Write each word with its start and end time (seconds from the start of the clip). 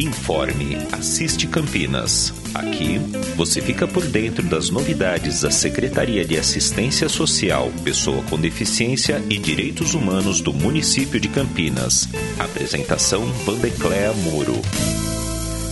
Informe 0.00 0.76
Assiste 0.92 1.46
Campinas. 1.46 2.32
Aqui 2.54 2.96
você 3.36 3.60
fica 3.60 3.86
por 3.86 4.02
dentro 4.02 4.42
das 4.48 4.70
novidades 4.70 5.42
da 5.42 5.50
Secretaria 5.50 6.24
de 6.24 6.38
Assistência 6.38 7.06
Social, 7.06 7.70
Pessoa 7.84 8.22
com 8.30 8.40
Deficiência 8.40 9.22
e 9.28 9.36
Direitos 9.36 9.92
Humanos 9.92 10.40
do 10.40 10.54
município 10.54 11.20
de 11.20 11.28
Campinas. 11.28 12.08
Apresentação 12.38 13.26
Vandecléa 13.44 14.14
Moro. 14.14 14.54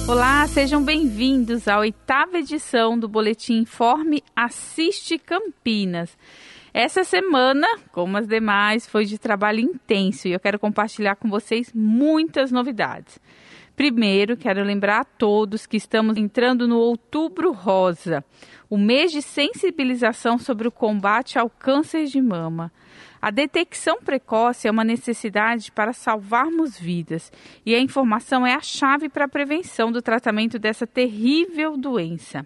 Olá, 0.06 0.46
sejam 0.46 0.84
bem-vindos 0.84 1.66
à 1.66 1.78
oitava 1.78 2.36
edição 2.36 2.98
do 2.98 3.08
Boletim 3.08 3.60
Informe 3.60 4.22
Assiste 4.36 5.18
Campinas. 5.18 6.10
Essa 6.74 7.02
semana, 7.02 7.66
como 7.92 8.18
as 8.18 8.28
demais, 8.28 8.86
foi 8.86 9.06
de 9.06 9.16
trabalho 9.16 9.60
intenso 9.60 10.28
e 10.28 10.32
eu 10.32 10.38
quero 10.38 10.58
compartilhar 10.58 11.16
com 11.16 11.30
vocês 11.30 11.72
muitas 11.74 12.52
novidades. 12.52 13.18
Primeiro, 13.78 14.36
quero 14.36 14.64
lembrar 14.64 15.02
a 15.02 15.04
todos 15.04 15.64
que 15.64 15.76
estamos 15.76 16.16
entrando 16.16 16.66
no 16.66 16.78
Outubro 16.78 17.52
Rosa, 17.52 18.24
o 18.68 18.76
mês 18.76 19.12
de 19.12 19.22
sensibilização 19.22 20.36
sobre 20.36 20.66
o 20.66 20.72
combate 20.72 21.38
ao 21.38 21.48
câncer 21.48 22.06
de 22.06 22.20
mama. 22.20 22.72
A 23.22 23.30
detecção 23.30 24.00
precoce 24.02 24.66
é 24.66 24.70
uma 24.72 24.82
necessidade 24.82 25.70
para 25.70 25.92
salvarmos 25.92 26.76
vidas 26.76 27.30
e 27.64 27.72
a 27.72 27.78
informação 27.78 28.44
é 28.44 28.52
a 28.52 28.60
chave 28.60 29.08
para 29.08 29.26
a 29.26 29.28
prevenção 29.28 29.92
do 29.92 30.02
tratamento 30.02 30.58
dessa 30.58 30.84
terrível 30.84 31.76
doença. 31.76 32.44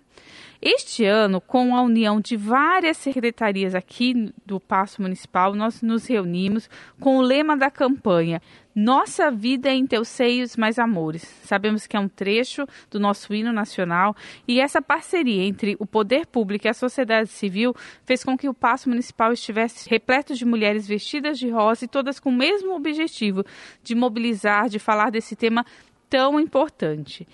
Este 0.64 1.04
ano, 1.04 1.40
com 1.40 1.74
a 1.74 1.82
união 1.82 2.20
de 2.20 2.36
várias 2.36 2.96
secretarias 2.96 3.74
aqui 3.74 4.32
do 4.46 4.60
Paço 4.60 5.02
Municipal, 5.02 5.54
nós 5.56 5.82
nos 5.82 6.06
reunimos 6.06 6.70
com 7.00 7.16
o 7.16 7.20
lema 7.20 7.56
da 7.56 7.68
campanha 7.68 8.40
Nossa 8.74 9.30
Vida 9.30 9.70
em 9.70 9.86
Teus 9.86 10.08
Seios 10.08 10.56
Mais 10.56 10.78
Amores. 10.78 11.22
Sabemos 11.44 11.86
que 11.86 11.94
é 11.94 12.00
um 12.00 12.08
trecho 12.08 12.66
do 12.90 12.98
nosso 12.98 13.34
hino 13.34 13.52
nacional 13.52 14.16
e 14.48 14.60
essa 14.60 14.80
parceria 14.80 15.44
entre 15.44 15.76
o 15.78 15.84
poder 15.84 16.26
público 16.26 16.66
e 16.66 16.70
a 16.70 16.74
sociedade 16.74 17.28
civil 17.28 17.74
fez 18.06 18.24
com 18.24 18.36
que 18.36 18.48
o 18.48 18.54
Paço 18.54 18.88
Municipal 18.88 19.30
estivesse 19.30 19.90
repleto 19.90 20.34
de 20.34 20.46
mulheres 20.46 20.86
vestidas 20.86 21.38
de 21.38 21.50
rosa 21.50 21.84
e 21.84 21.88
todas 21.88 22.18
com 22.18 22.30
o 22.30 22.36
mesmo 22.36 22.74
objetivo 22.74 23.44
de 23.82 23.94
mobilizar, 23.94 24.70
de 24.70 24.78
falar 24.78 25.10
desse 25.10 25.36
tema 25.36 25.66
tão 26.08 26.40
importante. 26.40 27.28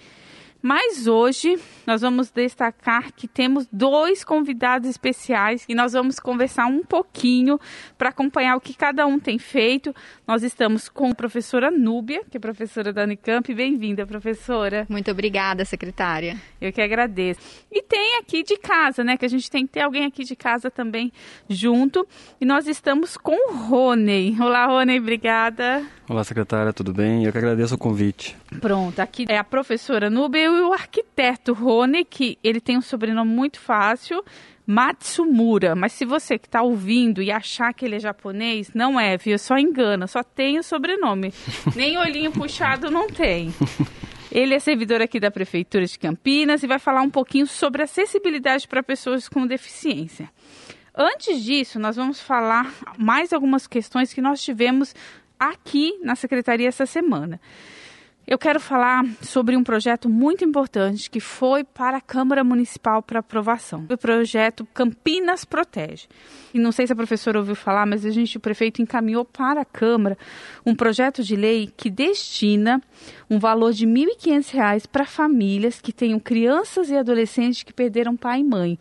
Mas 0.61 1.07
hoje 1.07 1.57
nós 1.87 2.01
vamos 2.01 2.31
destacar 2.31 3.13
que 3.13 3.29
temos 3.29 3.69
dois 3.73 4.25
convidados 4.25 4.91
especiais 4.91 5.65
e 5.69 5.75
nós 5.75 5.93
vamos 5.93 6.19
conversar 6.19 6.67
um 6.67 6.83
pouquinho 6.83 7.61
para 7.97 8.09
acompanhar 8.09 8.57
o 8.57 8.61
que 8.61 8.75
cada 8.75 9.07
um 9.07 9.21
tem 9.21 9.39
feito. 9.39 9.95
Nós 10.27 10.43
estamos 10.43 10.89
com 10.89 11.11
a 11.11 11.15
professora 11.15 11.71
Núbia, 11.71 12.25
que 12.29 12.37
é 12.37 12.41
professora 12.41 12.93
da 12.93 13.05
Unicamp. 13.05 13.55
Bem-vinda, 13.55 14.05
professora. 14.05 14.85
Muito 14.89 15.11
obrigada, 15.11 15.65
secretária. 15.65 16.37
Eu 16.61 16.73
que 16.73 16.83
agradeço. 16.83 17.41
E 17.71 17.81
tem 17.81 18.19
aqui 18.19 18.43
de 18.43 18.57
casa, 18.57 19.05
né? 19.05 19.17
Que 19.17 19.27
a 19.27 19.29
gente 19.29 19.49
tem 19.49 19.65
que 19.65 19.75
ter 19.75 19.83
alguém 19.83 20.07
aqui 20.07 20.25
de 20.25 20.35
casa 20.35 20.71
também 20.71 21.13
junto. 21.49 22.07
E 22.41 22.45
nós 22.45 22.67
estamos 22.67 23.17
com 23.17 23.53
o 23.53 23.55
Rony. 23.55 24.37
Olá, 24.41 24.67
Rony, 24.67 24.99
obrigada. 24.99 25.98
Olá, 26.09 26.25
secretária, 26.25 26.73
tudo 26.73 26.91
bem? 26.91 27.25
Eu 27.25 27.33
que 27.33 27.37
agradeço 27.37 27.75
o 27.75 27.79
convite. 27.79 28.35
Pronto, 28.63 28.99
aqui 28.99 29.27
é 29.29 29.37
a 29.37 29.45
professora 29.45 30.09
Núbia 30.09 30.45
e 30.45 30.49
o 30.49 30.73
arquiteto 30.73 31.53
Rony, 31.53 32.03
que 32.03 32.39
ele 32.43 32.63
tem 32.63 32.79
um 32.79 32.81
sobrenome 32.81 33.31
muito 33.31 33.61
fácil, 33.61 34.25
Matsumura. 34.67 35.75
Mas 35.75 35.93
se 35.93 36.07
você 36.07 36.39
que 36.39 36.47
está 36.47 36.63
ouvindo 36.63 37.21
e 37.21 37.31
achar 37.31 37.75
que 37.75 37.85
ele 37.85 37.97
é 37.97 38.01
japonês, 38.01 38.71
não 38.75 38.99
é, 38.99 39.19
viu? 39.19 39.39
Só 39.39 39.59
engana, 39.59 40.07
só 40.07 40.23
tem 40.23 40.59
o 40.59 40.63
sobrenome. 40.63 41.31
Nem 41.77 41.99
olhinho 41.99 42.33
puxado 42.33 42.91
não 42.91 43.07
tem. 43.09 43.53
Ele 44.33 44.55
é 44.55 44.59
servidor 44.59 45.03
aqui 45.03 45.21
da 45.21 45.31
Prefeitura 45.31 45.85
de 45.85 45.99
Campinas 45.99 46.63
e 46.63 46.67
vai 46.67 46.79
falar 46.79 47.03
um 47.03 47.11
pouquinho 47.11 47.47
sobre 47.47 47.83
acessibilidade 47.83 48.67
para 48.67 48.83
pessoas 48.83 49.29
com 49.29 49.47
deficiência. 49.47 50.31
Antes 51.01 51.45
disso, 51.45 51.79
nós 51.79 51.95
vamos 51.95 52.21
falar 52.21 52.75
mais 52.99 53.33
algumas 53.33 53.69
questões 53.69 54.13
que 54.13 54.21
nós 54.21 54.43
tivemos 54.43 54.97
aqui 55.39 55.99
na 56.03 56.15
Secretaria 56.15 56.69
essa 56.69 56.87
semana. 56.87 57.41
Eu 58.31 58.37
quero 58.37 58.61
falar 58.61 59.07
sobre 59.23 59.57
um 59.57 59.65
projeto 59.65 60.07
muito 60.07 60.45
importante 60.45 61.09
que 61.09 61.19
foi 61.19 61.65
para 61.65 61.97
a 61.97 62.01
Câmara 62.01 62.45
Municipal 62.45 63.03
para 63.03 63.21
aprovação. 63.21 63.87
O 63.91 63.97
projeto 63.97 64.69
Campinas 64.75 65.47
Protege. 65.47 66.07
E 66.53 66.59
não 66.59 66.71
sei 66.71 66.87
se 66.87 66.93
a 66.93 66.97
professora 66.97 67.39
ouviu 67.39 67.55
falar, 67.55 67.87
mas 67.87 68.05
a 68.05 68.11
gente, 68.11 68.37
o 68.37 68.41
prefeito, 68.41 68.83
encaminhou 68.83 69.25
para 69.25 69.63
a 69.63 69.65
Câmara 69.65 70.19
um 70.67 70.75
projeto 70.75 71.23
de 71.23 71.35
lei 71.37 71.73
que 71.75 71.89
destina 71.89 72.83
um 73.31 73.39
valor 73.39 73.73
de 73.73 73.87
R$ 73.87 73.93
1.500 73.93 74.87
para 74.93 75.07
famílias 75.07 75.81
que 75.81 75.91
tenham 75.91 76.21
crianças 76.21 76.91
e 76.91 76.97
adolescentes 76.99 77.63
que 77.63 77.73
perderam 77.73 78.15
pai 78.15 78.41
e 78.41 78.45
mãe 78.45 78.79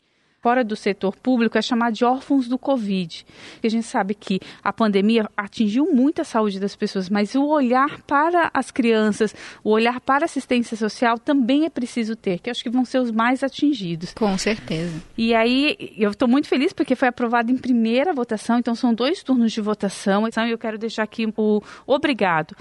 fora 0.48 0.64
do 0.64 0.78
setor 0.78 1.14
público 1.18 1.58
é 1.58 1.62
chamado 1.62 1.94
de 1.94 2.06
órfãos 2.06 2.48
do 2.48 2.58
Covid. 2.58 3.26
E 3.62 3.68
a 3.68 3.70
gente 3.70 3.86
sabe 3.86 4.14
que 4.14 4.40
a 4.64 4.72
pandemia 4.72 5.30
atingiu 5.36 5.94
muito 5.94 6.22
a 6.22 6.24
saúde 6.24 6.58
das 6.58 6.74
pessoas, 6.74 7.10
mas 7.10 7.36
o 7.36 7.46
olhar 7.46 8.02
para 8.04 8.50
as 8.54 8.72
crianças, 8.72 9.36
o 9.62 9.72
olhar 9.72 10.00
para 10.00 10.24
a 10.24 10.28
assistência 10.28 10.78
social 10.78 11.20
também 11.20 11.66
é 11.66 11.70
preciso 11.70 12.16
ter, 12.16 12.40
que 12.40 12.50
acho 12.50 12.64
que 12.64 12.70
vão 12.70 12.86
ser 12.86 13.00
os 13.00 13.12
mais 13.12 13.44
atingidos. 13.44 14.14
Com 14.14 14.38
certeza. 14.38 14.94
E 15.18 15.36
aí, 15.36 15.76
eu 15.98 16.12
estou 16.12 16.30
muito 16.30 16.48
feliz 16.48 16.72
porque 16.72 16.96
foi 16.96 17.10
aprovado 17.10 17.52
em 17.52 17.58
primeira 17.58 18.14
votação, 18.14 18.58
então 18.58 18.74
são 18.74 18.94
dois 18.94 19.22
turnos 19.22 19.52
de 19.52 19.60
votação. 19.60 20.26
Então 20.30 20.48
eu 20.48 20.58
quero 20.58 20.78
deixar 20.78 21.04
aqui 21.04 21.28
o 21.36 21.62
obrigado. 21.86 22.56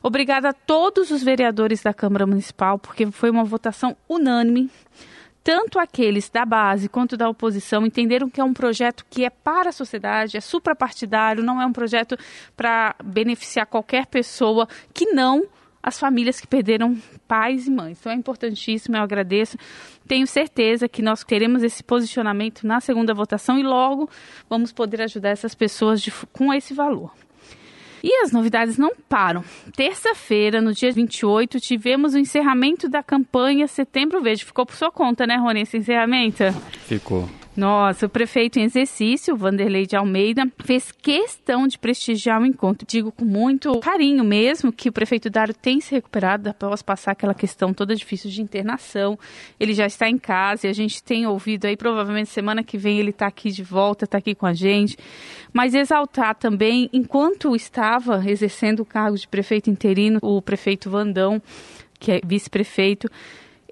Obrigada 0.00 0.50
a 0.50 0.52
todos 0.52 1.10
os 1.10 1.24
vereadores 1.24 1.82
da 1.82 1.92
Câmara 1.92 2.24
Municipal, 2.24 2.78
porque 2.78 3.10
foi 3.10 3.30
uma 3.30 3.42
votação 3.42 3.96
unânime 4.08 4.70
tanto 5.42 5.78
aqueles 5.78 6.28
da 6.28 6.44
base 6.44 6.88
quanto 6.88 7.16
da 7.16 7.28
oposição 7.28 7.84
entenderam 7.84 8.30
que 8.30 8.40
é 8.40 8.44
um 8.44 8.54
projeto 8.54 9.04
que 9.10 9.24
é 9.24 9.30
para 9.30 9.70
a 9.70 9.72
sociedade, 9.72 10.36
é 10.36 10.40
suprapartidário, 10.40 11.42
não 11.42 11.60
é 11.60 11.66
um 11.66 11.72
projeto 11.72 12.16
para 12.56 12.94
beneficiar 13.02 13.66
qualquer 13.66 14.06
pessoa 14.06 14.68
que 14.94 15.06
não 15.12 15.46
as 15.82 15.98
famílias 15.98 16.40
que 16.40 16.46
perderam 16.46 16.96
pais 17.26 17.66
e 17.66 17.70
mães. 17.70 17.98
Então 17.98 18.12
é 18.12 18.14
importantíssimo, 18.14 18.96
eu 18.96 19.02
agradeço. 19.02 19.58
Tenho 20.06 20.26
certeza 20.26 20.88
que 20.88 21.02
nós 21.02 21.24
teremos 21.24 21.64
esse 21.64 21.82
posicionamento 21.82 22.64
na 22.64 22.80
segunda 22.80 23.12
votação 23.12 23.58
e 23.58 23.64
logo 23.64 24.08
vamos 24.48 24.72
poder 24.72 25.02
ajudar 25.02 25.30
essas 25.30 25.54
pessoas 25.54 26.00
de, 26.00 26.12
com 26.32 26.54
esse 26.54 26.72
valor. 26.72 27.12
E 28.02 28.22
as 28.22 28.32
novidades 28.32 28.76
não 28.76 28.92
param. 29.08 29.44
Terça-feira, 29.76 30.60
no 30.60 30.72
dia 30.72 30.90
28, 30.90 31.60
tivemos 31.60 32.14
o 32.14 32.18
encerramento 32.18 32.88
da 32.88 33.02
campanha 33.02 33.66
Setembro 33.68 34.20
Verde. 34.20 34.44
Ficou 34.44 34.66
por 34.66 34.74
sua 34.74 34.90
conta, 34.90 35.26
né, 35.26 35.36
Rony, 35.36 35.62
esse 35.62 35.76
encerramento? 35.76 36.44
Ficou. 36.86 37.28
Nossa, 37.54 38.06
o 38.06 38.08
prefeito 38.08 38.58
em 38.58 38.62
exercício, 38.62 39.36
Vanderlei 39.36 39.86
de 39.86 39.94
Almeida, 39.94 40.50
fez 40.64 40.90
questão 40.90 41.66
de 41.66 41.78
prestigiar 41.78 42.40
o 42.40 42.46
encontro. 42.46 42.86
Digo 42.88 43.12
com 43.12 43.26
muito 43.26 43.78
carinho 43.80 44.24
mesmo 44.24 44.72
que 44.72 44.88
o 44.88 44.92
prefeito 44.92 45.28
Dário 45.28 45.52
tem 45.52 45.78
se 45.78 45.94
recuperado 45.94 46.48
após 46.48 46.80
passar 46.80 47.12
aquela 47.12 47.34
questão 47.34 47.74
toda 47.74 47.94
difícil 47.94 48.30
de 48.30 48.40
internação. 48.40 49.18
Ele 49.60 49.74
já 49.74 49.84
está 49.84 50.08
em 50.08 50.16
casa 50.16 50.66
e 50.66 50.70
a 50.70 50.72
gente 50.72 51.02
tem 51.02 51.26
ouvido 51.26 51.66
aí, 51.66 51.76
provavelmente 51.76 52.30
semana 52.30 52.64
que 52.64 52.78
vem 52.78 52.98
ele 52.98 53.10
está 53.10 53.26
aqui 53.26 53.50
de 53.50 53.62
volta, 53.62 54.06
está 54.06 54.16
aqui 54.16 54.34
com 54.34 54.46
a 54.46 54.54
gente. 54.54 54.96
Mas 55.52 55.74
exaltar 55.74 56.34
também, 56.34 56.88
enquanto 56.90 57.54
estava 57.54 58.22
exercendo 58.26 58.80
o 58.80 58.86
cargo 58.86 59.18
de 59.18 59.28
prefeito 59.28 59.68
interino, 59.68 60.18
o 60.22 60.40
prefeito 60.40 60.88
Vandão, 60.88 61.40
que 62.00 62.12
é 62.12 62.20
vice-prefeito, 62.24 63.10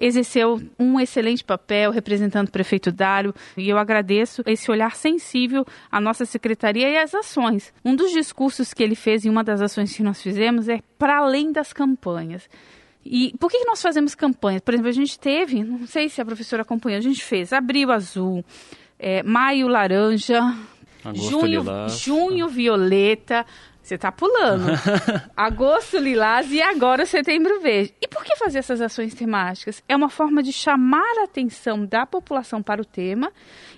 exerceu 0.01 0.59
um 0.79 0.99
excelente 0.99 1.43
papel 1.43 1.91
representando 1.91 2.47
o 2.47 2.51
prefeito 2.51 2.91
Dário 2.91 3.33
e 3.55 3.69
eu 3.69 3.77
agradeço 3.77 4.41
esse 4.47 4.71
olhar 4.71 4.95
sensível 4.95 5.63
à 5.91 6.01
nossa 6.01 6.25
secretaria 6.25 6.89
e 6.89 6.97
às 6.97 7.13
ações. 7.13 7.71
Um 7.85 7.95
dos 7.95 8.11
discursos 8.11 8.73
que 8.73 8.81
ele 8.81 8.95
fez 8.95 9.23
em 9.23 9.29
uma 9.29 9.43
das 9.43 9.61
ações 9.61 9.95
que 9.95 10.03
nós 10.03 10.21
fizemos 10.21 10.67
é 10.67 10.79
para 10.97 11.19
além 11.19 11.51
das 11.51 11.71
campanhas. 11.71 12.49
E 13.05 13.33
por 13.39 13.49
que 13.49 13.63
nós 13.65 13.81
fazemos 13.81 14.15
campanhas? 14.15 14.61
Por 14.61 14.73
exemplo, 14.73 14.89
a 14.89 14.93
gente 14.93 15.17
teve, 15.19 15.63
não 15.63 15.87
sei 15.87 16.09
se 16.09 16.21
a 16.21 16.25
professora 16.25 16.63
acompanhou, 16.63 16.97
a 16.97 17.01
gente 17.01 17.23
fez 17.23 17.53
abril 17.53 17.91
azul, 17.91 18.43
é, 18.99 19.23
maio 19.23 19.67
laranja, 19.67 20.39
Agosto 21.03 21.29
junho, 21.29 21.61
lilás. 21.61 21.99
junho 21.99 22.47
violeta, 22.47 23.45
você 23.91 23.95
está 23.95 24.11
pulando. 24.11 24.67
Agosto 25.35 25.97
lilás 25.97 26.49
e 26.51 26.61
agora 26.61 27.05
setembro 27.05 27.59
verde. 27.59 27.93
E 28.01 28.07
por 28.07 28.23
que 28.23 28.37
fazer 28.37 28.59
essas 28.59 28.79
ações 28.79 29.13
temáticas? 29.13 29.83
É 29.87 29.95
uma 29.95 30.09
forma 30.09 30.41
de 30.41 30.53
chamar 30.53 31.17
a 31.19 31.23
atenção 31.25 31.85
da 31.85 32.05
população 32.05 32.63
para 32.63 32.81
o 32.81 32.85
tema 32.85 33.31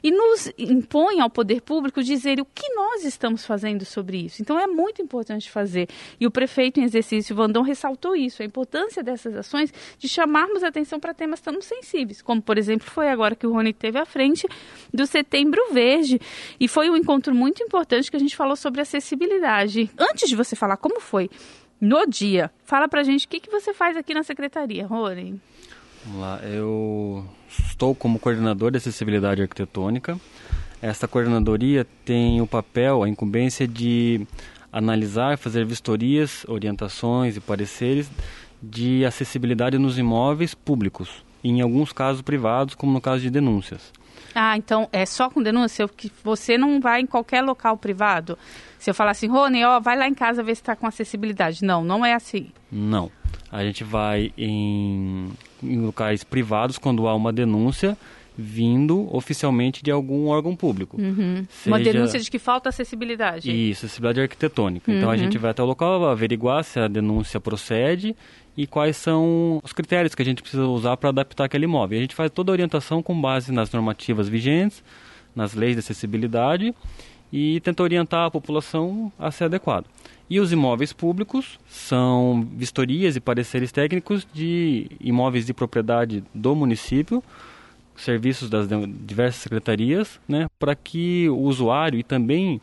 e 0.04 0.12
nos 0.12 0.52
impõe 0.58 1.20
ao 1.20 1.30
poder 1.30 1.62
público 1.62 2.04
dizer 2.04 2.40
o 2.40 2.46
que 2.46 2.68
nós 2.76 3.04
estamos 3.06 3.46
fazendo 3.46 3.86
sobre 3.86 4.18
isso. 4.18 4.42
Então 4.42 4.60
é 4.60 4.68
muito 4.68 5.02
importante 5.02 5.50
fazer. 5.50 5.88
E 6.20 6.28
o 6.28 6.32
prefeito 6.32 6.80
em 6.80 6.84
exercício, 6.84 7.36
Vandão, 7.36 7.64
ressaltou 7.64 8.16
isso, 8.16 8.44
a 8.44 8.46
importância 8.46 9.02
dessas 9.02 9.36
ações 9.36 9.74
de 9.98 10.08
chamarmos 10.08 10.64
a 10.64 10.68
atenção 10.68 11.00
para 11.00 11.14
temas 11.14 11.42
tão 11.42 11.60
sensíveis, 11.62 12.22
como 12.22 12.42
por 12.42 12.58
exemplo 12.58 12.88
foi 12.88 13.10
agora 13.10 13.36
que 13.36 13.48
o 13.48 13.54
Rony 13.54 13.74
teve 13.74 13.98
à 13.98 14.06
frente 14.06 14.48
do 14.94 15.08
Setembro 15.08 15.60
Verde. 15.72 16.20
E 16.60 16.68
foi 16.68 16.90
um 16.90 16.96
encontro 16.96 17.34
muito 17.34 17.64
importante 17.64 18.12
que 18.12 18.18
a 18.18 18.20
gente 18.20 18.36
falou 18.36 18.56
sobre 18.56 18.82
acessibilidade. 18.82 19.90
Antes 20.10 20.30
de 20.30 20.36
você 20.36 20.56
falar 20.56 20.78
como 20.78 21.00
foi 21.00 21.30
no 21.80 22.06
dia. 22.06 22.52
Fala 22.64 22.88
pra 22.88 23.04
gente 23.04 23.26
o 23.26 23.30
que, 23.30 23.40
que 23.40 23.50
você 23.50 23.74
faz 23.74 23.96
aqui 23.96 24.14
na 24.14 24.24
secretaria, 24.24 24.86
Rony. 24.86 25.40
Vamos 26.06 26.22
lá, 26.22 26.40
eu 26.44 27.26
estou 27.48 27.96
como 27.96 28.20
coordenador 28.20 28.72
de 28.72 28.78
acessibilidade 28.78 29.42
arquitetônica. 29.42 30.20
Esta 30.82 31.08
coordenadoria 31.08 31.88
tem 32.04 32.42
o 32.42 32.48
papel, 32.48 33.04
a 33.04 33.10
incumbência 33.10 33.66
de 33.66 34.28
analisar, 34.72 35.38
fazer 35.38 35.66
vistorias, 35.66 36.46
orientações 36.50 37.38
e 37.38 37.40
pareceres 37.40 38.10
de 38.62 39.06
acessibilidade 39.06 39.78
nos 39.78 39.98
imóveis 39.98 40.54
públicos, 40.54 41.24
e 41.44 41.50
em 41.50 41.62
alguns 41.62 41.94
casos 41.94 42.22
privados, 42.22 42.76
como 42.76 42.92
no 42.92 43.00
caso 43.00 43.22
de 43.22 43.30
denúncias. 43.30 43.92
Ah, 44.36 44.58
então 44.58 44.88
é 44.92 45.06
só 45.06 45.30
com 45.30 45.42
denúncia 45.42 45.88
que 45.88 46.12
você 46.24 46.58
não 46.58 46.80
vai 46.80 47.02
em 47.02 47.06
qualquer 47.06 47.42
local 47.42 47.78
privado. 47.78 48.38
Se 48.80 48.90
eu 48.90 48.94
falar 48.94 49.12
assim, 49.12 49.28
Rony, 49.28 49.64
ó, 49.64 49.80
vai 49.80 49.98
lá 49.98 50.08
em 50.08 50.14
casa 50.14 50.44
ver 50.44 50.56
se 50.56 50.62
está 50.62 50.76
com 50.76 50.86
acessibilidade. 50.86 51.64
Não, 51.64 51.84
não 51.84 52.06
é 52.06 52.14
assim. 52.14 52.50
Não. 52.72 53.10
A 53.52 53.64
gente 53.64 53.84
vai 53.84 54.34
em, 54.38 55.30
em 55.62 55.80
locais 55.80 56.24
privados 56.24 56.78
quando 56.78 57.08
há 57.08 57.16
uma 57.16 57.32
denúncia 57.32 57.98
vindo 58.38 59.08
oficialmente 59.16 59.84
de 59.84 59.92
algum 59.92 60.28
órgão 60.28 60.56
público. 60.56 61.00
Uhum. 61.00 61.46
Seja... 61.50 61.76
Uma 61.76 61.80
denúncia 61.80 62.20
de 62.20 62.30
que 62.30 62.40
falta 62.40 62.70
acessibilidade. 62.70 63.52
Isso, 63.52 63.86
acessibilidade 63.86 64.22
arquitetônica. 64.22 64.92
Uhum. 64.92 64.98
Então 64.98 65.10
a 65.10 65.18
gente 65.18 65.38
vai 65.38 65.52
até 65.52 65.62
o 65.62 65.66
local 65.66 66.06
averiguar 66.06 66.64
se 66.64 66.80
a 66.80 66.88
denúncia 66.88 67.40
procede 67.40 68.16
e 68.56 68.68
quais 68.68 68.98
são 68.98 69.60
os 69.64 69.74
critérios 69.74 70.14
que 70.14 70.22
a 70.22 70.26
gente 70.26 70.42
precisa 70.42 70.66
usar 70.66 70.96
para 70.98 71.10
adaptar 71.10 71.46
aquele 71.46 71.66
imóvel. 71.66 71.98
A 71.98 72.02
gente 72.02 72.16
faz 72.16 72.32
toda 72.32 72.52
a 72.52 72.54
orientação 72.54 73.02
com 73.02 73.20
base 73.20 73.52
nas 73.52 73.72
normativas 73.72 74.30
vigentes, 74.30 74.84
nas 75.36 75.54
leis 75.54 75.74
de 75.74 75.80
acessibilidade 75.80 76.74
e 77.32 77.60
tenta 77.62 77.82
orientar 77.82 78.28
a 78.28 78.32
população 78.32 79.12
a 79.18 79.32
ser 79.32 79.46
adequado. 79.46 79.86
E 80.30 80.40
os 80.40 80.52
imóveis 80.52 80.94
públicos 80.94 81.60
são 81.68 82.48
vistorias 82.56 83.16
e 83.16 83.20
pareceres 83.20 83.72
técnicos 83.72 84.28
de 84.32 84.88
imóveis 85.02 85.46
de 85.46 85.54
propriedade 85.54 86.24
do 86.34 86.56
município, 86.56 87.24
serviços 87.96 88.50
das 88.50 88.68
diversas 89.06 89.42
secretarias, 89.42 90.20
né, 90.28 90.48
para 90.60 90.76
que 90.76 91.28
o 91.30 91.40
usuário 91.40 92.00
e 92.00 92.04
também 92.04 92.62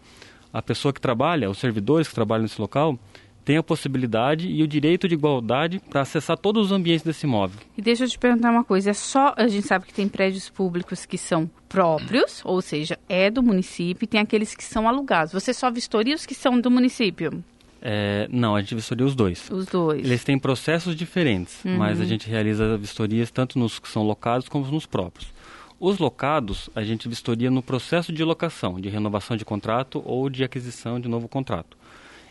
a 0.52 0.62
pessoa 0.62 0.92
que 0.92 1.00
trabalha, 1.00 1.50
os 1.50 1.58
servidores 1.58 2.08
que 2.08 2.14
trabalham 2.14 2.42
nesse 2.42 2.60
local, 2.60 2.98
tem 3.44 3.56
a 3.56 3.62
possibilidade 3.62 4.48
e 4.48 4.62
o 4.62 4.68
direito 4.68 5.08
de 5.08 5.14
igualdade 5.14 5.80
para 5.90 6.02
acessar 6.02 6.36
todos 6.36 6.66
os 6.66 6.72
ambientes 6.72 7.04
desse 7.04 7.26
imóvel. 7.26 7.58
E 7.76 7.82
deixa 7.82 8.04
eu 8.04 8.08
te 8.08 8.18
perguntar 8.18 8.50
uma 8.50 8.64
coisa, 8.64 8.90
é 8.90 8.94
só 8.94 9.34
a 9.36 9.48
gente 9.48 9.66
sabe 9.66 9.86
que 9.86 9.94
tem 9.94 10.08
prédios 10.08 10.48
públicos 10.48 11.06
que 11.06 11.18
são 11.18 11.50
próprios, 11.68 12.42
ou 12.44 12.60
seja, 12.60 12.98
é 13.08 13.30
do 13.30 13.42
município, 13.42 14.04
e 14.04 14.06
tem 14.06 14.20
aqueles 14.20 14.54
que 14.54 14.64
são 14.64 14.88
alugados. 14.88 15.32
Você 15.32 15.52
só 15.52 15.70
vistoria 15.70 16.14
os 16.14 16.26
que 16.26 16.34
são 16.34 16.60
do 16.60 16.70
município? 16.70 17.42
É, 17.82 18.28
não, 18.30 18.54
a 18.54 18.60
gente 18.60 18.74
vistoria 18.74 19.06
os 19.06 19.14
dois. 19.14 19.48
Os 19.50 19.66
dois. 19.66 20.04
Eles 20.04 20.22
têm 20.22 20.38
processos 20.38 20.94
diferentes, 20.94 21.64
uhum. 21.64 21.78
mas 21.78 22.00
a 22.00 22.04
gente 22.04 22.28
realiza 22.28 22.76
vistorias 22.76 23.30
tanto 23.30 23.58
nos 23.58 23.78
que 23.78 23.88
são 23.88 24.02
locados 24.02 24.48
como 24.48 24.66
nos 24.66 24.84
próprios. 24.84 25.32
Os 25.78 25.98
locados, 25.98 26.68
a 26.74 26.82
gente 26.82 27.08
vistoria 27.08 27.50
no 27.50 27.62
processo 27.62 28.12
de 28.12 28.22
locação, 28.22 28.78
de 28.78 28.90
renovação 28.90 29.34
de 29.34 29.46
contrato 29.46 30.02
ou 30.04 30.28
de 30.28 30.44
aquisição 30.44 31.00
de 31.00 31.08
novo 31.08 31.26
contrato. 31.26 31.74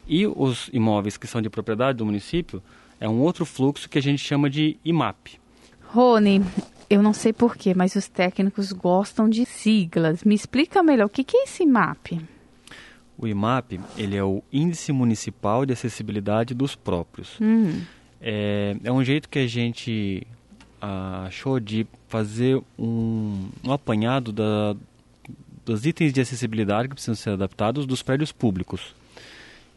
E 0.09 0.25
os 0.25 0.71
imóveis 0.73 1.17
que 1.17 1.27
são 1.27 1.39
de 1.39 1.51
propriedade 1.51 1.99
do 1.99 2.05
município 2.05 2.63
é 2.99 3.07
um 3.07 3.21
outro 3.21 3.45
fluxo 3.45 3.87
que 3.87 3.99
a 3.99 4.01
gente 4.01 4.17
chama 4.17 4.49
de 4.49 4.75
IMAP. 4.83 5.39
Rony, 5.83 6.41
eu 6.89 7.03
não 7.03 7.13
sei 7.13 7.31
porquê, 7.31 7.75
mas 7.75 7.95
os 7.95 8.07
técnicos 8.07 8.71
gostam 8.71 9.29
de 9.29 9.45
siglas. 9.45 10.23
Me 10.23 10.33
explica 10.33 10.81
melhor, 10.81 11.05
o 11.05 11.09
que, 11.09 11.23
é 11.37 11.43
esse 11.43 11.61
IMAP? 11.61 12.19
O 13.19 13.27
IMAP, 13.27 13.79
ele 13.95 14.17
é 14.17 14.23
o 14.23 14.41
Índice 14.51 14.91
Municipal 14.91 15.63
de 15.63 15.73
Acessibilidade 15.73 16.55
dos 16.55 16.75
Próprios. 16.75 17.37
Hum. 17.39 17.79
É, 18.19 18.75
é 18.83 18.91
um 18.91 19.03
jeito 19.03 19.29
que 19.29 19.37
a 19.37 19.47
gente 19.47 20.25
achou 20.81 21.59
de 21.59 21.85
fazer 22.07 22.59
um, 22.79 23.47
um 23.63 23.71
apanhado 23.71 24.31
da, 24.31 24.75
dos 25.63 25.85
itens 25.85 26.11
de 26.11 26.19
acessibilidade 26.19 26.87
que 26.87 26.95
precisam 26.95 27.13
ser 27.13 27.29
adaptados 27.31 27.85
dos 27.85 28.01
prédios 28.01 28.31
públicos. 28.31 28.97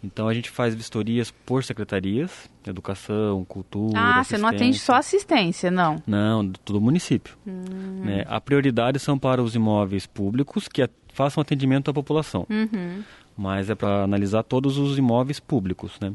Então 0.02 0.26
a 0.26 0.34
gente 0.34 0.50
faz 0.50 0.74
vistorias 0.74 1.30
por 1.30 1.62
secretarias, 1.62 2.50
educação, 2.66 3.44
cultura. 3.44 3.92
Ah, 3.96 4.24
você 4.24 4.36
não 4.36 4.48
atende 4.48 4.78
só 4.78 4.94
assistência, 4.94 5.70
não? 5.70 6.02
Não, 6.06 6.46
de 6.46 6.58
todo 6.58 6.76
o 6.76 6.80
município. 6.80 7.36
Hum. 7.46 8.02
Né? 8.04 8.24
A 8.26 8.40
prioridade 8.40 8.98
são 8.98 9.16
para 9.16 9.40
os 9.40 9.54
imóveis 9.54 10.04
públicos 10.04 10.66
que 10.66 10.88
façam 11.12 11.40
atendimento 11.40 11.90
à 11.90 11.94
população. 11.94 12.46
Uhum. 12.50 13.04
Mas 13.36 13.70
é 13.70 13.74
para 13.74 14.02
analisar 14.02 14.42
todos 14.42 14.76
os 14.76 14.98
imóveis 14.98 15.38
públicos, 15.38 15.98
né? 16.00 16.12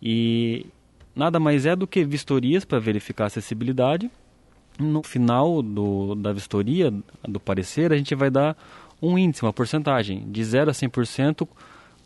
E 0.00 0.66
nada 1.14 1.40
mais 1.40 1.66
é 1.66 1.74
do 1.74 1.86
que 1.86 2.04
vistorias 2.04 2.64
para 2.64 2.78
verificar 2.78 3.24
a 3.24 3.26
acessibilidade. 3.26 4.10
No 4.78 5.02
final 5.02 5.60
do, 5.60 6.14
da 6.14 6.32
vistoria, 6.32 6.94
do 7.24 7.40
parecer, 7.40 7.92
a 7.92 7.96
gente 7.96 8.14
vai 8.14 8.30
dar 8.30 8.56
um 9.02 9.18
índice, 9.18 9.42
uma 9.42 9.52
porcentagem, 9.52 10.24
de 10.30 10.44
0 10.44 10.70
a 10.70 10.72
100% 10.72 11.46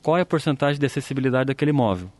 qual 0.02 0.18
é 0.18 0.22
a 0.22 0.26
porcentagem 0.26 0.78
de 0.78 0.86
acessibilidade 0.86 1.46
daquele 1.46 1.70
imóvel. 1.70 2.10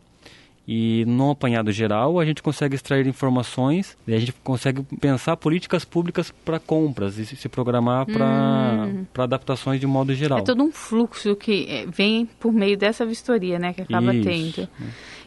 E 0.67 1.05
no 1.07 1.33
apanhado 1.33 1.73
geral, 1.73 2.21
a 2.21 2.25
gente 2.25 2.41
consegue 2.41 2.77
extrair 2.77 3.05
informações 3.07 3.99
e 4.07 4.15
a 4.15 4.19
gente 4.19 4.33
consegue 4.45 4.83
pensar 5.01 5.37
políticas 5.37 5.85
públicas 5.85 6.31
para 6.45 6.61
compras 6.61 7.19
e 7.19 7.27
se 7.27 7.49
programar 7.49 8.07
para 8.07 8.87
hum. 8.87 9.05
adaptações 9.19 9.81
de 9.81 9.89
modo 9.89 10.15
geral. 10.15 10.39
É 10.39 10.43
todo 10.43 10.63
um 10.63 10.71
fluxo 10.71 11.35
que 11.35 11.67
eh, 11.69 11.87
vem 11.87 12.27
por 12.39 12.53
meio 12.53 12.77
dessa 12.77 13.05
vistoria, 13.05 13.59
né, 13.59 13.73
que 13.73 13.83
acaba 13.83 14.15
Isso. 14.15 14.25
tendo. 14.25 14.69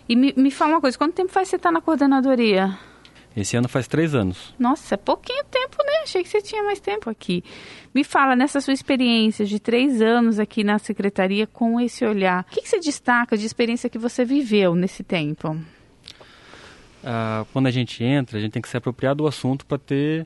E 0.07 0.15
me, 0.15 0.33
me 0.37 0.51
fala 0.51 0.75
uma 0.75 0.81
coisa, 0.81 0.97
quanto 0.97 1.13
tempo 1.13 1.31
faz 1.31 1.49
você 1.49 1.57
estar 1.57 1.69
tá 1.69 1.73
na 1.73 1.81
coordenadoria? 1.81 2.77
Esse 3.35 3.57
ano 3.57 3.67
faz 3.67 3.87
três 3.87 4.15
anos. 4.15 4.53
Nossa, 4.57 4.95
é 4.95 4.97
pouquinho 4.97 5.43
tempo, 5.51 5.77
né? 5.85 6.03
Achei 6.03 6.23
que 6.23 6.29
você 6.29 6.41
tinha 6.41 6.63
mais 6.63 6.79
tempo 6.79 7.09
aqui. 7.09 7.43
Me 7.93 8.03
fala, 8.03 8.35
nessa 8.35 8.61
sua 8.61 8.73
experiência 8.73 9.45
de 9.45 9.59
três 9.59 10.01
anos 10.01 10.39
aqui 10.39 10.63
na 10.63 10.79
secretaria 10.79 11.45
com 11.45 11.79
esse 11.79 12.05
olhar, 12.05 12.45
o 12.49 12.53
que, 12.53 12.61
que 12.61 12.69
você 12.69 12.79
destaca 12.79 13.37
de 13.37 13.45
experiência 13.45 13.89
que 13.89 13.97
você 13.97 14.23
viveu 14.23 14.73
nesse 14.73 15.03
tempo? 15.03 15.57
Ah, 17.03 17.45
quando 17.51 17.67
a 17.67 17.71
gente 17.71 18.03
entra, 18.03 18.37
a 18.37 18.41
gente 18.41 18.53
tem 18.53 18.61
que 18.61 18.69
se 18.69 18.77
apropriar 18.77 19.13
do 19.13 19.27
assunto 19.27 19.65
para 19.65 19.77
ter 19.77 20.25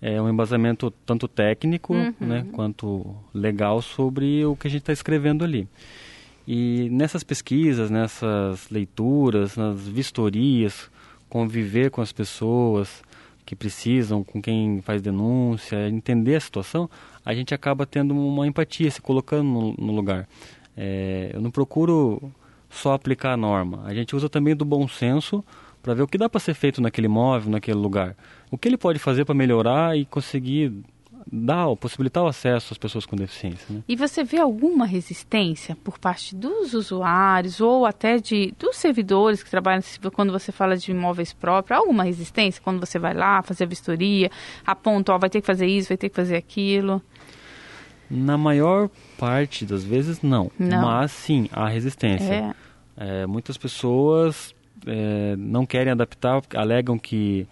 é, 0.00 0.20
um 0.20 0.28
embasamento 0.28 0.90
tanto 1.04 1.28
técnico 1.28 1.94
uhum. 1.94 2.14
né, 2.18 2.46
quanto 2.52 3.14
legal 3.34 3.82
sobre 3.82 4.44
o 4.44 4.56
que 4.56 4.68
a 4.68 4.70
gente 4.70 4.80
está 4.80 4.92
escrevendo 4.92 5.44
ali. 5.44 5.68
E 6.46 6.88
nessas 6.90 7.22
pesquisas, 7.22 7.90
nessas 7.90 8.70
leituras, 8.70 9.56
nas 9.56 9.86
vistorias, 9.86 10.90
conviver 11.28 11.90
com 11.90 12.00
as 12.00 12.12
pessoas 12.12 13.02
que 13.44 13.56
precisam, 13.56 14.22
com 14.22 14.42
quem 14.42 14.82
faz 14.82 15.00
denúncia, 15.00 15.88
entender 15.88 16.36
a 16.36 16.40
situação, 16.40 16.88
a 17.24 17.32
gente 17.32 17.54
acaba 17.54 17.86
tendo 17.86 18.14
uma 18.14 18.46
empatia, 18.46 18.90
se 18.90 19.00
colocando 19.00 19.48
no, 19.48 19.74
no 19.78 19.92
lugar. 19.94 20.28
É, 20.76 21.30
eu 21.32 21.40
não 21.40 21.50
procuro 21.50 22.30
só 22.68 22.92
aplicar 22.92 23.32
a 23.32 23.36
norma, 23.36 23.82
a 23.86 23.94
gente 23.94 24.14
usa 24.14 24.28
também 24.28 24.54
do 24.54 24.64
bom 24.64 24.86
senso 24.86 25.42
para 25.82 25.94
ver 25.94 26.02
o 26.02 26.06
que 26.06 26.18
dá 26.18 26.28
para 26.28 26.40
ser 26.40 26.52
feito 26.52 26.82
naquele 26.82 27.06
imóvel, 27.06 27.50
naquele 27.50 27.78
lugar. 27.78 28.14
O 28.50 28.58
que 28.58 28.68
ele 28.68 28.76
pode 28.76 28.98
fazer 28.98 29.24
para 29.24 29.34
melhorar 29.34 29.96
e 29.96 30.04
conseguir 30.04 30.72
dar, 31.30 31.74
possibilitar 31.76 32.24
o 32.24 32.26
acesso 32.26 32.72
às 32.72 32.78
pessoas 32.78 33.04
com 33.04 33.14
deficiência. 33.14 33.66
Né? 33.68 33.82
E 33.86 33.94
você 33.94 34.24
vê 34.24 34.38
alguma 34.38 34.86
resistência 34.86 35.76
por 35.76 35.98
parte 35.98 36.34
dos 36.34 36.74
usuários 36.74 37.60
ou 37.60 37.84
até 37.84 38.18
de 38.18 38.54
dos 38.58 38.76
servidores 38.76 39.42
que 39.42 39.50
trabalham 39.50 39.82
quando 40.12 40.32
você 40.32 40.50
fala 40.50 40.76
de 40.76 40.90
imóveis 40.90 41.32
próprios? 41.32 41.78
Alguma 41.78 42.04
resistência 42.04 42.62
quando 42.62 42.80
você 42.80 42.98
vai 42.98 43.14
lá 43.14 43.42
fazer 43.42 43.64
a 43.64 43.66
vistoria, 43.66 44.30
aponta, 44.66 45.12
ó, 45.12 45.18
vai 45.18 45.28
ter 45.28 45.40
que 45.40 45.46
fazer 45.46 45.66
isso, 45.66 45.88
vai 45.88 45.96
ter 45.98 46.08
que 46.08 46.16
fazer 46.16 46.36
aquilo? 46.36 47.02
Na 48.10 48.38
maior 48.38 48.88
parte 49.18 49.66
das 49.66 49.84
vezes, 49.84 50.22
não. 50.22 50.50
não. 50.58 50.82
Mas 50.82 51.12
sim, 51.12 51.48
há 51.52 51.68
resistência. 51.68 52.54
É. 52.96 53.22
É, 53.22 53.26
muitas 53.26 53.56
pessoas 53.56 54.54
é, 54.86 55.36
não 55.36 55.66
querem 55.66 55.92
adaptar, 55.92 56.42
alegam 56.54 56.98
que 56.98 57.46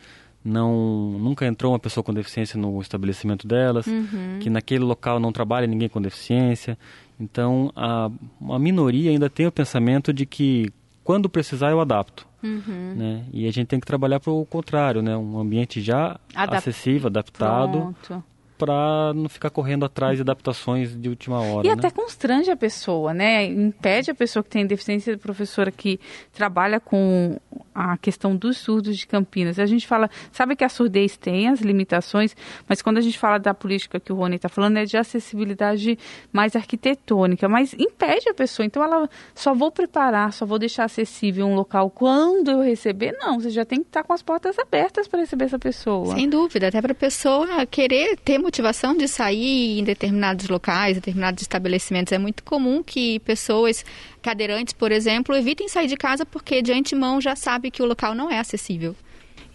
não 0.46 1.18
nunca 1.18 1.44
entrou 1.44 1.72
uma 1.72 1.78
pessoa 1.78 2.04
com 2.04 2.14
deficiência 2.14 2.58
no 2.58 2.80
estabelecimento 2.80 3.46
delas, 3.46 3.86
uhum. 3.86 4.38
que 4.40 4.48
naquele 4.48 4.84
local 4.84 5.18
não 5.18 5.32
trabalha 5.32 5.66
ninguém 5.66 5.88
com 5.88 6.00
deficiência. 6.00 6.78
Então, 7.18 7.72
a, 7.74 8.10
a 8.50 8.58
minoria 8.58 9.10
ainda 9.10 9.28
tem 9.28 9.46
o 9.46 9.52
pensamento 9.52 10.12
de 10.12 10.24
que 10.24 10.70
quando 11.02 11.28
precisar 11.28 11.70
eu 11.70 11.80
adapto. 11.80 12.26
Uhum. 12.42 12.94
Né? 12.96 13.24
E 13.32 13.48
a 13.48 13.50
gente 13.50 13.66
tem 13.66 13.80
que 13.80 13.86
trabalhar 13.86 14.20
para 14.20 14.32
o 14.32 14.46
contrário, 14.46 15.02
né? 15.02 15.16
um 15.16 15.38
ambiente 15.38 15.80
já 15.80 16.18
Adap 16.34 16.58
acessível, 16.58 17.08
adaptado. 17.08 17.94
Pronto. 18.06 18.24
Para 18.56 19.12
não 19.14 19.28
ficar 19.28 19.50
correndo 19.50 19.84
atrás 19.84 20.16
de 20.16 20.22
adaptações 20.22 20.98
de 20.98 21.08
última 21.08 21.40
hora. 21.40 21.66
E 21.66 21.70
né? 21.70 21.74
até 21.76 21.90
constrange 21.90 22.50
a 22.50 22.56
pessoa, 22.56 23.12
né? 23.12 23.44
Impede 23.44 24.10
a 24.10 24.14
pessoa 24.14 24.42
que 24.42 24.50
tem 24.50 24.66
deficiência, 24.66 25.14
a 25.14 25.18
professora 25.18 25.70
que 25.70 26.00
trabalha 26.32 26.80
com 26.80 27.38
a 27.74 27.96
questão 27.98 28.34
dos 28.34 28.56
surdos 28.56 28.96
de 28.96 29.06
Campinas. 29.06 29.58
A 29.58 29.66
gente 29.66 29.86
fala, 29.86 30.08
sabe 30.32 30.56
que 30.56 30.64
a 30.64 30.68
surdez 30.68 31.16
tem 31.16 31.48
as 31.48 31.60
limitações, 31.60 32.34
mas 32.66 32.80
quando 32.80 32.96
a 32.98 33.00
gente 33.02 33.18
fala 33.18 33.38
da 33.38 33.52
política 33.52 34.00
que 34.00 34.12
o 34.12 34.16
Rony 34.16 34.36
está 34.36 34.48
falando, 34.48 34.78
é 34.78 34.84
de 34.84 34.96
acessibilidade 34.96 35.98
mais 36.32 36.56
arquitetônica, 36.56 37.48
mas 37.48 37.74
impede 37.74 38.30
a 38.30 38.34
pessoa. 38.34 38.64
Então 38.64 38.82
ela 38.82 39.08
só 39.34 39.54
vou 39.54 39.70
preparar, 39.70 40.32
só 40.32 40.46
vou 40.46 40.58
deixar 40.58 40.84
acessível 40.84 41.46
um 41.46 41.54
local 41.54 41.90
quando 41.90 42.50
eu 42.50 42.62
receber. 42.62 43.12
Não, 43.20 43.38
você 43.38 43.50
já 43.50 43.64
tem 43.64 43.80
que 43.80 43.88
estar 43.88 44.02
com 44.02 44.12
as 44.12 44.22
portas 44.22 44.58
abertas 44.58 45.06
para 45.06 45.20
receber 45.20 45.44
essa 45.44 45.58
pessoa. 45.58 46.14
Sem 46.14 46.28
dúvida, 46.28 46.68
até 46.68 46.80
para 46.80 46.92
a 46.92 46.94
pessoa 46.94 47.66
querer 47.66 48.16
ter 48.16 48.38
motivação 48.46 48.96
de 48.96 49.08
sair 49.08 49.80
em 49.80 49.82
determinados 49.82 50.48
locais, 50.48 50.94
determinados 50.94 51.42
estabelecimentos. 51.42 52.12
É 52.12 52.18
muito 52.18 52.44
comum 52.44 52.80
que 52.80 53.18
pessoas 53.20 53.84
cadeirantes, 54.22 54.72
por 54.72 54.92
exemplo, 54.92 55.34
evitem 55.34 55.68
sair 55.68 55.88
de 55.88 55.96
casa 55.96 56.24
porque 56.24 56.62
de 56.62 56.72
antemão 56.72 57.20
já 57.20 57.34
sabe 57.34 57.72
que 57.72 57.82
o 57.82 57.86
local 57.86 58.14
não 58.14 58.30
é 58.30 58.38
acessível. 58.38 58.94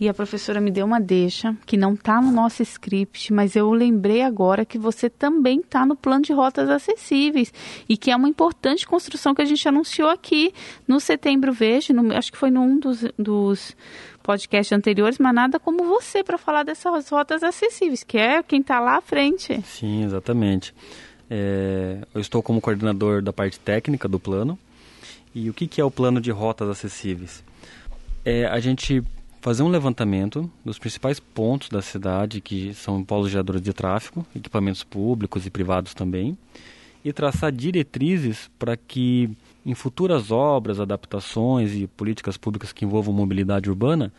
E 0.02 0.10
a 0.10 0.16
professora 0.16 0.60
me 0.60 0.72
deu 0.72 0.84
uma 0.84 1.00
deixa 1.00 1.56
que 1.64 1.78
não 1.78 1.94
está 1.94 2.20
no 2.20 2.32
nosso 2.32 2.64
script, 2.64 3.32
mas 3.32 3.56
eu 3.56 3.72
lembrei 3.72 4.24
agora 4.24 4.66
que 4.66 4.80
você 4.80 5.12
também 5.12 5.60
está 5.60 5.86
no 5.86 5.96
plano 5.96 6.24
de 6.24 6.34
rotas 6.34 6.68
acessíveis 6.72 7.54
e 7.88 7.96
que 7.96 8.10
é 8.10 8.16
uma 8.16 8.28
importante 8.28 8.88
construção 8.88 9.36
que 9.36 9.44
a 9.44 9.46
gente 9.46 9.68
anunciou 9.68 10.10
aqui 10.10 10.56
no 10.88 11.00
Setembro 11.00 11.54
Verde, 11.54 11.94
no, 11.94 12.12
acho 12.18 12.32
que 12.32 12.38
foi 12.40 12.50
num 12.50 12.80
dos, 12.80 13.06
dos 13.16 13.78
podcasts 14.24 14.76
anteriores, 14.76 15.20
mas 15.20 15.36
nada 15.36 15.60
como 15.60 15.84
você 15.84 16.24
para 16.24 16.40
falar 16.40 16.64
dessas 16.64 17.08
rotas 17.08 17.44
acessíveis, 17.44 18.04
que 18.04 18.18
é 18.18 18.42
quem 18.42 18.62
está 18.62 18.80
lá 18.80 18.98
à 18.98 19.02
frente. 19.02 19.62
Sim, 19.62 20.04
exatamente. 20.04 20.74
É, 21.30 22.00
eu 22.12 22.22
estou 22.22 22.42
como 22.42 22.60
coordenador 22.60 23.22
da 23.22 23.32
parte 23.32 23.60
técnica 23.60 24.08
do 24.08 24.20
plano. 24.20 24.58
E 25.36 25.48
o 25.48 25.54
que, 25.54 25.68
que 25.68 25.80
é 25.80 25.86
o 25.86 25.92
plano 25.92 26.20
de 26.20 26.32
rotas 26.32 26.68
acessíveis? 26.68 27.44
É 28.26 28.48
a 28.48 28.60
gente 28.60 29.04
fazer 29.42 29.64
um 29.64 29.68
levantamento 29.68 30.50
dos 30.64 30.78
principais 30.78 31.20
pontos 31.20 31.68
da 31.68 31.82
cidade, 31.82 32.40
que 32.40 32.74
são 32.76 33.04
polos 33.04 33.32
geradores 33.32 33.62
de 33.62 33.74
tráfego, 33.74 34.26
equipamentos 34.36 34.84
públicos 34.84 35.46
e 35.46 35.50
privados 35.50 35.96
também, 35.96 36.38
e 37.04 37.12
traçar 37.12 37.52
diretrizes 37.52 38.50
para 38.60 38.78
que 38.78 39.30
em 39.66 39.74
futuras 39.74 40.30
obras, 40.30 40.80
adaptações 40.80 41.74
e 41.74 41.88
políticas 41.88 42.38
públicas 42.38 42.72
que 42.72 42.86
envolvam 42.86 43.14
mobilidade 43.14 43.68
urbana, 43.68 44.14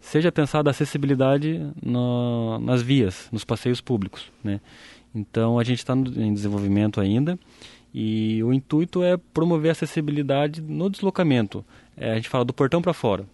seja 0.00 0.30
pensada 0.30 0.70
a 0.70 0.72
acessibilidade 0.72 1.60
no, 1.82 2.60
nas 2.60 2.80
vias, 2.80 3.28
nos 3.32 3.44
passeios 3.44 3.80
públicos. 3.80 4.30
Né? 4.44 4.60
Então 5.12 5.58
a 5.58 5.64
gente 5.64 5.78
está 5.78 5.94
em 5.94 6.32
desenvolvimento 6.32 7.00
ainda 7.00 7.36
e 7.92 8.40
o 8.44 8.52
intuito 8.52 9.02
é 9.02 9.16
promover 9.16 9.70
a 9.70 9.72
acessibilidade 9.72 10.62
no 10.62 10.88
deslocamento. 10.88 11.64
É, 11.96 12.12
a 12.12 12.14
gente 12.14 12.28
fala 12.28 12.44
do 12.44 12.52
portão 12.52 12.80
para 12.80 12.92
fora 12.92 13.26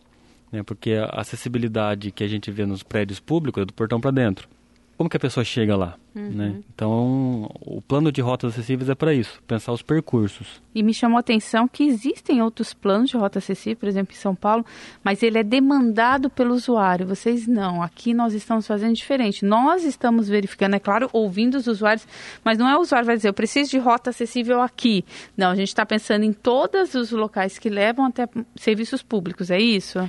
né? 0.55 0.63
porque 0.63 0.93
a 0.93 1.21
acessibilidade 1.21 2.11
que 2.11 2.25
a 2.25 2.29
gente 2.29 2.51
vê 2.51 2.65
nos 2.65 2.83
prédios 2.83 3.21
públicos 3.21 3.63
é 3.63 3.67
do 3.67 3.73
portão 3.73 4.01
para 4.01 4.11
dentro. 4.11 4.49
Como 4.97 5.11
que 5.11 5.17
a 5.17 5.21
pessoa 5.21 5.43
chega 5.43 5.77
lá? 5.77 5.97
Uhum. 6.15 6.31
Né? 6.31 6.63
Então, 6.73 7.51
o 7.61 7.83
plano 7.83 8.13
de 8.13 8.21
rotas 8.21 8.53
acessíveis 8.53 8.89
é 8.89 8.95
para 8.95 9.13
isso, 9.13 9.43
pensar 9.45 9.73
os 9.73 9.83
percursos. 9.83 10.63
E 10.73 10.85
me 10.85 10.95
chamou 10.95 11.17
a 11.17 11.21
atenção 11.21 11.67
que 11.67 11.83
existem 11.83 12.41
outros 12.41 12.73
planos 12.73 13.11
de 13.11 13.17
rota 13.17 13.41
acessível, 13.41 13.77
por 13.77 13.89
exemplo, 13.89 14.15
em 14.15 14.19
São 14.19 14.37
Paulo, 14.37 14.65
mas 15.03 15.25
ele 15.25 15.37
é 15.37 15.43
demandado 15.43 16.31
pelo 16.31 16.55
usuário. 16.55 17.09
Vocês 17.09 17.49
não. 17.49 17.83
Aqui 17.83 18.15
nós 18.15 18.35
estamos 18.35 18.69
fazendo 18.69 18.95
diferente. 18.95 19.45
Nós 19.45 19.83
estamos 19.83 20.29
verificando, 20.29 20.75
é 20.75 20.79
claro, 20.79 21.11
ouvindo 21.13 21.57
os 21.57 21.67
usuários, 21.67 22.07
mas 22.45 22.57
não 22.57 22.69
é 22.69 22.77
o 22.77 22.81
usuário 22.81 23.05
que 23.05 23.09
vai 23.09 23.17
dizer, 23.17 23.29
eu 23.29 23.35
preciso 23.35 23.73
de 23.73 23.79
rota 23.79 24.11
acessível 24.11 24.61
aqui. 24.61 25.05
Não, 25.37 25.51
a 25.51 25.57
gente 25.57 25.69
está 25.69 25.85
pensando 25.85 26.25
em 26.25 26.33
todos 26.33 26.95
os 26.95 27.11
locais 27.11 27.59
que 27.59 27.69
levam 27.69 28.07
até 28.07 28.29
serviços 28.55 29.03
públicos, 29.03 29.51
é 29.51 29.59
isso? 29.59 30.09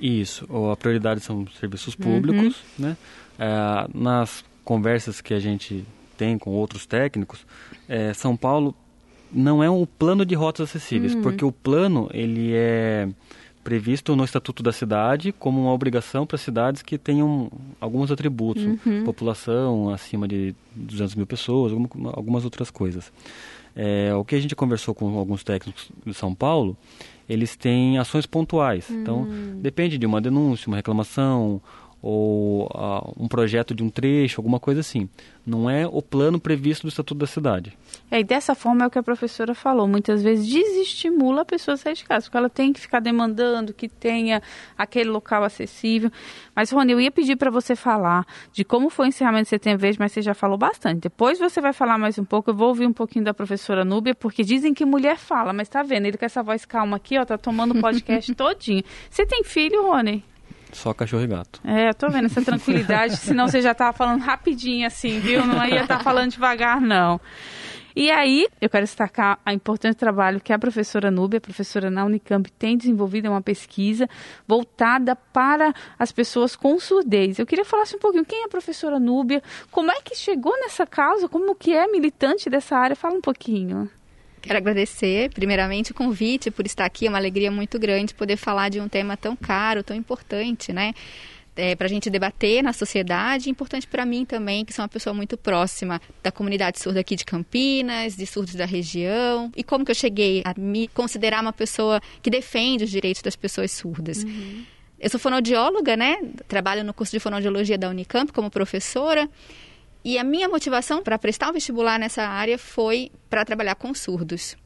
Isso, 0.00 0.46
a 0.70 0.76
prioridade 0.76 1.20
são 1.20 1.46
serviços 1.58 1.94
públicos, 1.94 2.56
uhum. 2.78 2.86
né? 2.86 2.96
É, 3.38 3.88
nas 3.92 4.44
conversas 4.64 5.20
que 5.20 5.34
a 5.34 5.40
gente 5.40 5.84
tem 6.16 6.38
com 6.38 6.50
outros 6.50 6.86
técnicos, 6.86 7.44
é, 7.88 8.12
São 8.14 8.36
Paulo 8.36 8.74
não 9.32 9.62
é 9.62 9.68
um 9.68 9.84
plano 9.84 10.24
de 10.24 10.34
rotas 10.34 10.70
acessíveis, 10.70 11.14
uhum. 11.14 11.22
porque 11.22 11.44
o 11.44 11.50
plano 11.50 12.08
ele 12.12 12.52
é 12.54 13.08
previsto 13.64 14.14
no 14.14 14.24
Estatuto 14.24 14.62
da 14.62 14.70
Cidade 14.72 15.32
como 15.32 15.62
uma 15.62 15.72
obrigação 15.72 16.26
para 16.26 16.36
cidades 16.36 16.82
que 16.82 16.98
tenham 16.98 17.50
alguns 17.80 18.10
atributos, 18.10 18.62
uhum. 18.62 19.04
população 19.04 19.88
acima 19.88 20.28
de 20.28 20.54
200 20.76 21.14
mil 21.14 21.26
pessoas, 21.26 21.72
algumas 22.12 22.44
outras 22.44 22.70
coisas. 22.70 23.10
É, 23.74 24.14
o 24.14 24.24
que 24.24 24.36
a 24.36 24.40
gente 24.40 24.54
conversou 24.54 24.94
com 24.94 25.18
alguns 25.18 25.42
técnicos 25.42 25.90
de 26.06 26.14
São 26.14 26.32
Paulo 26.34 26.76
eles 27.28 27.56
têm 27.56 27.98
ações 27.98 28.26
pontuais. 28.26 28.90
Então, 28.90 29.22
hum. 29.22 29.28
Então, 29.30 29.60
depende 29.60 29.98
de 29.98 30.06
uma 30.06 30.20
denúncia, 30.20 30.68
uma 30.68 30.76
reclamação 30.76 31.60
ou 32.06 32.66
uh, 32.66 33.14
um 33.16 33.26
projeto 33.26 33.74
de 33.74 33.82
um 33.82 33.88
trecho, 33.88 34.38
alguma 34.38 34.60
coisa 34.60 34.80
assim. 34.80 35.08
Não 35.46 35.70
é 35.70 35.86
o 35.86 36.02
plano 36.02 36.38
previsto 36.38 36.82
do 36.82 36.90
Estatuto 36.90 37.20
da 37.20 37.26
Cidade. 37.26 37.72
É, 38.10 38.20
e 38.20 38.24
dessa 38.24 38.54
forma 38.54 38.84
é 38.84 38.86
o 38.86 38.90
que 38.90 38.98
a 38.98 39.02
professora 39.02 39.54
falou. 39.54 39.88
Muitas 39.88 40.22
vezes 40.22 40.46
desestimula 40.46 41.40
a 41.40 41.44
pessoa 41.46 41.76
a 41.76 41.78
sair 41.78 41.94
de 41.94 42.04
casa, 42.04 42.26
porque 42.26 42.36
ela 42.36 42.50
tem 42.50 42.74
que 42.74 42.80
ficar 42.80 43.00
demandando 43.00 43.72
que 43.72 43.88
tenha 43.88 44.42
aquele 44.76 45.08
local 45.08 45.44
acessível. 45.44 46.10
Mas, 46.54 46.70
Rony, 46.70 46.92
eu 46.92 47.00
ia 47.00 47.10
pedir 47.10 47.36
para 47.36 47.50
você 47.50 47.74
falar 47.74 48.26
de 48.52 48.64
como 48.64 48.90
foi 48.90 49.06
o 49.06 49.08
encerramento 49.08 49.48
setembro 49.48 49.80
verde, 49.80 49.98
mas 49.98 50.12
você 50.12 50.20
já 50.20 50.34
falou 50.34 50.58
bastante. 50.58 51.00
Depois 51.00 51.38
você 51.38 51.58
vai 51.58 51.72
falar 51.72 51.96
mais 51.96 52.18
um 52.18 52.24
pouco. 52.24 52.50
Eu 52.50 52.54
vou 52.54 52.68
ouvir 52.68 52.86
um 52.86 52.92
pouquinho 52.92 53.24
da 53.24 53.32
professora 53.32 53.82
Núbia, 53.82 54.14
porque 54.14 54.42
dizem 54.42 54.74
que 54.74 54.84
mulher 54.84 55.16
fala, 55.16 55.54
mas 55.54 55.70
tá 55.70 55.82
vendo? 55.82 56.04
Ele 56.04 56.18
com 56.18 56.26
essa 56.26 56.42
voz 56.42 56.66
calma 56.66 56.98
aqui, 56.98 57.16
ó, 57.18 57.24
tá 57.24 57.38
tomando 57.38 57.78
o 57.78 57.80
podcast 57.80 58.32
todinho. 58.36 58.84
Você 59.08 59.24
tem 59.24 59.42
filho, 59.42 59.86
Rony? 59.86 60.22
Só 60.74 60.92
cachorro 60.92 61.22
e 61.22 61.26
gato. 61.26 61.60
É, 61.64 61.92
tô 61.92 62.08
vendo 62.08 62.26
essa 62.26 62.42
tranquilidade, 62.42 63.16
senão 63.18 63.48
você 63.48 63.62
já 63.62 63.74
tava 63.74 63.96
falando 63.96 64.20
rapidinho 64.20 64.86
assim, 64.86 65.20
viu? 65.20 65.44
Não 65.46 65.64
ia 65.66 65.82
estar 65.82 65.98
tá 65.98 66.04
falando 66.04 66.32
devagar, 66.32 66.80
não. 66.80 67.20
E 67.96 68.10
aí, 68.10 68.48
eu 68.60 68.68
quero 68.68 68.84
destacar 68.84 69.38
a 69.46 69.54
importante 69.54 69.94
trabalho 69.94 70.40
que 70.40 70.52
a 70.52 70.58
professora 70.58 71.12
Núbia, 71.12 71.38
a 71.38 71.40
professora 71.40 71.88
na 71.88 72.04
Unicamp, 72.04 72.50
tem 72.50 72.76
desenvolvido, 72.76 73.28
é 73.28 73.30
uma 73.30 73.40
pesquisa 73.40 74.08
voltada 74.48 75.14
para 75.14 75.72
as 75.96 76.10
pessoas 76.10 76.56
com 76.56 76.80
surdez. 76.80 77.38
Eu 77.38 77.46
queria 77.46 77.64
falar 77.64 77.84
um 77.94 77.98
pouquinho, 78.00 78.24
quem 78.24 78.42
é 78.42 78.46
a 78.46 78.48
professora 78.48 78.98
Núbia? 78.98 79.40
Como 79.70 79.92
é 79.92 80.00
que 80.02 80.16
chegou 80.16 80.52
nessa 80.60 80.84
causa? 80.84 81.28
Como 81.28 81.54
que 81.54 81.72
é 81.72 81.86
militante 81.86 82.50
dessa 82.50 82.76
área? 82.76 82.96
Fala 82.96 83.14
um 83.14 83.20
pouquinho. 83.20 83.88
Quero 84.44 84.58
agradecer, 84.58 85.30
primeiramente, 85.30 85.92
o 85.92 85.94
convite 85.94 86.50
por 86.50 86.66
estar 86.66 86.84
aqui. 86.84 87.06
É 87.06 87.08
uma 87.08 87.16
alegria 87.16 87.50
muito 87.50 87.78
grande 87.78 88.12
poder 88.12 88.36
falar 88.36 88.68
de 88.68 88.78
um 88.78 88.88
tema 88.88 89.16
tão 89.16 89.34
caro, 89.34 89.82
tão 89.82 89.96
importante, 89.96 90.70
né? 90.70 90.92
É, 91.56 91.74
para 91.74 91.86
a 91.86 91.88
gente 91.88 92.10
debater 92.10 92.62
na 92.62 92.72
sociedade, 92.72 93.48
importante 93.48 93.86
para 93.86 94.04
mim 94.04 94.26
também, 94.26 94.64
que 94.64 94.72
sou 94.72 94.82
uma 94.82 94.88
pessoa 94.88 95.14
muito 95.14 95.36
próxima 95.38 95.98
da 96.22 96.30
comunidade 96.30 96.78
surda 96.78 97.00
aqui 97.00 97.16
de 97.16 97.24
Campinas, 97.24 98.16
de 98.16 98.26
surdos 98.26 98.54
da 98.54 98.66
região, 98.66 99.50
e 99.56 99.62
como 99.62 99.84
que 99.84 99.90
eu 99.90 99.94
cheguei 99.94 100.42
a 100.44 100.52
me 100.58 100.88
considerar 100.88 101.40
uma 101.40 101.52
pessoa 101.52 102.02
que 102.20 102.28
defende 102.28 102.84
os 102.84 102.90
direitos 102.90 103.22
das 103.22 103.36
pessoas 103.36 103.70
surdas. 103.70 104.24
Uhum. 104.24 104.64
Eu 105.00 105.08
sou 105.08 105.18
fonoaudióloga, 105.18 105.96
né? 105.96 106.16
Trabalho 106.46 106.84
no 106.84 106.92
curso 106.92 107.12
de 107.12 107.20
fonoaudiologia 107.20 107.78
da 107.78 107.88
Unicamp 107.88 108.30
como 108.32 108.50
professora. 108.50 109.30
E 110.04 110.18
a 110.18 110.24
minha 110.24 110.48
motivação 110.48 111.02
para 111.02 111.18
prestar 111.18 111.48
o 111.48 111.52
vestibular 111.54 111.98
nessa 111.98 112.22
área 112.22 112.58
foi 112.58 113.10
para 113.30 113.44
trabalhar 113.44 113.74
com 113.74 113.94
surdos. 113.94 114.56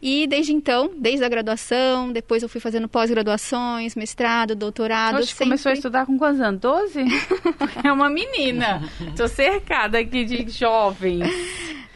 E 0.00 0.26
desde 0.28 0.52
então, 0.52 0.92
desde 0.96 1.24
a 1.24 1.28
graduação, 1.28 2.12
depois 2.12 2.42
eu 2.42 2.48
fui 2.48 2.60
fazendo 2.60 2.88
pós-graduações, 2.88 3.96
mestrado, 3.96 4.54
doutorado. 4.54 5.18
Você 5.18 5.26
sempre... 5.26 5.44
começou 5.46 5.70
a 5.70 5.72
estudar 5.72 6.06
com 6.06 6.16
quantos 6.16 6.40
anos? 6.40 6.60
12? 6.60 7.04
é 7.84 7.92
uma 7.92 8.08
menina. 8.08 8.80
Estou 9.08 9.26
cercada 9.26 9.98
aqui 9.98 10.24
de 10.24 10.48
jovens. 10.48 11.28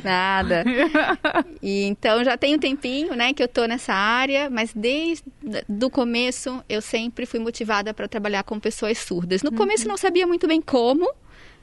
Nada. 0.03 0.65
E 1.63 1.85
então 1.85 2.25
já 2.25 2.37
tem 2.37 2.57
um 2.57 2.59
tempinho, 2.59 3.15
né, 3.15 3.33
que 3.33 3.41
eu 3.41 3.47
tô 3.47 3.67
nessa 3.67 3.95
área, 3.95 4.51
mas 4.51 4.73
desde 4.75 5.23
do 5.69 5.89
começo 5.89 6.63
eu 6.69 6.83
sempre 6.83 7.25
fui 7.25 7.39
motivada 7.39 7.95
para 7.95 8.09
trabalhar 8.09 8.43
com 8.43 8.59
pessoas 8.59 8.99
surdas. 8.99 9.45
No 9.45 9.51
uhum. 9.51 9.57
começo 9.57 9.87
não 9.87 9.97
sabia 9.97 10.27
muito 10.27 10.49
bem 10.49 10.61
como, 10.61 11.09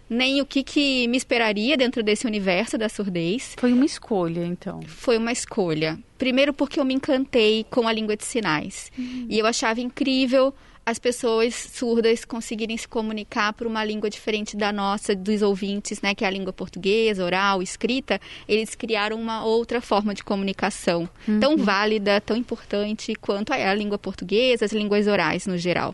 nem 0.10 0.42
o 0.42 0.46
que, 0.46 0.64
que 0.64 1.08
me 1.08 1.18
esperaria 1.18 1.78
dentro 1.78 2.02
desse 2.02 2.26
universo 2.26 2.78
da 2.78 2.90
surdez. 2.90 3.54
Foi 3.58 3.72
uma 3.72 3.86
escolha, 3.86 4.46
então? 4.46 4.82
Foi 4.84 5.18
uma 5.18 5.32
escolha. 5.32 6.00
Primeiro 6.18 6.54
porque 6.54 6.80
eu 6.80 6.86
me 6.86 6.94
encantei 6.94 7.66
com 7.70 7.88
a 7.88 7.94
língua 7.94 8.18
de 8.18 8.26
sinais. 8.26 8.92
Uhum. 8.98 9.28
E 9.30 9.38
eu 9.38 9.46
achava 9.46 9.80
incrível 9.80 10.54
as 10.90 10.98
pessoas 10.98 11.54
surdas 11.54 12.26
conseguirem 12.26 12.76
se 12.76 12.88
comunicar 12.88 13.54
por 13.54 13.68
uma 13.68 13.86
língua 13.86 14.10
diferente 14.10 14.58
da 14.58 14.74
nossa, 14.74 15.16
dos 15.16 15.44
ouvintes, 15.44 16.02
né, 16.02 16.16
que 16.16 16.26
é 16.26 16.28
a 16.28 16.32
língua 16.32 16.52
portuguesa, 16.52 17.24
oral, 17.24 17.62
escrita, 17.62 18.20
eles 18.48 18.74
criaram 18.74 19.16
uma 19.22 19.46
outra 19.46 19.82
forma 19.82 20.16
de 20.16 20.24
comunicação, 20.24 21.08
uhum. 21.28 21.40
tão 21.40 21.58
válida, 21.58 22.20
tão 22.20 22.36
importante 22.36 23.14
quanto 23.16 23.54
a 23.54 23.74
língua 23.74 24.00
portuguesa, 24.00 24.66
as 24.66 24.72
línguas 24.72 25.06
orais 25.06 25.46
no 25.46 25.58
geral. 25.58 25.94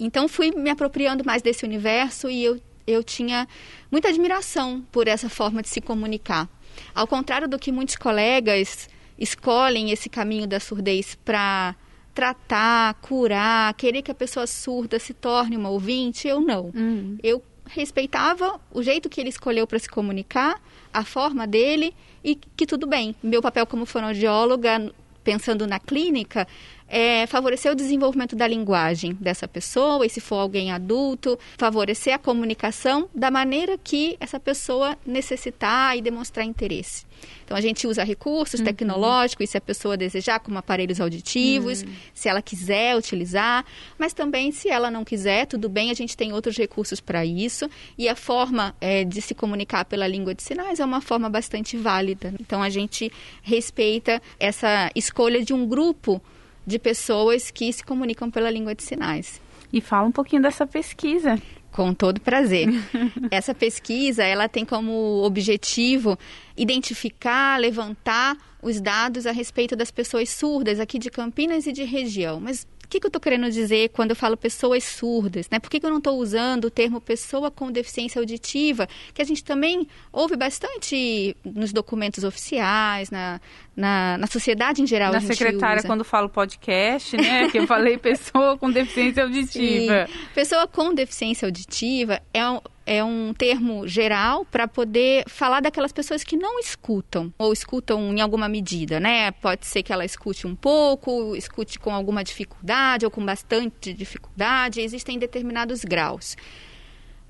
Então 0.00 0.26
fui 0.26 0.50
me 0.50 0.70
apropriando 0.70 1.24
mais 1.24 1.42
desse 1.42 1.64
universo 1.66 2.30
e 2.30 2.42
eu 2.42 2.58
eu 2.86 3.02
tinha 3.02 3.48
muita 3.90 4.08
admiração 4.08 4.84
por 4.90 5.08
essa 5.08 5.28
forma 5.28 5.62
de 5.62 5.68
se 5.68 5.80
comunicar. 5.80 6.48
Ao 6.94 7.06
contrário 7.06 7.48
do 7.48 7.58
que 7.58 7.70
muitos 7.70 7.96
colegas 7.96 8.88
escolhem 9.18 9.90
esse 9.90 10.08
caminho 10.08 10.46
da 10.46 10.58
surdez 10.58 11.16
para 11.24 11.74
tratar, 12.14 12.94
curar, 12.94 13.72
querer 13.74 14.02
que 14.02 14.10
a 14.10 14.14
pessoa 14.14 14.46
surda 14.46 14.98
se 14.98 15.14
torne 15.14 15.56
uma 15.56 15.70
ouvinte, 15.70 16.28
eu 16.28 16.40
não. 16.40 16.70
Uhum. 16.74 17.16
Eu 17.22 17.42
respeitava 17.66 18.60
o 18.70 18.82
jeito 18.82 19.08
que 19.08 19.20
ele 19.20 19.30
escolheu 19.30 19.66
para 19.66 19.78
se 19.78 19.88
comunicar, 19.88 20.60
a 20.92 21.04
forma 21.04 21.46
dele 21.46 21.94
e 22.22 22.34
que 22.34 22.66
tudo 22.66 22.86
bem. 22.86 23.14
Meu 23.22 23.40
papel 23.40 23.66
como 23.66 23.86
fonoaudióloga, 23.86 24.92
pensando 25.24 25.66
na 25.66 25.78
clínica, 25.78 26.46
é, 26.92 27.26
favorecer 27.26 27.72
o 27.72 27.74
desenvolvimento 27.74 28.36
da 28.36 28.46
linguagem 28.46 29.14
dessa 29.14 29.48
pessoa, 29.48 30.04
e 30.04 30.10
se 30.10 30.20
for 30.20 30.36
alguém 30.36 30.70
adulto, 30.70 31.38
favorecer 31.56 32.14
a 32.14 32.18
comunicação 32.18 33.08
da 33.14 33.30
maneira 33.30 33.78
que 33.78 34.14
essa 34.20 34.38
pessoa 34.38 34.98
necessitar 35.06 35.96
e 35.96 36.02
demonstrar 36.02 36.44
interesse. 36.44 37.06
Então, 37.44 37.56
a 37.56 37.62
gente 37.62 37.86
usa 37.86 38.04
recursos 38.04 38.60
uhum. 38.60 38.66
tecnológicos, 38.66 39.48
se 39.48 39.56
a 39.56 39.60
pessoa 39.60 39.96
desejar, 39.96 40.40
como 40.40 40.58
aparelhos 40.58 41.00
auditivos, 41.00 41.82
uhum. 41.82 41.88
se 42.12 42.28
ela 42.28 42.42
quiser 42.42 42.94
utilizar, 42.94 43.64
mas 43.96 44.12
também 44.12 44.52
se 44.52 44.68
ela 44.68 44.90
não 44.90 45.02
quiser, 45.02 45.46
tudo 45.46 45.70
bem, 45.70 45.90
a 45.90 45.94
gente 45.94 46.14
tem 46.14 46.34
outros 46.34 46.58
recursos 46.58 47.00
para 47.00 47.24
isso. 47.24 47.70
E 47.96 48.06
a 48.06 48.14
forma 48.14 48.74
é, 48.80 49.02
de 49.02 49.22
se 49.22 49.34
comunicar 49.34 49.86
pela 49.86 50.06
língua 50.06 50.34
de 50.34 50.42
sinais 50.42 50.78
é 50.78 50.84
uma 50.84 51.00
forma 51.00 51.30
bastante 51.30 51.74
válida. 51.74 52.34
Então, 52.38 52.62
a 52.62 52.68
gente 52.68 53.10
respeita 53.42 54.20
essa 54.38 54.90
escolha 54.94 55.42
de 55.42 55.54
um 55.54 55.66
grupo 55.66 56.20
de 56.66 56.78
pessoas 56.78 57.50
que 57.50 57.72
se 57.72 57.84
comunicam 57.84 58.30
pela 58.30 58.50
língua 58.50 58.74
de 58.74 58.82
sinais. 58.82 59.40
E 59.72 59.80
fala 59.80 60.06
um 60.06 60.12
pouquinho 60.12 60.42
dessa 60.42 60.66
pesquisa. 60.66 61.40
Com 61.70 61.94
todo 61.94 62.20
prazer. 62.20 62.68
Essa 63.30 63.54
pesquisa, 63.54 64.22
ela 64.22 64.46
tem 64.46 64.64
como 64.64 65.22
objetivo 65.24 66.18
identificar, 66.54 67.58
levantar 67.58 68.36
os 68.62 68.80
dados 68.80 69.26
a 69.26 69.32
respeito 69.32 69.74
das 69.74 69.90
pessoas 69.90 70.28
surdas 70.28 70.78
aqui 70.78 70.98
de 70.98 71.10
Campinas 71.10 71.66
e 71.66 71.72
de 71.72 71.82
região. 71.82 72.38
Mas 72.38 72.66
que, 72.92 73.00
que 73.00 73.06
eu 73.06 73.08
estou 73.08 73.20
querendo 73.20 73.50
dizer 73.50 73.88
quando 73.88 74.10
eu 74.10 74.16
falo 74.16 74.36
pessoas 74.36 74.84
surdas? 74.84 75.48
Né? 75.50 75.58
Por 75.58 75.70
que, 75.70 75.80
que 75.80 75.86
eu 75.86 75.90
não 75.90 75.98
estou 75.98 76.18
usando 76.18 76.66
o 76.66 76.70
termo 76.70 77.00
pessoa 77.00 77.50
com 77.50 77.72
deficiência 77.72 78.18
auditiva, 78.18 78.86
que 79.14 79.22
a 79.22 79.24
gente 79.24 79.42
também 79.42 79.88
ouve 80.12 80.36
bastante 80.36 81.34
nos 81.44 81.72
documentos 81.72 82.22
oficiais, 82.22 83.10
na, 83.10 83.40
na, 83.74 84.18
na 84.18 84.26
sociedade 84.26 84.82
em 84.82 84.86
geral. 84.86 85.12
Na 85.12 85.20
secretária, 85.20 85.78
usa. 85.78 85.88
quando 85.88 86.04
falo 86.04 86.28
podcast, 86.28 87.16
né? 87.16 87.48
que 87.48 87.58
eu 87.58 87.66
falei 87.66 87.96
pessoa 87.98 88.58
com 88.58 88.70
deficiência 88.70 89.22
auditiva. 89.22 90.06
Sim. 90.06 90.14
Pessoa 90.34 90.66
com 90.66 90.94
deficiência 90.94 91.46
auditiva 91.46 92.20
é 92.34 92.46
um, 92.48 92.60
é 92.84 93.02
um 93.02 93.32
termo 93.32 93.86
geral 93.86 94.44
para 94.44 94.66
poder 94.66 95.24
falar 95.28 95.60
daquelas 95.60 95.92
pessoas 95.92 96.24
que 96.24 96.36
não 96.36 96.58
escutam 96.58 97.32
ou 97.38 97.52
escutam 97.52 98.12
em 98.12 98.20
alguma 98.20 98.48
medida, 98.48 98.98
né? 98.98 99.30
Pode 99.32 99.66
ser 99.66 99.82
que 99.82 99.92
ela 99.92 100.04
escute 100.04 100.46
um 100.46 100.54
pouco, 100.54 101.34
escute 101.36 101.78
com 101.78 101.92
alguma 101.94 102.24
dificuldade 102.24 103.04
ou 103.04 103.10
com 103.10 103.24
bastante 103.24 103.92
dificuldade, 103.92 104.80
existem 104.80 105.18
determinados 105.18 105.84
graus. 105.84 106.36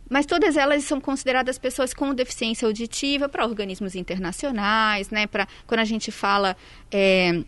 Mas 0.08 0.26
todas 0.26 0.56
elas 0.56 0.84
são 0.84 1.00
consideradas 1.00 1.58
pessoas 1.58 1.94
com 1.94 2.14
deficiência 2.14 2.66
auditiva 2.66 3.28
para 3.28 3.44
organismos 3.44 3.94
internacionais, 3.94 5.10
né? 5.10 5.26
Para 5.26 5.48
quando 5.66 5.80
a 5.80 5.84
gente 5.84 6.10
fala 6.10 6.56
é, 6.90 7.42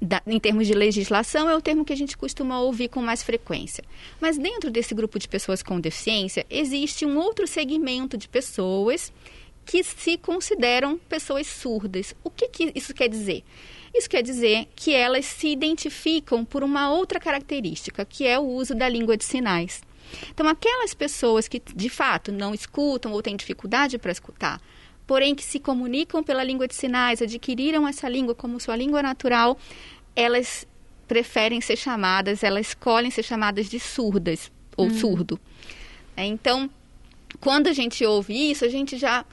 da, 0.00 0.22
em 0.26 0.38
termos 0.38 0.66
de 0.66 0.74
legislação, 0.74 1.48
é 1.48 1.56
o 1.56 1.60
termo 1.60 1.84
que 1.84 1.92
a 1.92 1.96
gente 1.96 2.16
costuma 2.16 2.60
ouvir 2.60 2.88
com 2.88 3.00
mais 3.00 3.22
frequência. 3.22 3.84
Mas 4.20 4.38
dentro 4.38 4.70
desse 4.70 4.94
grupo 4.94 5.18
de 5.18 5.28
pessoas 5.28 5.62
com 5.62 5.80
deficiência, 5.80 6.46
existe 6.50 7.04
um 7.04 7.18
outro 7.18 7.46
segmento 7.46 8.16
de 8.16 8.28
pessoas 8.28 9.12
que 9.64 9.82
se 9.82 10.18
consideram 10.18 10.98
pessoas 11.08 11.46
surdas. 11.46 12.14
O 12.22 12.30
que, 12.30 12.48
que 12.48 12.72
isso 12.74 12.92
quer 12.92 13.08
dizer? 13.08 13.42
Isso 13.94 14.10
quer 14.10 14.22
dizer 14.22 14.68
que 14.74 14.92
elas 14.92 15.24
se 15.24 15.48
identificam 15.48 16.44
por 16.44 16.62
uma 16.62 16.90
outra 16.90 17.20
característica, 17.20 18.04
que 18.04 18.26
é 18.26 18.38
o 18.38 18.42
uso 18.42 18.74
da 18.74 18.88
língua 18.88 19.16
de 19.16 19.24
sinais. 19.24 19.82
Então, 20.30 20.46
aquelas 20.48 20.92
pessoas 20.92 21.48
que 21.48 21.62
de 21.74 21.88
fato 21.88 22.30
não 22.30 22.52
escutam 22.52 23.12
ou 23.12 23.22
têm 23.22 23.36
dificuldade 23.36 23.98
para 23.98 24.12
escutar, 24.12 24.60
porém 25.06 25.34
que 25.34 25.42
se 25.42 25.58
comunicam 25.58 26.22
pela 26.22 26.42
língua 26.42 26.66
de 26.66 26.74
sinais, 26.74 27.20
adquiriram 27.20 27.86
essa 27.86 28.08
língua 28.08 28.34
como 28.34 28.58
sua 28.60 28.76
língua 28.76 29.02
natural, 29.02 29.58
elas 30.16 30.66
preferem 31.06 31.60
ser 31.60 31.76
chamadas, 31.76 32.42
elas 32.42 32.68
escolhem 32.68 33.10
ser 33.10 33.22
chamadas 33.22 33.68
de 33.68 33.78
surdas 33.78 34.50
ou 34.76 34.86
hum. 34.86 34.90
surdo. 34.90 35.38
É, 36.16 36.24
então, 36.24 36.70
quando 37.40 37.68
a 37.68 37.72
gente 37.72 38.04
ouve 38.04 38.50
isso, 38.50 38.64
a 38.64 38.68
gente 38.68 38.96
já 38.96 39.24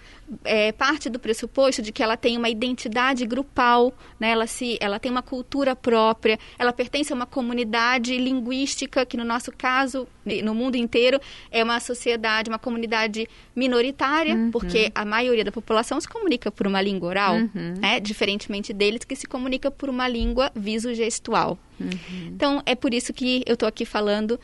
é, 0.44 0.72
parte 0.72 1.10
do 1.10 1.20
pressuposto 1.20 1.82
de 1.82 1.92
que 1.92 2.02
ela 2.02 2.16
tem 2.16 2.38
uma 2.38 2.50
identidade 2.50 3.26
grupal, 3.26 3.94
né? 4.20 4.32
ela, 4.32 4.48
se, 4.48 4.78
ela 4.80 5.00
tem 5.00 5.12
uma 5.12 5.22
cultura 5.22 5.76
própria, 5.76 6.40
ela 6.58 6.72
pertence 6.72 7.12
a 7.12 7.16
uma 7.16 7.26
comunidade 7.26 8.18
linguística, 8.18 9.06
que 9.06 9.18
no 9.18 9.26
nosso 9.26 9.52
caso, 9.52 10.08
no 10.44 10.56
mundo 10.56 10.76
inteiro, 10.76 11.20
é 11.52 11.64
uma 11.64 11.80
sociedade, 11.80 12.50
uma 12.50 12.60
comunidade 12.60 13.28
minoritária, 13.56 14.36
uhum. 14.36 14.52
porque 14.52 14.92
a 14.96 15.04
maioria 15.04 15.44
da 15.44 15.52
população 15.52 16.00
se 16.00 16.08
comunica 16.08 16.52
por 16.52 16.68
uma 16.68 16.82
língua 16.82 17.10
oral, 17.10 17.36
uhum. 17.36 17.74
né? 17.80 18.00
diferentemente 18.00 18.74
deles 18.74 19.04
que 19.04 19.16
se 19.16 19.28
comunica 19.28 19.70
por 19.70 19.90
uma 19.90 20.08
língua 20.08 20.52
viso-gestual. 20.56 21.58
Uhum. 21.80 22.28
Então, 22.28 22.62
é 22.66 22.76
por 22.76 22.94
isso 22.94 23.12
que 23.14 23.44
eu 23.46 23.56
estou 23.56 23.68
aqui 23.68 23.86
falando 23.86 24.40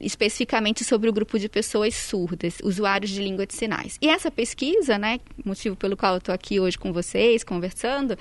especificamente 0.00 0.84
sobre 0.84 1.08
o 1.08 1.12
grupo 1.12 1.38
de 1.38 1.48
pessoas 1.48 1.94
surdas, 1.94 2.58
usuários 2.62 3.10
de 3.10 3.22
língua 3.22 3.46
de 3.46 3.54
sinais. 3.54 3.98
E 4.00 4.08
essa 4.08 4.30
pesquisa, 4.30 4.98
né, 4.98 5.20
motivo 5.44 5.76
pelo 5.76 5.96
qual 5.96 6.14
eu 6.14 6.18
estou 6.18 6.34
aqui 6.34 6.60
hoje 6.60 6.78
com 6.78 6.92
vocês, 6.92 7.42
conversando, 7.42 8.16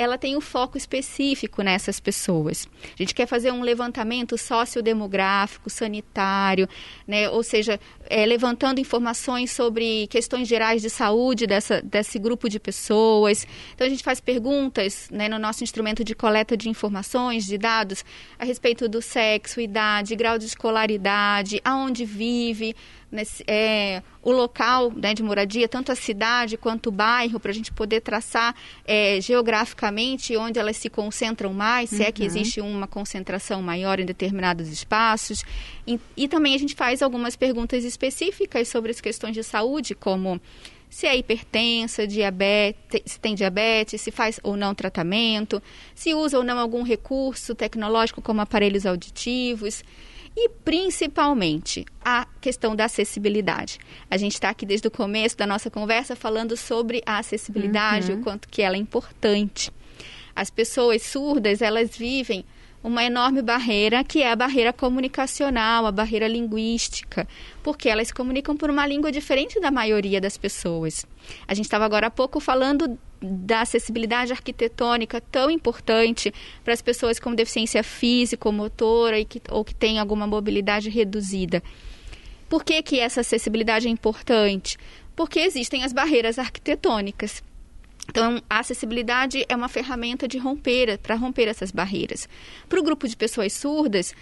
ela 0.00 0.16
tem 0.16 0.34
um 0.34 0.40
foco 0.40 0.78
específico 0.78 1.60
nessas 1.60 2.00
pessoas. 2.00 2.66
A 2.82 3.02
gente 3.02 3.14
quer 3.14 3.26
fazer 3.26 3.52
um 3.52 3.60
levantamento 3.60 4.38
sociodemográfico, 4.38 5.68
sanitário, 5.68 6.66
né? 7.06 7.28
ou 7.28 7.42
seja, 7.42 7.78
é, 8.08 8.24
levantando 8.24 8.80
informações 8.80 9.50
sobre 9.50 10.06
questões 10.06 10.48
gerais 10.48 10.80
de 10.80 10.88
saúde 10.88 11.46
dessa, 11.46 11.82
desse 11.82 12.18
grupo 12.18 12.48
de 12.48 12.58
pessoas. 12.58 13.46
Então, 13.74 13.86
a 13.86 13.90
gente 13.90 14.02
faz 14.02 14.20
perguntas 14.20 15.06
né, 15.10 15.28
no 15.28 15.38
nosso 15.38 15.62
instrumento 15.62 16.02
de 16.02 16.14
coleta 16.14 16.56
de 16.56 16.70
informações, 16.70 17.44
de 17.44 17.58
dados, 17.58 18.02
a 18.38 18.46
respeito 18.46 18.88
do 18.88 19.02
sexo, 19.02 19.60
idade, 19.60 20.16
grau 20.16 20.38
de 20.38 20.46
escolaridade, 20.46 21.60
aonde 21.62 22.06
vive, 22.06 22.74
nesse, 23.10 23.42
é, 23.46 24.02
o 24.22 24.30
local 24.30 24.92
né, 24.94 25.14
de 25.14 25.22
moradia, 25.22 25.68
tanto 25.68 25.90
a 25.90 25.94
cidade 25.94 26.56
quanto 26.56 26.88
o 26.88 26.92
bairro, 26.92 27.40
para 27.40 27.50
a 27.50 27.54
gente 27.54 27.72
poder 27.72 28.00
traçar 28.00 28.54
é, 28.84 29.20
geograficamente 29.20 30.36
onde 30.36 30.58
elas 30.58 30.76
se 30.76 30.88
concentram 30.88 31.52
mais, 31.52 31.90
se 31.90 31.96
uhum. 31.96 32.02
é 32.02 32.12
que 32.12 32.22
uhum. 32.22 32.26
existe 32.26 32.60
uma 32.60 32.86
concentração 32.86 33.62
maior 33.62 33.98
em 33.98 34.04
determinados 34.04 34.68
espaços. 34.68 35.42
E, 35.86 35.98
e 36.16 36.28
também 36.28 36.54
a 36.54 36.58
gente 36.58 36.74
faz 36.74 37.02
algumas 37.02 37.36
perguntas 37.36 37.84
específicas 37.84 38.68
sobre 38.68 38.90
as 38.90 39.00
questões 39.00 39.34
de 39.34 39.42
saúde, 39.42 39.94
como 39.94 40.40
se 40.88 41.06
é 41.06 41.16
hipertensa, 41.16 42.06
diabetes, 42.06 43.02
se 43.06 43.20
tem 43.20 43.34
diabetes, 43.34 44.00
se 44.00 44.10
faz 44.10 44.40
ou 44.42 44.56
não 44.56 44.74
tratamento, 44.74 45.62
se 45.94 46.12
usa 46.14 46.36
ou 46.36 46.44
não 46.44 46.58
algum 46.58 46.82
recurso 46.82 47.54
tecnológico 47.54 48.20
como 48.20 48.40
aparelhos 48.40 48.84
auditivos 48.84 49.84
e 50.36 50.48
principalmente 50.48 51.84
a 52.04 52.26
questão 52.40 52.74
da 52.74 52.84
acessibilidade. 52.84 53.78
A 54.10 54.16
gente 54.16 54.34
está 54.34 54.50
aqui 54.50 54.64
desde 54.64 54.88
o 54.88 54.90
começo 54.90 55.36
da 55.36 55.46
nossa 55.46 55.70
conversa 55.70 56.14
falando 56.14 56.56
sobre 56.56 57.02
a 57.04 57.18
acessibilidade, 57.18 58.12
uhum. 58.12 58.20
o 58.20 58.22
quanto 58.22 58.48
que 58.48 58.62
ela 58.62 58.76
é 58.76 58.78
importante. 58.78 59.70
As 60.34 60.50
pessoas 60.50 61.02
surdas, 61.02 61.60
elas 61.60 61.96
vivem 61.96 62.44
uma 62.82 63.04
enorme 63.04 63.42
barreira, 63.42 64.02
que 64.02 64.22
é 64.22 64.30
a 64.30 64.36
barreira 64.36 64.72
comunicacional, 64.72 65.84
a 65.84 65.92
barreira 65.92 66.26
linguística, 66.26 67.28
porque 67.62 67.88
elas 67.88 68.10
comunicam 68.10 68.56
por 68.56 68.70
uma 68.70 68.86
língua 68.86 69.12
diferente 69.12 69.60
da 69.60 69.70
maioria 69.70 70.20
das 70.20 70.38
pessoas. 70.38 71.04
A 71.46 71.52
gente 71.52 71.66
estava 71.66 71.84
agora 71.84 72.06
há 72.06 72.10
pouco 72.10 72.40
falando 72.40 72.98
da 73.20 73.62
acessibilidade 73.62 74.32
arquitetônica 74.32 75.20
tão 75.20 75.50
importante 75.50 76.32
para 76.64 76.72
as 76.72 76.80
pessoas 76.80 77.20
com 77.20 77.34
deficiência 77.34 77.82
física 77.82 78.48
ou 78.48 78.52
motora 78.52 79.18
e 79.18 79.24
que, 79.24 79.42
ou 79.50 79.64
que 79.64 79.74
têm 79.74 79.98
alguma 79.98 80.26
mobilidade 80.26 80.88
reduzida. 80.88 81.62
Por 82.48 82.64
que, 82.64 82.82
que 82.82 82.98
essa 82.98 83.20
acessibilidade 83.20 83.86
é 83.86 83.90
importante? 83.90 84.76
Porque 85.14 85.38
existem 85.38 85.84
as 85.84 85.92
barreiras 85.92 86.38
arquitetônicas. 86.38 87.42
Então, 88.08 88.42
a 88.50 88.58
acessibilidade 88.58 89.44
é 89.48 89.54
uma 89.54 89.68
ferramenta 89.68 90.26
de 90.26 90.36
romper, 90.36 90.98
para 90.98 91.14
romper 91.14 91.46
essas 91.46 91.70
barreiras. 91.70 92.28
Para 92.68 92.80
o 92.80 92.82
grupo 92.82 93.06
de 93.06 93.16
pessoas 93.16 93.52
surdas, 93.52 94.14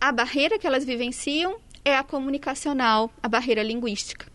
a 0.00 0.10
barreira 0.10 0.58
que 0.58 0.66
elas 0.66 0.84
vivenciam 0.84 1.56
é 1.84 1.96
a 1.96 2.02
comunicacional, 2.02 3.08
a 3.22 3.28
barreira 3.28 3.62
linguística. 3.62 4.26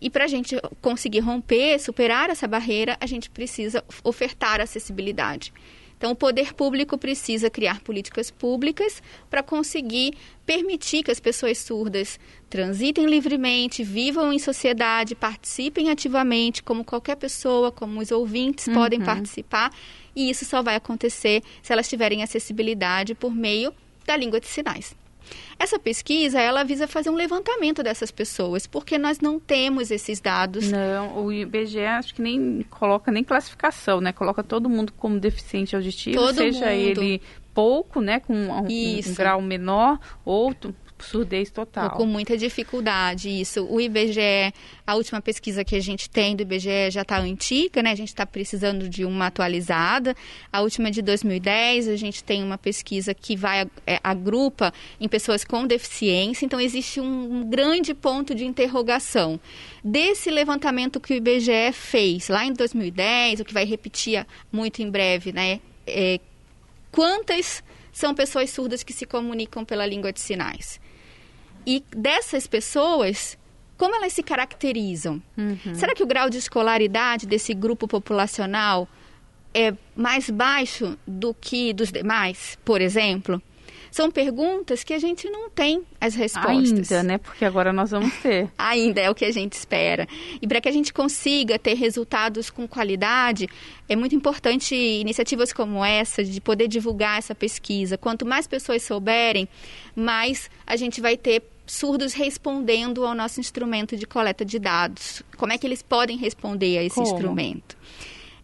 E 0.00 0.08
para 0.08 0.24
a 0.24 0.28
gente 0.28 0.56
conseguir 0.80 1.20
romper, 1.20 1.78
superar 1.78 2.30
essa 2.30 2.48
barreira, 2.48 2.96
a 3.00 3.06
gente 3.06 3.28
precisa 3.30 3.84
ofertar 4.02 4.60
acessibilidade. 4.60 5.52
Então, 6.00 6.12
o 6.12 6.16
poder 6.16 6.54
público 6.54 6.96
precisa 6.96 7.50
criar 7.50 7.82
políticas 7.82 8.30
públicas 8.30 9.02
para 9.28 9.42
conseguir 9.42 10.14
permitir 10.46 11.02
que 11.02 11.10
as 11.10 11.20
pessoas 11.20 11.58
surdas 11.58 12.18
transitem 12.48 13.04
livremente, 13.04 13.84
vivam 13.84 14.32
em 14.32 14.38
sociedade, 14.38 15.14
participem 15.14 15.90
ativamente, 15.90 16.62
como 16.62 16.86
qualquer 16.86 17.16
pessoa, 17.16 17.70
como 17.70 18.00
os 18.00 18.10
ouvintes 18.10 18.66
uhum. 18.66 18.72
podem 18.72 19.00
participar. 19.02 19.70
E 20.16 20.30
isso 20.30 20.46
só 20.46 20.62
vai 20.62 20.76
acontecer 20.76 21.42
se 21.62 21.70
elas 21.70 21.86
tiverem 21.86 22.22
acessibilidade 22.22 23.14
por 23.14 23.34
meio 23.34 23.70
da 24.06 24.16
língua 24.16 24.40
de 24.40 24.46
sinais. 24.46 24.96
Essa 25.58 25.78
pesquisa, 25.78 26.40
ela 26.40 26.64
visa 26.64 26.86
fazer 26.86 27.10
um 27.10 27.14
levantamento 27.14 27.82
dessas 27.82 28.10
pessoas, 28.10 28.66
porque 28.66 28.96
nós 28.98 29.20
não 29.20 29.38
temos 29.38 29.90
esses 29.90 30.20
dados. 30.20 30.70
Não, 30.70 31.24
o 31.24 31.32
IBGE 31.32 31.84
acho 31.84 32.14
que 32.14 32.22
nem 32.22 32.64
coloca 32.70 33.12
nem 33.12 33.22
classificação, 33.22 34.00
né? 34.00 34.12
Coloca 34.12 34.42
todo 34.42 34.68
mundo 34.68 34.92
como 34.96 35.18
deficiente 35.20 35.76
auditivo, 35.76 36.16
todo 36.16 36.36
seja 36.36 36.66
mundo. 36.66 36.74
ele 36.74 37.22
pouco, 37.52 38.00
né, 38.00 38.20
com 38.20 38.32
um, 38.32 38.58
um, 38.58 39.14
grau 39.14 39.42
menor, 39.42 39.98
ou 40.24 40.54
surdez 41.04 41.50
total. 41.50 41.90
Com 41.90 42.06
muita 42.06 42.36
dificuldade, 42.36 43.28
isso. 43.28 43.66
O 43.66 43.80
IBGE, 43.80 44.52
a 44.86 44.94
última 44.94 45.20
pesquisa 45.20 45.64
que 45.64 45.76
a 45.76 45.80
gente 45.80 46.08
tem 46.08 46.36
do 46.36 46.42
IBGE 46.42 46.90
já 46.90 47.02
está 47.02 47.18
antiga, 47.18 47.82
né? 47.82 47.90
A 47.90 47.94
gente 47.94 48.08
está 48.08 48.26
precisando 48.26 48.88
de 48.88 49.04
uma 49.04 49.26
atualizada. 49.26 50.14
A 50.52 50.60
última 50.60 50.88
é 50.88 50.90
de 50.90 51.02
2010, 51.02 51.88
a 51.88 51.96
gente 51.96 52.22
tem 52.22 52.42
uma 52.42 52.58
pesquisa 52.58 53.14
que 53.14 53.36
vai 53.36 53.66
é, 53.86 54.00
agrupa 54.02 54.72
em 55.00 55.08
pessoas 55.08 55.44
com 55.44 55.66
deficiência. 55.66 56.44
Então, 56.44 56.60
existe 56.60 57.00
um, 57.00 57.40
um 57.40 57.48
grande 57.48 57.94
ponto 57.94 58.34
de 58.34 58.44
interrogação. 58.44 59.40
Desse 59.82 60.30
levantamento 60.30 61.00
que 61.00 61.14
o 61.14 61.16
IBGE 61.16 61.72
fez 61.72 62.28
lá 62.28 62.44
em 62.44 62.52
2010, 62.52 63.40
o 63.40 63.44
que 63.44 63.54
vai 63.54 63.64
repetir 63.64 64.26
muito 64.52 64.82
em 64.82 64.90
breve, 64.90 65.32
né? 65.32 65.60
É, 65.86 66.20
quantas 66.92 67.62
são 67.92 68.14
pessoas 68.14 68.50
surdas 68.50 68.82
que 68.82 68.92
se 68.92 69.06
comunicam 69.06 69.64
pela 69.64 69.86
língua 69.86 70.12
de 70.12 70.20
sinais? 70.20 70.80
E 71.66 71.84
dessas 71.94 72.46
pessoas, 72.46 73.38
como 73.76 73.94
elas 73.94 74.12
se 74.12 74.22
caracterizam? 74.22 75.22
Uhum. 75.36 75.74
Será 75.74 75.94
que 75.94 76.02
o 76.02 76.06
grau 76.06 76.28
de 76.30 76.38
escolaridade 76.38 77.26
desse 77.26 77.54
grupo 77.54 77.86
populacional 77.86 78.88
é 79.54 79.74
mais 79.96 80.30
baixo 80.30 80.98
do 81.06 81.34
que 81.34 81.72
dos 81.72 81.90
demais, 81.90 82.58
por 82.64 82.80
exemplo? 82.80 83.42
São 83.90 84.08
perguntas 84.08 84.84
que 84.84 84.94
a 84.94 84.98
gente 84.98 85.28
não 85.28 85.50
tem 85.50 85.82
as 86.00 86.14
respostas. 86.14 86.92
Ainda, 86.92 87.02
né? 87.02 87.18
Porque 87.18 87.44
agora 87.44 87.72
nós 87.72 87.90
vamos 87.90 88.14
ter. 88.18 88.48
Ainda 88.56 89.00
é 89.00 89.10
o 89.10 89.14
que 89.14 89.24
a 89.24 89.32
gente 89.32 89.54
espera. 89.54 90.06
E 90.40 90.46
para 90.46 90.60
que 90.60 90.68
a 90.68 90.72
gente 90.72 90.92
consiga 90.92 91.58
ter 91.58 91.74
resultados 91.74 92.50
com 92.50 92.68
qualidade, 92.68 93.48
é 93.88 93.96
muito 93.96 94.14
importante 94.14 94.76
iniciativas 94.76 95.52
como 95.52 95.84
essa, 95.84 96.22
de 96.22 96.40
poder 96.40 96.68
divulgar 96.68 97.18
essa 97.18 97.34
pesquisa. 97.34 97.98
Quanto 97.98 98.24
mais 98.24 98.46
pessoas 98.46 98.82
souberem, 98.82 99.48
mais 99.96 100.48
a 100.64 100.76
gente 100.76 101.00
vai 101.00 101.16
ter 101.16 101.42
surdos 101.70 102.12
respondendo 102.12 103.06
ao 103.06 103.14
nosso 103.14 103.38
instrumento 103.38 103.96
de 103.96 104.06
coleta 104.06 104.44
de 104.44 104.58
dados. 104.58 105.22
Como 105.36 105.52
é 105.52 105.58
que 105.58 105.66
eles 105.66 105.82
podem 105.82 106.18
responder 106.18 106.78
a 106.78 106.82
esse 106.82 106.96
Como? 106.96 107.06
instrumento? 107.06 107.76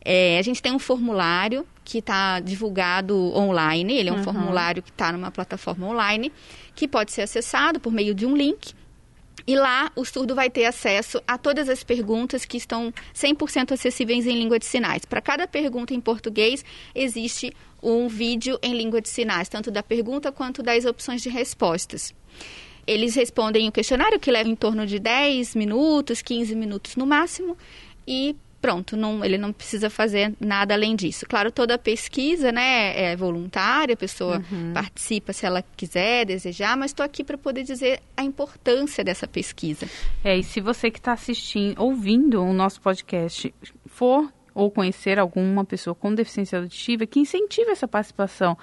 É, 0.05 0.39
a 0.39 0.43
gente 0.43 0.63
tem 0.63 0.73
um 0.73 0.79
formulário 0.79 1.67
que 1.85 1.99
está 1.99 2.39
divulgado 2.39 3.17
online, 3.37 3.95
ele 3.95 4.09
é 4.09 4.13
um 4.13 4.19
uhum. 4.19 4.23
formulário 4.23 4.83
que 4.83 4.91
está 4.91 5.11
numa 5.11 5.33
plataforma 5.33 5.89
online, 5.89 6.33
que 6.75 6.87
pode 6.87 7.11
ser 7.11 7.23
acessado 7.23 7.81
por 7.81 7.93
meio 7.93 8.15
de 8.15 8.25
um 8.25 8.37
link. 8.37 8.73
E 9.45 9.55
lá 9.57 9.91
o 9.97 10.05
surdo 10.05 10.35
vai 10.35 10.49
ter 10.49 10.65
acesso 10.65 11.21
a 11.27 11.37
todas 11.37 11.69
as 11.69 11.83
perguntas 11.83 12.45
que 12.45 12.57
estão 12.57 12.93
100% 13.15 13.73
acessíveis 13.73 14.27
em 14.27 14.39
língua 14.39 14.59
de 14.59 14.67
sinais. 14.67 15.05
Para 15.05 15.21
cada 15.21 15.47
pergunta 15.47 15.93
em 15.93 16.01
português, 16.01 16.65
existe 16.95 17.53
um 17.83 18.09
vídeo 18.09 18.59
em 18.63 18.75
língua 18.75 19.01
de 19.01 19.09
sinais, 19.09 19.49
tanto 19.49 19.71
da 19.71 19.83
pergunta 19.83 20.33
quanto 20.33 20.63
das 20.63 20.85
opções 20.85 21.23
de 21.23 21.29
respostas. 21.29 22.15
Eles 22.87 23.15
respondem 23.15 23.69
o 23.69 23.73
questionário, 23.73 24.21
que 24.21 24.31
leva 24.31 24.49
em 24.49 24.55
torno 24.55 24.87
de 24.87 24.99
10 24.99 25.55
minutos, 25.55 26.23
15 26.23 26.55
minutos 26.55 26.97
no 26.97 27.07
máximo, 27.07 27.57
e 28.07 28.37
pronto, 28.61 28.97
não, 28.97 29.25
ele 29.25 29.39
não 29.39 29.53
precisa 29.53 29.89
fazer 29.89 30.35
nada 30.41 30.75
além 30.75 30.97
disso. 30.97 31.25
Claro, 31.29 31.53
toda 31.53 31.79
pesquisa 31.79 32.51
né, 32.51 33.13
é 33.13 33.17
voluntária, 33.17 33.95
a 33.95 33.97
pessoa 33.97 34.43
uhum. 34.51 34.73
participa 34.73 35.33
se 35.33 35.47
ela 35.47 35.63
quiser, 35.77 36.27
desejar, 36.27 36.77
mas 36.77 36.91
estou 36.91 37.05
aqui 37.05 37.23
para 37.23 37.39
poder 37.39 37.63
dizer 37.63 38.01
a 38.17 38.25
importância 38.25 39.05
dessa 39.05 39.27
pesquisa. 39.29 39.87
É, 40.25 40.37
e 40.37 40.43
se 40.43 40.61
você 40.61 40.91
que 40.91 40.99
está 40.99 41.13
assistindo, 41.13 41.81
ouvindo 41.81 42.43
o 42.43 42.53
nosso 42.53 42.81
podcast, 42.81 43.55
for 43.87 44.33
ou 44.53 44.71
conhecer 44.71 45.19
alguma 45.19 45.65
pessoa 45.65 45.95
com 45.95 46.15
deficiência 46.15 46.59
auditiva, 46.59 47.07
que 47.07 47.21
incentive 47.21 47.71
essa 47.71 47.87
participação, 47.87 48.57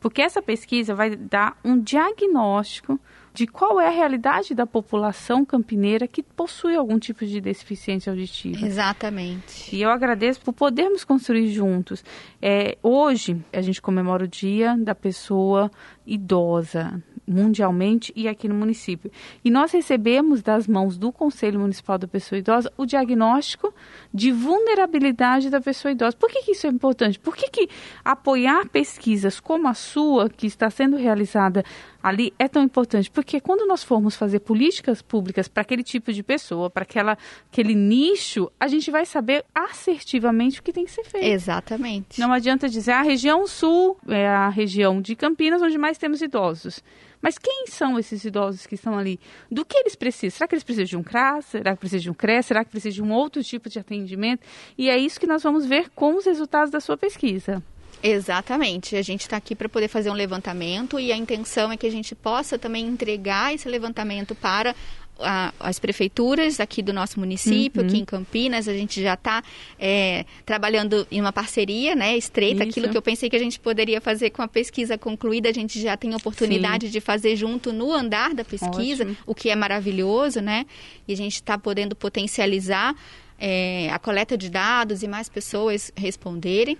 porque 0.00 0.22
essa 0.22 0.40
pesquisa 0.40 0.94
vai 0.94 1.16
dar 1.16 1.58
um 1.64 1.78
diagnóstico 1.78 3.00
de 3.32 3.46
qual 3.46 3.80
é 3.80 3.86
a 3.86 3.90
realidade 3.90 4.54
da 4.54 4.66
população 4.66 5.44
campineira 5.44 6.06
que 6.06 6.22
possui 6.22 6.76
algum 6.76 6.98
tipo 6.98 7.24
de 7.24 7.40
deficiência 7.40 8.10
auditiva. 8.10 8.66
Exatamente. 8.66 9.74
E 9.74 9.82
eu 9.82 9.90
agradeço 9.90 10.40
por 10.40 10.52
podermos 10.52 11.04
construir 11.04 11.50
juntos. 11.52 12.04
É, 12.42 12.76
hoje, 12.82 13.40
a 13.52 13.60
gente 13.60 13.80
comemora 13.80 14.24
o 14.24 14.28
Dia 14.28 14.76
da 14.76 14.94
Pessoa 14.94 15.70
Idosa, 16.06 17.02
mundialmente 17.30 18.12
e 18.16 18.26
aqui 18.26 18.48
no 18.48 18.54
município. 18.54 19.10
E 19.44 19.50
nós 19.50 19.70
recebemos 19.72 20.42
das 20.42 20.66
mãos 20.66 20.98
do 20.98 21.12
Conselho 21.12 21.60
Municipal 21.60 21.96
da 21.96 22.08
Pessoa 22.08 22.38
Idosa 22.38 22.72
o 22.76 22.84
diagnóstico 22.84 23.72
de 24.12 24.32
vulnerabilidade 24.32 25.48
da 25.48 25.60
pessoa 25.60 25.92
idosa. 25.92 26.16
Por 26.16 26.28
que, 26.28 26.42
que 26.42 26.52
isso 26.52 26.66
é 26.66 26.70
importante? 26.70 27.18
Por 27.18 27.36
que, 27.36 27.48
que 27.48 27.68
apoiar 28.04 28.68
pesquisas 28.68 29.38
como 29.38 29.68
a 29.68 29.74
sua, 29.74 30.28
que 30.28 30.46
está 30.46 30.68
sendo 30.68 30.96
realizada 30.96 31.64
ali, 32.02 32.32
é 32.38 32.48
tão 32.48 32.62
importante? 32.62 33.10
Porque 33.10 33.40
quando 33.40 33.66
nós 33.66 33.84
formos 33.84 34.16
fazer 34.16 34.40
políticas 34.40 35.00
públicas 35.00 35.46
para 35.46 35.62
aquele 35.62 35.84
tipo 35.84 36.12
de 36.12 36.22
pessoa, 36.22 36.68
para 36.68 36.84
aquele 36.84 37.74
nicho, 37.74 38.50
a 38.58 38.66
gente 38.66 38.90
vai 38.90 39.06
saber 39.06 39.44
assertivamente 39.54 40.60
o 40.60 40.62
que 40.62 40.72
tem 40.72 40.84
que 40.84 40.90
ser 40.90 41.04
feito. 41.04 41.26
Exatamente. 41.26 42.18
Não 42.18 42.32
adianta 42.32 42.68
dizer 42.68 42.92
ah, 42.92 43.00
a 43.00 43.02
região 43.02 43.46
sul 43.46 43.96
é 44.08 44.26
a 44.26 44.48
região 44.48 45.00
de 45.00 45.14
Campinas 45.14 45.62
onde 45.62 45.78
mais 45.78 45.89
temos 45.98 46.20
idosos. 46.20 46.82
Mas 47.20 47.38
quem 47.38 47.66
são 47.66 47.98
esses 47.98 48.24
idosos 48.24 48.66
que 48.66 48.74
estão 48.74 48.98
ali? 48.98 49.20
Do 49.50 49.64
que 49.64 49.76
eles 49.76 49.94
precisam? 49.94 50.38
Será 50.38 50.48
que 50.48 50.54
eles 50.54 50.64
precisam 50.64 50.86
de 50.86 50.96
um 50.96 51.02
CRAS? 51.02 51.46
Será 51.46 51.74
que 51.74 51.80
precisam 51.80 52.02
de 52.02 52.10
um 52.10 52.14
CRES? 52.14 52.46
Será 52.46 52.64
que 52.64 52.70
precisam 52.70 53.04
de 53.04 53.10
um 53.10 53.14
outro 53.14 53.42
tipo 53.42 53.68
de 53.68 53.78
atendimento? 53.78 54.46
E 54.76 54.88
é 54.88 54.96
isso 54.96 55.20
que 55.20 55.26
nós 55.26 55.42
vamos 55.42 55.66
ver 55.66 55.90
com 55.90 56.16
os 56.16 56.24
resultados 56.24 56.70
da 56.70 56.80
sua 56.80 56.96
pesquisa. 56.96 57.62
Exatamente. 58.02 58.96
A 58.96 59.02
gente 59.02 59.22
está 59.22 59.36
aqui 59.36 59.54
para 59.54 59.68
poder 59.68 59.88
fazer 59.88 60.10
um 60.10 60.14
levantamento 60.14 60.98
e 60.98 61.12
a 61.12 61.16
intenção 61.16 61.70
é 61.70 61.76
que 61.76 61.86
a 61.86 61.90
gente 61.90 62.14
possa 62.14 62.58
também 62.58 62.86
entregar 62.86 63.54
esse 63.54 63.68
levantamento 63.68 64.34
para 64.34 64.74
a, 65.22 65.52
as 65.60 65.78
prefeituras 65.78 66.60
aqui 66.60 66.82
do 66.82 66.92
nosso 66.92 67.18
município, 67.18 67.82
uhum. 67.82 67.88
aqui 67.88 67.98
em 67.98 68.04
Campinas, 68.04 68.68
a 68.68 68.74
gente 68.74 69.02
já 69.02 69.14
está 69.14 69.42
é, 69.78 70.24
trabalhando 70.44 71.06
em 71.10 71.20
uma 71.20 71.32
parceria 71.32 71.94
né, 71.94 72.16
estreita, 72.16 72.62
Isso. 72.62 72.70
aquilo 72.70 72.88
que 72.90 72.96
eu 72.96 73.02
pensei 73.02 73.28
que 73.28 73.36
a 73.36 73.40
gente 73.40 73.58
poderia 73.58 74.00
fazer 74.00 74.30
com 74.30 74.42
a 74.42 74.48
pesquisa 74.48 74.96
concluída, 74.98 75.48
a 75.48 75.52
gente 75.52 75.80
já 75.80 75.96
tem 75.96 76.12
a 76.12 76.16
oportunidade 76.16 76.86
Sim. 76.86 76.92
de 76.92 77.00
fazer 77.00 77.36
junto 77.36 77.72
no 77.72 77.92
andar 77.92 78.34
da 78.34 78.44
pesquisa, 78.44 79.04
Ótimo. 79.04 79.16
o 79.26 79.34
que 79.34 79.50
é 79.50 79.56
maravilhoso, 79.56 80.40
né? 80.40 80.66
E 81.06 81.12
a 81.12 81.16
gente 81.16 81.34
está 81.34 81.56
podendo 81.58 81.94
potencializar 81.94 82.94
é, 83.40 83.88
a 83.90 83.98
coleta 83.98 84.36
de 84.36 84.50
dados 84.50 85.02
e 85.02 85.08
mais 85.08 85.28
pessoas 85.28 85.90
responderem. 85.96 86.76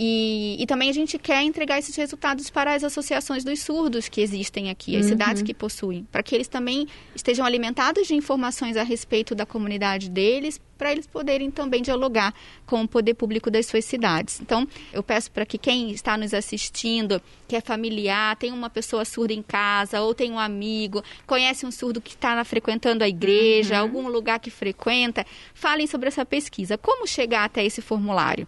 E, 0.00 0.56
e, 0.60 0.64
também 0.64 0.88
a 0.88 0.92
gente 0.92 1.18
quer 1.18 1.42
entregar 1.42 1.76
esses 1.76 1.96
resultados 1.96 2.48
para 2.50 2.72
as 2.72 2.84
associações 2.84 3.42
dos 3.42 3.58
surdos 3.58 4.08
que 4.08 4.20
existem 4.20 4.70
aqui, 4.70 4.94
as 4.96 5.02
uhum. 5.02 5.08
cidades 5.08 5.42
que 5.42 5.52
possuem, 5.52 6.06
para 6.12 6.22
que 6.22 6.36
eles 6.36 6.46
também 6.46 6.86
estejam 7.16 7.44
alimentados 7.44 8.06
de 8.06 8.14
informações 8.14 8.76
a 8.76 8.84
respeito 8.84 9.34
da 9.34 9.44
comunidade 9.44 10.08
deles, 10.08 10.60
para 10.78 10.92
eles 10.92 11.08
poderem 11.08 11.50
também 11.50 11.82
dialogar 11.82 12.32
com 12.64 12.82
o 12.82 12.86
poder 12.86 13.14
público 13.14 13.50
das 13.50 13.66
suas 13.66 13.84
cidades. 13.84 14.40
Então, 14.40 14.68
eu 14.92 15.02
peço 15.02 15.32
para 15.32 15.44
que 15.44 15.58
quem 15.58 15.90
está 15.90 16.16
nos 16.16 16.32
assistindo, 16.32 17.20
que 17.48 17.56
é 17.56 17.60
familiar, 17.60 18.36
tem 18.36 18.52
uma 18.52 18.70
pessoa 18.70 19.04
surda 19.04 19.32
em 19.32 19.42
casa, 19.42 20.00
ou 20.00 20.14
tem 20.14 20.30
um 20.30 20.38
amigo, 20.38 21.02
conhece 21.26 21.66
um 21.66 21.72
surdo 21.72 22.00
que 22.00 22.14
está 22.14 22.44
frequentando 22.44 23.02
a 23.02 23.08
igreja, 23.08 23.74
uhum. 23.74 23.80
algum 23.80 24.08
lugar 24.08 24.38
que 24.38 24.50
frequenta, 24.50 25.26
falem 25.52 25.88
sobre 25.88 26.06
essa 26.06 26.24
pesquisa. 26.24 26.78
Como 26.78 27.04
chegar 27.04 27.42
até 27.42 27.64
esse 27.64 27.82
formulário? 27.82 28.46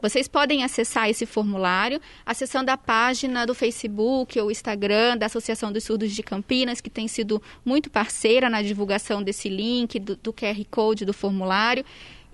Vocês 0.00 0.28
podem 0.28 0.62
acessar 0.64 1.08
esse 1.08 1.26
formulário 1.26 2.00
acessando 2.24 2.70
a 2.70 2.76
página 2.76 3.46
do 3.46 3.54
Facebook 3.54 4.38
ou 4.40 4.50
Instagram 4.50 5.16
da 5.16 5.26
Associação 5.26 5.72
dos 5.72 5.84
Surdos 5.84 6.12
de 6.12 6.22
Campinas, 6.22 6.80
que 6.80 6.90
tem 6.90 7.08
sido 7.08 7.42
muito 7.64 7.90
parceira 7.90 8.48
na 8.48 8.62
divulgação 8.62 9.22
desse 9.22 9.48
link, 9.48 9.98
do, 9.98 10.16
do 10.16 10.32
QR 10.32 10.64
Code 10.70 11.04
do 11.04 11.12
formulário. 11.12 11.84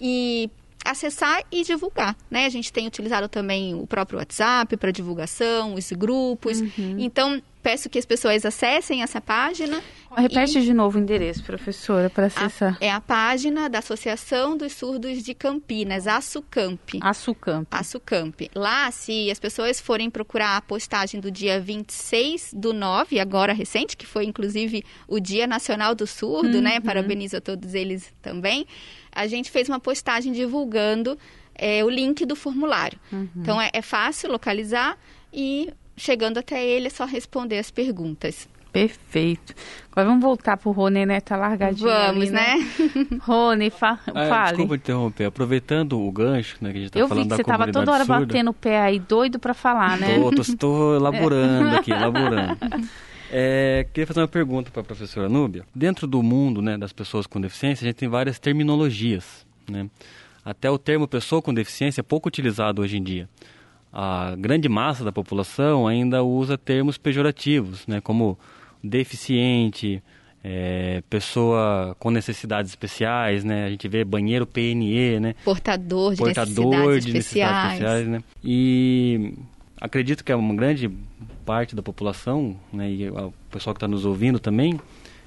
E 0.00 0.50
acessar 0.85 1.42
e 1.50 1.64
divulgar, 1.64 2.14
né? 2.31 2.44
A 2.44 2.50
gente 2.50 2.70
tem 2.72 2.87
utilizado 2.87 3.27
também 3.27 3.74
o 3.74 3.87
próprio 3.87 4.18
WhatsApp 4.18 4.77
para 4.77 4.90
divulgação, 4.90 5.74
os 5.74 5.90
grupos. 5.92 6.61
Uhum. 6.61 6.96
Então, 6.98 7.40
peço 7.64 7.88
que 7.88 7.98
as 7.98 8.05
pessoas 8.05 8.44
acessem 8.44 9.03
essa 9.03 9.22
página. 9.22 9.83
Repete 10.14 10.59
e... 10.59 10.62
de 10.62 10.74
novo 10.74 10.98
o 10.98 11.00
endereço, 11.00 11.42
professora, 11.42 12.11
para 12.11 12.27
acessar. 12.27 12.77
A, 12.79 12.85
é 12.85 12.90
a 12.90 13.00
página 13.00 13.70
da 13.70 13.79
Associação 13.79 14.55
dos 14.55 14.74
Surdos 14.74 15.22
de 15.22 15.33
Campinas, 15.33 16.07
Açucamp. 16.07 17.00
Açucamp. 17.00 17.66
Açucamp. 17.70 18.42
Lá, 18.55 18.90
se 18.90 19.31
as 19.31 19.40
pessoas 19.40 19.81
forem 19.81 20.11
procurar 20.11 20.59
a 20.59 20.61
postagem 20.61 21.18
do 21.20 21.31
dia 21.31 21.59
26 21.59 22.53
do 22.55 22.74
9, 22.74 23.18
agora 23.18 23.55
recente, 23.55 23.96
que 23.96 24.07
foi 24.07 24.27
inclusive 24.27 24.85
o 25.09 25.18
Dia 25.18 25.46
Nacional 25.46 25.94
do 25.94 26.07
Surdo, 26.07 26.61
né? 26.61 26.74
uhum. 26.74 26.74
né? 26.74 26.81
Parabenizo 26.81 27.38
a 27.38 27.40
todos 27.40 27.74
eles 27.74 28.12
também. 28.20 28.66
A 29.11 29.27
gente 29.27 29.50
fez 29.50 29.70
uma 29.70 29.81
postagem 29.81 30.33
divulgando 30.33 31.18
é, 31.55 31.83
o 31.83 31.88
link 31.88 32.27
do 32.27 32.37
formulário. 32.37 32.98
Uhum. 33.11 33.29
Então, 33.37 33.59
é, 33.59 33.70
é 33.72 33.81
fácil 33.81 34.31
localizar 34.31 34.98
e 35.33 35.72
chegando 35.96 36.38
até 36.38 36.64
ele 36.64 36.87
é 36.87 36.90
só 36.90 37.04
responder 37.04 37.59
as 37.59 37.70
perguntas. 37.70 38.48
Perfeito. 38.74 39.54
Agora 39.92 40.09
vamos 40.09 40.24
voltar 40.24 40.57
pro 40.57 40.72
Rony, 40.72 41.07
né? 41.07 41.20
Tá 41.20 41.37
largadinho. 41.37 41.88
Vamos, 41.88 42.22
ali, 42.22 42.30
né? 42.30 42.57
né? 42.57 43.18
Rony, 43.22 43.70
fa 43.70 44.00
ah, 44.09 44.26
fale. 44.28 44.48
Desculpa 44.48 44.74
interromper. 44.74 45.24
Aproveitando 45.26 46.00
o 46.00 46.11
gancho, 46.11 46.57
né? 46.61 46.72
Que 46.72 46.78
a 46.78 46.80
gente 46.80 46.90
tá 46.90 46.98
Eu 46.98 47.07
falando 47.07 47.22
vi 47.22 47.30
que 47.30 47.37
você 47.37 47.44
tava 47.44 47.70
toda 47.70 47.92
hora 47.92 48.04
surda. 48.04 48.26
batendo 48.26 48.50
o 48.50 48.52
pé 48.52 48.80
aí, 48.80 48.98
doido 48.98 49.38
para 49.38 49.54
falar, 49.54 49.96
né? 49.96 50.18
Tô, 50.18 50.30
tô, 50.33 50.57
tô 50.57 50.96
elaborando 50.98 51.76
aqui, 51.76 51.92
elaborando. 51.92 52.59
É, 53.37 53.87
queria 53.92 54.07
fazer 54.07 54.20
uma 54.20 54.28
pergunta 54.28 54.70
para 54.70 54.83
a 54.83 54.85
professora 54.85 55.28
Núbia. 55.28 55.64
Dentro 55.74 56.07
do 56.07 56.22
mundo 56.22 56.62
né, 56.62 56.78
das 56.78 56.92
pessoas 56.92 57.26
com 57.26 57.40
deficiência, 57.40 57.85
a 57.85 57.87
gente 57.88 57.96
tem 57.96 58.09
várias 58.09 58.38
terminologias. 58.38 59.44
Né? 59.68 59.90
Até 60.44 60.70
o 60.70 60.78
termo 60.78 61.09
pessoa 61.09 61.42
com 61.42 61.52
deficiência 61.52 62.00
é 62.00 62.04
pouco 62.04 62.28
utilizado 62.28 62.80
hoje 62.80 62.96
em 62.96 63.02
dia. 63.02 63.28
A 63.96 64.35
grande 64.37 64.68
massa 64.68 65.04
da 65.04 65.12
população 65.12 65.87
ainda 65.87 66.24
usa 66.24 66.59
termos 66.59 66.98
pejorativos, 66.98 67.87
né, 67.87 68.00
como 68.00 68.37
deficiente, 68.83 70.02
é, 70.42 71.00
pessoa 71.09 71.96
com 72.00 72.11
necessidades 72.11 72.72
especiais, 72.72 73.44
né? 73.44 73.64
A 73.64 73.70
gente 73.70 73.87
vê 73.87 74.04
banheiro 74.04 74.46
PNE, 74.46 75.20
né? 75.20 75.35
Portador 75.44 76.12
de 76.12 76.18
Portador 76.18 76.70
necessidades 76.70 77.04
de 77.04 77.18
especiais. 77.18 77.52
necessidades 77.52 77.72
especiais, 77.72 78.09
né? 78.09 78.22
E 78.42 79.35
acredito 79.80 80.24
que 80.24 80.33
é 80.33 80.37
uma 80.37 80.54
grande 80.54 80.90
parte 81.46 81.76
da 81.76 81.83
população, 81.83 82.57
né, 82.72 82.90
e 82.90 83.09
o 83.09 83.33
pessoal 83.50 83.74
que 83.74 83.78
está 83.78 83.87
nos 83.87 84.04
ouvindo 84.04 84.40
também, 84.40 84.80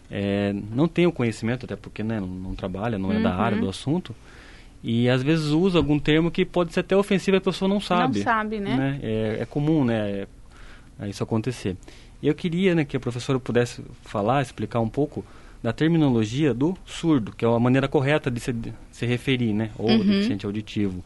é, 0.09 0.53
não 0.71 0.87
tem 0.87 1.05
o 1.07 1.11
conhecimento, 1.11 1.65
até 1.65 1.75
porque 1.75 2.03
né, 2.03 2.19
não, 2.19 2.27
não 2.27 2.55
trabalha, 2.55 2.97
não 2.97 3.11
é 3.11 3.17
uhum. 3.17 3.23
da 3.23 3.35
área 3.35 3.59
do 3.59 3.69
assunto, 3.69 4.15
e 4.83 5.09
às 5.09 5.23
vezes 5.23 5.47
usa 5.47 5.77
algum 5.77 5.99
termo 5.99 6.31
que 6.31 6.45
pode 6.45 6.73
ser 6.73 6.81
até 6.81 6.95
ofensivo 6.95 7.37
e 7.37 7.39
a 7.39 7.41
pessoa 7.41 7.67
não 7.67 7.79
sabe. 7.79 8.19
Não 8.19 8.23
sabe, 8.23 8.59
né? 8.59 8.75
né? 8.75 8.99
É, 9.01 9.37
é, 9.41 9.45
comum, 9.45 9.83
né, 9.83 10.25
é, 10.99 11.07
isso 11.09 11.23
acontecer. 11.23 11.75
Eu 12.21 12.33
queria 12.33 12.73
né, 12.73 12.85
que 12.85 12.97
a 12.97 12.99
professora 12.99 13.39
pudesse 13.39 13.83
falar, 14.03 14.41
explicar 14.41 14.79
um 14.79 14.89
pouco 14.89 15.25
da 15.61 15.73
terminologia 15.73 16.53
do 16.53 16.77
surdo, 16.85 17.31
que 17.31 17.43
é 17.43 17.47
a 17.47 17.59
maneira 17.59 17.87
correta 17.87 18.29
de 18.29 18.39
se, 18.39 18.53
de 18.53 18.73
se 18.91 19.05
referir, 19.05 19.53
né, 19.53 19.71
ou 19.77 19.89
uhum. 19.89 19.99
deficiente 19.99 20.45
auditivo. 20.45 21.03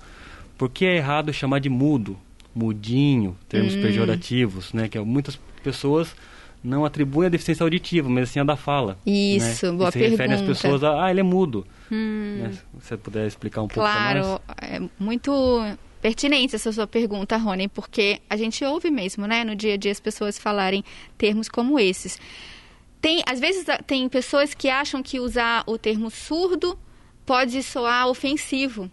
Por 0.58 0.70
que 0.70 0.86
é 0.86 0.98
errado 0.98 1.34
chamar 1.34 1.60
de 1.60 1.70
mudo? 1.70 2.18
mudinho, 2.54 3.36
termos 3.48 3.76
hum. 3.76 3.82
pejorativos, 3.82 4.74
né? 4.74 4.88
Que 4.88 5.00
muitas 5.00 5.40
pessoas 5.64 6.16
não 6.64 6.86
atribuem 6.86 7.28
a 7.28 7.30
deficiência 7.30 7.64
auditiva, 7.64 8.08
mas 8.10 8.30
assim 8.30 8.40
a 8.40 8.44
da 8.44 8.56
fala. 8.56 8.98
Né? 9.06 9.14
Isso, 9.14 9.72
né? 9.72 9.78
boa 9.78 9.90
e 9.90 9.92
se 9.92 10.00
pergunta. 10.00 10.24
referem 10.24 10.36
as 10.36 10.42
pessoas 10.42 10.84
a, 10.84 11.06
ah, 11.06 11.12
ele 11.12 11.20
é 11.20 11.24
mudo. 11.24 11.66
Hum. 11.92 12.40
Né? 12.42 12.52
Se 12.52 12.62
você 12.74 12.98
puder 12.98 13.28
explicar 13.28 13.62
um 13.62 13.68
claro, 13.68 14.22
pouco 14.22 14.44
mais. 14.48 14.70
Claro, 14.70 14.90
é 14.90 15.04
muito 15.04 15.78
pertinente 16.02 16.56
essa 16.56 16.72
sua 16.72 16.88
pergunta, 16.88 17.38
Rony, 17.38 17.68
porque 17.68 18.20
a 18.30 18.36
gente 18.36 18.66
ouve 18.66 18.90
mesmo, 18.90 19.28
né, 19.28 19.44
no 19.44 19.56
dia 19.56 19.76
a 19.76 19.78
dia 19.78 19.92
as 19.92 20.00
pessoas 20.00 20.38
falarem 20.38 20.84
termos 21.18 21.48
como 21.48 21.80
esses. 21.80 22.20
Tem, 23.00 23.24
às 23.26 23.40
vezes 23.40 23.66
tem 23.86 24.08
pessoas 24.10 24.54
que 24.54 24.70
acham 24.70 25.02
que 25.02 25.20
usar 25.20 25.64
o 25.68 25.78
termo 25.78 26.10
surdo 26.10 26.78
pode 27.26 27.62
soar 27.64 28.08
ofensivo. 28.08 28.90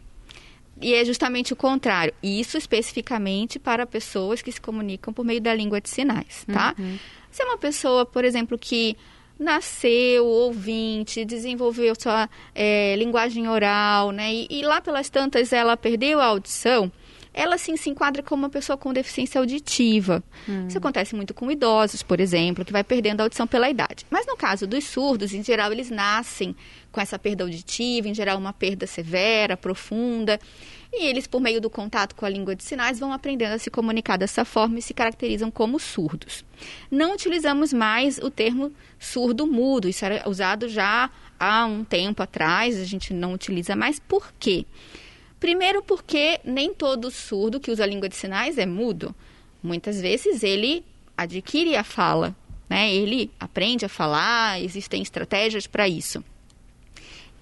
E 0.81 0.95
é 0.95 1.05
justamente 1.05 1.53
o 1.53 1.57
contrário. 1.57 2.15
Isso 2.23 2.57
especificamente 2.57 3.59
para 3.59 3.87
pessoas 3.87 4.43
que 4.43 4.53
se 4.53 4.61
comunicam 4.61 5.13
por 5.13 5.25
meio 5.25 5.41
da 5.41 5.55
língua 5.55 5.81
de 5.81 5.89
sinais, 5.89 6.45
tá? 6.53 6.75
Uhum. 6.79 6.99
Se 7.31 7.43
é 7.43 7.45
uma 7.45 7.59
pessoa, 7.59 8.07
por 8.07 8.25
exemplo, 8.25 8.59
que 8.59 8.97
nasceu 9.39 10.27
ouvinte, 10.27 11.25
desenvolveu 11.25 11.95
sua 11.99 12.29
é, 12.55 12.97
linguagem 12.97 13.49
oral, 13.49 14.11
né? 14.11 14.33
E, 14.33 14.47
e, 14.51 14.63
lá 14.63 14.81
pelas 14.81 15.09
tantas 15.09 15.53
ela 15.53 15.77
perdeu 15.77 16.21
a 16.21 16.27
audição, 16.27 16.91
ela 17.39 17.57
sim 17.57 17.77
se 17.77 17.89
enquadra 17.89 18.21
como 18.21 18.43
uma 18.43 18.51
pessoa 18.51 18.77
com 18.77 18.93
deficiência 18.93 19.39
auditiva. 19.41 20.25
Hum. 20.49 20.67
Isso 20.67 20.77
acontece 20.77 21.15
muito 21.15 21.33
com 21.33 21.49
idosos, 21.49 22.03
por 22.03 22.19
exemplo, 22.19 22.65
que 22.65 22.73
vai 22.73 22.83
perdendo 22.83 23.21
a 23.21 23.23
audição 23.23 23.47
pela 23.47 23.71
idade. 23.71 24.05
Mas 24.11 24.27
no 24.27 24.37
caso 24.37 24.67
dos 24.67 24.83
surdos, 24.83 25.33
em 25.33 25.45
geral, 25.45 25.71
eles 25.71 25.89
nascem 25.89 26.57
com 26.91 27.01
essa 27.01 27.17
perda 27.17 27.45
auditiva, 27.45 28.09
em 28.09 28.15
geral 28.15 28.37
uma 28.37 28.53
perda 28.53 28.89
severa, 28.89 29.57
profunda. 29.57 30.41
E 30.93 31.07
eles, 31.07 31.29
por 31.29 31.41
meio 31.41 31.61
do 31.61 31.71
contato 31.71 32.17
com 32.17 32.27
a 32.27 32.29
língua 32.29 32.57
de 32.57 32.65
sinais, 32.65 32.99
vão 32.99 33.13
aprendendo 33.13 33.53
a 33.53 33.59
se 33.59 33.71
comunicar 33.71 34.17
dessa 34.17 34.45
forma 34.45 34.81
e 34.81 34.83
se 34.83 34.93
caracterizam 34.93 35.49
como 35.49 35.79
surdos. 35.79 36.45
Não 36.91 37.13
utilizamos 37.13 37.73
mais 37.73 38.19
o 38.19 38.33
termo 38.33 38.73
surdo-mudo, 38.99 39.89
isso 39.89 40.05
era 40.05 40.29
usado 40.29 40.69
já 40.69 41.09
há 41.39 41.65
um 41.67 41.85
tempo 41.85 42.21
atrás, 42.21 42.77
a 42.81 42.85
gente 42.85 43.15
não 43.15 43.33
utiliza 43.33 43.77
mais. 43.77 44.01
Por 44.01 44.33
quê? 44.41 44.67
Primeiro, 45.41 45.83
porque 45.83 46.41
nem 46.45 46.75
todo 46.75 47.11
surdo 47.11 47.61
que 47.61 47.71
usa 47.71 47.85
a 47.85 47.87
língua 47.87 48.09
de 48.09 48.17
sinais 48.17 48.59
é 48.59 48.67
mudo. 48.67 49.15
Muitas 49.63 50.01
vezes 50.01 50.43
ele 50.43 50.85
adquire 51.17 51.77
a 51.77 51.85
fala, 51.85 52.35
né? 52.69 52.93
ele 52.93 53.31
aprende 53.39 53.85
a 53.85 53.89
falar, 53.89 54.61
existem 54.61 55.03
estratégias 55.03 55.67
para 55.67 55.89
isso. 55.89 56.23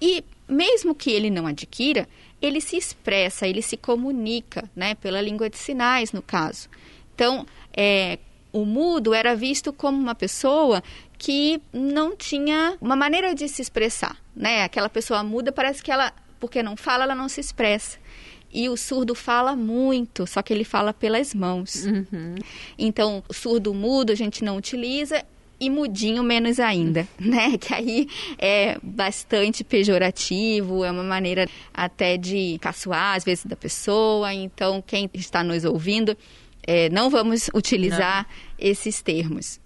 E 0.01 0.23
mesmo 0.47 0.93
que 0.93 1.11
ele 1.11 1.29
não 1.29 1.47
adquira, 1.47 2.07
ele 2.41 2.61
se 2.61 2.77
expressa, 2.77 3.47
ele 3.47 3.61
se 3.61 3.75
comunica, 3.75 4.69
né, 4.75 4.95
pela 4.95 5.19
língua 5.19 5.49
de 5.49 5.57
sinais, 5.57 6.11
no 6.11 6.21
caso. 6.21 6.69
Então, 7.15 7.45
é, 7.75 8.19
o 8.53 8.63
mudo 8.63 9.13
era 9.13 9.35
visto 9.35 9.73
como 9.73 9.97
uma 9.99 10.15
pessoa 10.15 10.83
que 11.17 11.59
não 11.73 12.15
tinha 12.15 12.77
uma 12.79 12.95
maneira 12.95 13.33
de 13.33 13.47
se 13.47 13.61
expressar, 13.61 14.17
né? 14.35 14.63
Aquela 14.63 14.87
pessoa 14.87 15.23
muda 15.23 15.51
parece 15.51 15.81
que 15.81 15.91
ela, 15.91 16.13
porque 16.39 16.63
não 16.63 16.75
fala, 16.75 17.03
ela 17.03 17.15
não 17.15 17.29
se 17.29 17.41
expressa. 17.41 17.97
E 18.51 18.69
o 18.69 18.77
surdo 18.77 19.13
fala 19.13 19.55
muito, 19.55 20.25
só 20.25 20.41
que 20.41 20.53
ele 20.53 20.63
fala 20.63 20.93
pelas 20.93 21.33
mãos. 21.33 21.85
Uhum. 21.85 22.35
Então, 22.77 23.23
surdo 23.29 23.73
mudo 23.73 24.11
a 24.11 24.15
gente 24.15 24.43
não 24.43 24.55
utiliza 24.57 25.23
e 25.59 25.69
mudinho 25.69 26.23
menos 26.23 26.59
ainda, 26.59 27.07
né? 27.19 27.57
Que 27.57 27.73
aí 27.73 28.07
é 28.37 28.77
bastante 28.81 29.63
pejorativo, 29.63 30.83
é 30.83 30.91
uma 30.91 31.03
maneira 31.03 31.47
até 31.73 32.15
de 32.15 32.57
caçoar 32.61 33.15
às 33.15 33.23
vezes 33.23 33.45
da 33.45 33.55
pessoa. 33.55 34.33
Então, 34.33 34.81
quem 34.85 35.09
está 35.13 35.43
nos 35.43 35.65
ouvindo, 35.65 36.15
é, 36.65 36.89
não 36.89 37.09
vamos 37.09 37.49
utilizar 37.53 38.27
não. 38.27 38.55
esses 38.57 39.01
termos. 39.01 39.59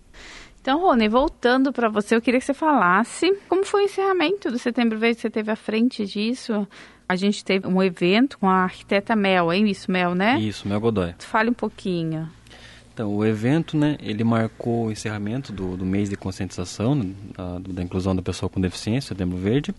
Então, 0.62 0.80
Rony, 0.80 1.10
voltando 1.10 1.74
para 1.74 1.90
você, 1.90 2.16
eu 2.16 2.22
queria 2.22 2.40
que 2.40 2.46
você 2.46 2.54
falasse 2.54 3.36
como 3.50 3.66
foi 3.66 3.82
o 3.82 3.86
encerramento 3.86 4.52
do 4.52 4.60
Setembro 4.60 5.00
Verde, 5.00 5.20
você 5.20 5.30
teve 5.30 5.50
à 5.50 5.56
frente 5.56 6.06
disso. 6.06 6.68
A 7.10 7.16
gente 7.16 7.44
teve 7.44 7.68
um 7.68 7.82
evento 7.82 8.38
com 8.38 8.48
a 8.48 8.64
arquiteta 8.64 9.16
Mel, 9.16 9.52
é 9.52 9.58
isso, 9.58 9.92
Mel, 9.92 10.14
né? 10.14 10.40
Isso, 10.40 10.68
Mel 10.68 10.80
Godoy. 10.80 11.16
Fale 11.18 11.50
um 11.50 11.54
pouquinho. 11.54 12.30
Então, 12.94 13.12
o 13.16 13.26
evento, 13.26 13.76
né, 13.76 13.98
ele 14.02 14.24
marcou 14.24 14.86
o 14.86 14.92
encerramento 14.92 15.52
do, 15.52 15.76
do 15.76 15.86
mês 15.86 16.10
de 16.10 16.16
conscientização 16.16 16.94
né, 16.94 17.12
da, 17.36 17.58
da, 17.58 17.82
inclusão 17.82 18.16
da 18.16 18.22
pessoa 18.22 18.48
com 18.48 18.62
deficiência, 18.62 19.10
Setembro 19.10 19.38
Verde, 19.38 19.74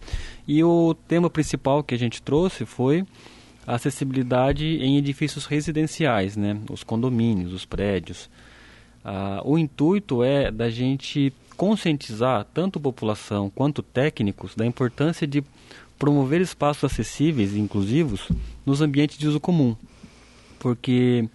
e 0.49 0.65
o 0.65 0.95
tema 1.07 1.31
principal 1.31 1.85
que 1.85 1.95
a 1.95 1.99
gente 1.99 2.21
trouxe 2.21 2.67
foi 2.67 3.07
a 3.65 3.77
acessibilidade 3.77 4.67
em 4.67 4.99
edifícios 4.99 5.47
residenciais, 5.47 6.37
né, 6.37 6.59
os 6.69 6.83
condomínios, 6.83 7.53
os 7.53 7.65
prédios. 7.65 8.29
Ah, 9.05 9.41
o 9.45 9.59
intuito 9.59 10.23
é 10.23 10.51
da 10.51 10.71
gente 10.71 11.33
conscientizar 11.57 12.47
tanto 12.53 12.79
a 12.79 12.83
população 12.83 13.51
quanto 13.51 13.83
técnicos 13.83 14.55
da 14.55 14.67
importância 14.67 15.27
de 15.27 15.45
promover 15.99 16.41
espaços 16.41 16.85
acessíveis 16.85 17.55
e 17.55 17.61
inclusivos 17.61 18.29
nos 18.67 18.81
ambientes 18.81 19.19
de 19.19 19.29
uso 19.29 19.39
comum, 19.39 19.77
porque 20.59 21.29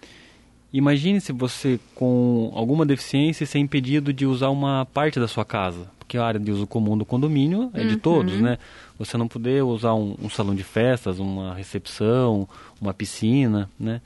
Imagine 0.72 1.20
se 1.20 1.32
você 1.32 1.80
com 1.94 2.52
alguma 2.54 2.84
deficiência 2.84 3.46
ser 3.46 3.58
impedido 3.58 4.12
de 4.12 4.26
usar 4.26 4.50
uma 4.50 4.84
parte 4.84 5.18
da 5.18 5.26
sua 5.26 5.44
casa, 5.44 5.90
porque 5.98 6.18
a 6.18 6.24
área 6.24 6.38
de 6.38 6.52
uso 6.52 6.66
comum 6.66 6.96
do 6.96 7.06
condomínio 7.06 7.70
é 7.72 7.82
de 7.84 7.94
uhum. 7.94 7.98
todos, 7.98 8.34
né? 8.38 8.58
Você 8.98 9.16
não 9.16 9.26
poder 9.26 9.62
usar 9.64 9.94
um, 9.94 10.14
um, 10.22 10.28
salão 10.28 10.54
de 10.54 10.62
festas, 10.62 11.18
uma 11.18 11.54
recepção, 11.54 12.46
uma 12.78 12.92
piscina, 12.92 13.70
né? 13.80 14.02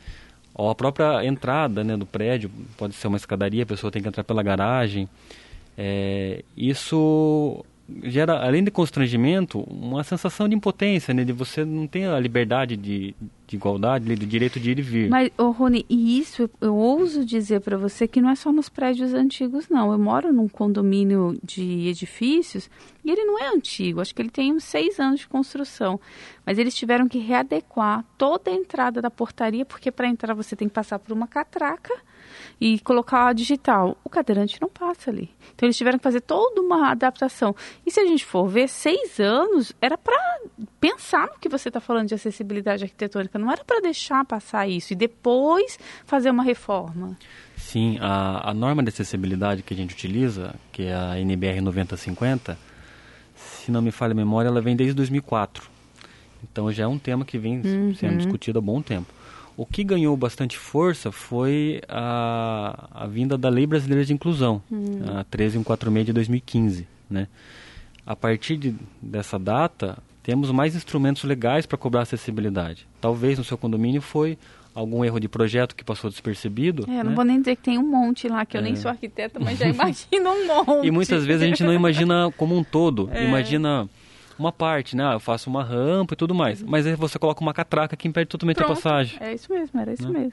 Ou 0.63 0.71
a 0.71 0.77
própria 0.77 1.27
entrada 1.27 1.83
né, 1.83 1.97
do 1.97 2.07
prédio, 2.07 2.49
pode 2.79 2.95
ser 2.95 3.09
uma 3.09 3.17
escadaria, 3.17 3.65
a 3.65 3.67
pessoa 3.67 3.91
tem 3.91 4.01
que 4.01 4.07
entrar 4.07 4.23
pela 4.23 4.45
garagem. 4.45 5.09
É, 5.77 6.45
isso 6.57 7.65
gera, 8.03 8.45
além 8.45 8.65
de 8.65 8.71
constrangimento, 8.71 9.61
uma 9.61 10.05
sensação 10.05 10.49
de 10.49 10.55
impotência, 10.55 11.13
né? 11.13 11.25
De 11.25 11.33
você 11.33 11.65
não 11.65 11.87
ter 11.87 12.09
a 12.09 12.19
liberdade 12.19 12.77
de 12.77 13.15
de 13.53 13.57
igualdade, 13.57 14.17
do 14.17 14.27
direito 14.27 14.59
de 14.59 14.71
ir 14.71 14.79
e 14.79 14.83
vir. 14.83 15.11
Mas, 15.11 15.31
oh, 15.37 15.51
Rony, 15.51 15.85
e 15.89 16.19
isso 16.19 16.49
eu 16.61 16.75
ouso 16.75 17.23
dizer 17.23 17.61
para 17.61 17.77
você 17.77 18.09
que 18.09 18.21
não 18.21 18.31
é 18.31 18.35
só 18.35 18.51
nos 18.51 18.71
prédios 18.71 19.13
antigos, 19.13 19.69
não. 19.69 19.93
Eu 19.93 19.99
moro 19.99 20.33
num 20.33 20.49
condomínio 20.49 21.39
de 21.45 21.89
edifícios 21.89 22.71
e 23.05 23.11
ele 23.11 23.25
não 23.25 23.39
é 23.39 23.55
antigo, 23.55 24.01
acho 24.01 24.15
que 24.15 24.23
ele 24.23 24.31
tem 24.31 24.55
uns 24.55 24.65
seis 24.65 24.99
anos 24.99 25.21
de 25.21 25.29
construção. 25.29 26.01
Mas 26.47 26.59
eles 26.59 26.75
tiveram 26.75 27.07
que 27.07 27.19
readequar 27.19 28.05
toda 28.17 28.51
a 28.51 28.55
entrada 28.55 29.03
da 29.03 29.11
portaria, 29.11 29.67
porque 29.67 29.93
para 29.93 30.09
entrar 30.09 30.33
você 30.35 30.57
tem 30.57 30.67
que 30.67 30.75
passar 30.75 30.99
por 30.99 31.13
uma 31.13 31.27
catraca 31.27 31.93
e 32.63 32.79
colocar 32.79 33.27
a 33.27 33.33
digital. 33.33 33.97
O 34.05 34.09
cadeirante 34.09 34.57
não 34.63 34.69
passa 34.69 35.11
ali. 35.11 35.29
Então 35.53 35.67
eles 35.67 35.77
tiveram 35.77 35.99
que 35.99 36.05
fazer 36.05 36.21
toda 36.21 36.61
uma 36.61 36.93
adaptação. 36.93 37.57
E 37.85 37.91
se 37.91 37.99
a 37.99 38.07
gente 38.07 38.25
for 38.25 38.47
ver, 38.47 38.69
seis 38.69 39.19
anos 39.19 39.73
era 39.81 39.99
para 39.99 40.17
pensar 40.81 41.27
no 41.27 41.41
que 41.41 41.49
você 41.49 41.71
está 41.71 41.81
falando 41.81 42.07
de 42.07 42.15
acessibilidade 42.15 42.85
arquitetônica, 42.85 43.37
não 43.37 43.51
era 43.51 43.65
para 43.65 43.81
deixar 43.81 44.25
passar 44.25 44.69
isso 44.69 44.93
e 44.93 44.97
depois 44.97 45.77
fazer 46.05 46.31
uma 46.31 46.45
reforma. 46.45 47.19
Sim, 47.57 47.99
a, 48.01 48.51
a 48.51 48.55
norma 48.55 48.81
de 48.81 48.91
acessibilidade 48.91 49.65
que 49.65 49.75
a 49.75 49.77
gente 49.77 49.93
utiliza, 49.93 50.55
que 50.71 50.85
é 50.85 50.95
a 50.95 51.19
NBR 51.19 51.61
9050, 51.63 52.57
se 53.35 53.73
não 53.73 53.83
me 53.83 53.91
falha 53.91 54.13
a 54.13 54.15
memória, 54.15 54.49
ela 54.49 54.61
vem 54.61 54.77
desde 54.77 54.95
2004. 54.95 55.69
Então 56.45 56.71
já 56.71 56.85
é 56.85 56.87
um 56.87 56.99
tema 56.99 57.25
que 57.25 57.39
vem 57.39 57.61
uhum. 57.61 57.93
sendo 57.97 58.19
discutido 58.19 58.61
há 58.61 58.63
bom 58.63 58.81
tempo. 58.81 59.13
O 59.57 59.67
que 59.67 59.85
ganhou 59.85 60.17
bastante 60.17 60.57
força 60.57 61.13
foi 61.13 61.81
a, 61.89 62.89
a 62.91 63.07
vinda 63.07 63.37
da 63.37 63.49
Lei 63.49 63.67
Brasileira 63.67 64.05
de 64.05 64.13
Inclusão, 64.13 64.63
hum. 64.71 65.01
a 65.19 65.25
13146 65.25 66.07
de 66.07 66.13
2015. 66.13 66.89
Né? 67.11 67.29
A 68.07 68.17
partir 68.17 68.57
de, 68.57 68.75
dessa 69.01 69.39
data, 69.39 69.99
temos 70.23 70.51
mais 70.51 70.75
instrumentos 70.75 71.25
legais 71.25 71.67
para 71.67 71.77
cobrar 71.77 72.03
acessibilidade. 72.03 72.87
Talvez 73.01 73.39
no 73.39 73.45
seu 73.45 73.59
condomínio 73.59 74.01
foi 74.01 74.39
algum 74.75 75.05
erro 75.05 75.21
de 75.21 75.29
projeto 75.29 75.77
que 75.77 75.85
passou 75.85 76.09
despercebido. 76.09 76.85
É, 76.85 77.03
não 77.03 77.11
né? 77.11 77.15
vou 77.15 77.25
nem 77.25 77.39
dizer 77.39 77.57
que 77.57 77.63
tem 77.63 77.79
um 77.79 77.87
monte 77.87 78.29
lá, 78.29 78.47
que 78.47 78.57
eu 78.57 78.63
nem 78.63 78.73
é. 78.73 78.77
sou 78.77 78.91
arquiteta, 78.91 79.39
mas 79.39 79.59
já 79.59 79.67
imagino 79.69 80.31
um 80.31 80.47
monte. 80.47 80.87
e 80.87 80.91
muitas 80.91 81.25
vezes 81.25 81.43
a 81.43 81.47
gente 81.47 81.63
não 81.63 81.75
imagina 81.75 82.33
como 82.37 82.57
um 82.57 82.65
todo, 82.65 83.09
é. 83.13 83.27
imagina 83.27 83.89
uma 84.43 84.53
parte, 84.53 84.97
né? 84.97 85.07
Ah, 85.07 85.13
eu 85.15 85.21
faço 85.21 85.49
uma 85.49 85.63
rampa 85.63 86.15
e 86.15 86.17
tudo 86.17 86.35
mais. 86.35 86.61
Uhum. 86.61 86.69
Mas 86.69 86.87
aí 86.87 86.95
você 86.95 87.19
coloca 87.19 87.41
uma 87.41 87.55
catraca 87.55 87.97
que 87.97 88.09
impede 88.09 88.29
totalmente 88.29 88.57
Pronto. 88.57 88.73
a 88.73 88.75
passagem. 88.75 89.19
É 89.21 89.33
isso 89.33 89.53
mesmo, 89.53 89.81
era 89.81 89.93
isso 89.93 90.09
né? 90.11 90.21
mesmo. 90.21 90.33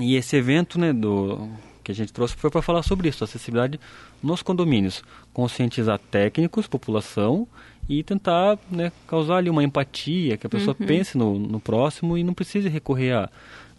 E 0.00 0.16
esse 0.16 0.36
evento, 0.36 0.78
né, 0.78 0.92
do 0.92 1.48
que 1.82 1.90
a 1.90 1.94
gente 1.94 2.12
trouxe 2.12 2.34
foi 2.36 2.50
para 2.50 2.62
falar 2.62 2.82
sobre 2.82 3.08
isso, 3.08 3.24
acessibilidade 3.24 3.78
nos 4.22 4.40
condomínios, 4.40 5.02
conscientizar 5.32 5.98
técnicos, 5.98 6.66
população 6.66 7.46
e 7.88 8.02
tentar 8.02 8.58
né, 8.70 8.92
causar 9.06 9.36
ali 9.36 9.50
uma 9.50 9.64
empatia, 9.64 10.36
que 10.36 10.46
a 10.46 10.50
pessoa 10.50 10.76
uhum. 10.78 10.86
pense 10.86 11.18
no, 11.18 11.38
no 11.38 11.60
próximo 11.60 12.16
e 12.16 12.22
não 12.22 12.32
precise 12.32 12.68
recorrer 12.68 13.12
a 13.12 13.30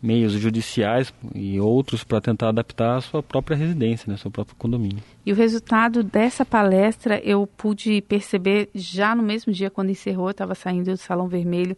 meios 0.03 0.33
judiciais 0.33 1.13
e 1.33 1.57
outros 1.61 2.03
para 2.03 2.19
tentar 2.19 2.49
adaptar 2.49 2.97
a 2.97 3.01
sua 3.01 3.23
própria 3.23 3.55
residência, 3.55 4.11
né, 4.11 4.17
seu 4.17 4.29
próprio 4.29 4.57
condomínio. 4.57 5.01
E 5.25 5.31
o 5.31 5.35
resultado 5.35 6.03
dessa 6.03 6.45
palestra 6.45 7.21
eu 7.23 7.47
pude 7.47 8.01
perceber 8.01 8.69
já 8.75 9.15
no 9.15 9.23
mesmo 9.23 9.53
dia 9.53 9.69
quando 9.69 9.91
encerrou, 9.91 10.29
estava 10.29 10.53
saindo 10.53 10.91
do 10.91 10.97
Salão 10.97 11.29
Vermelho 11.29 11.77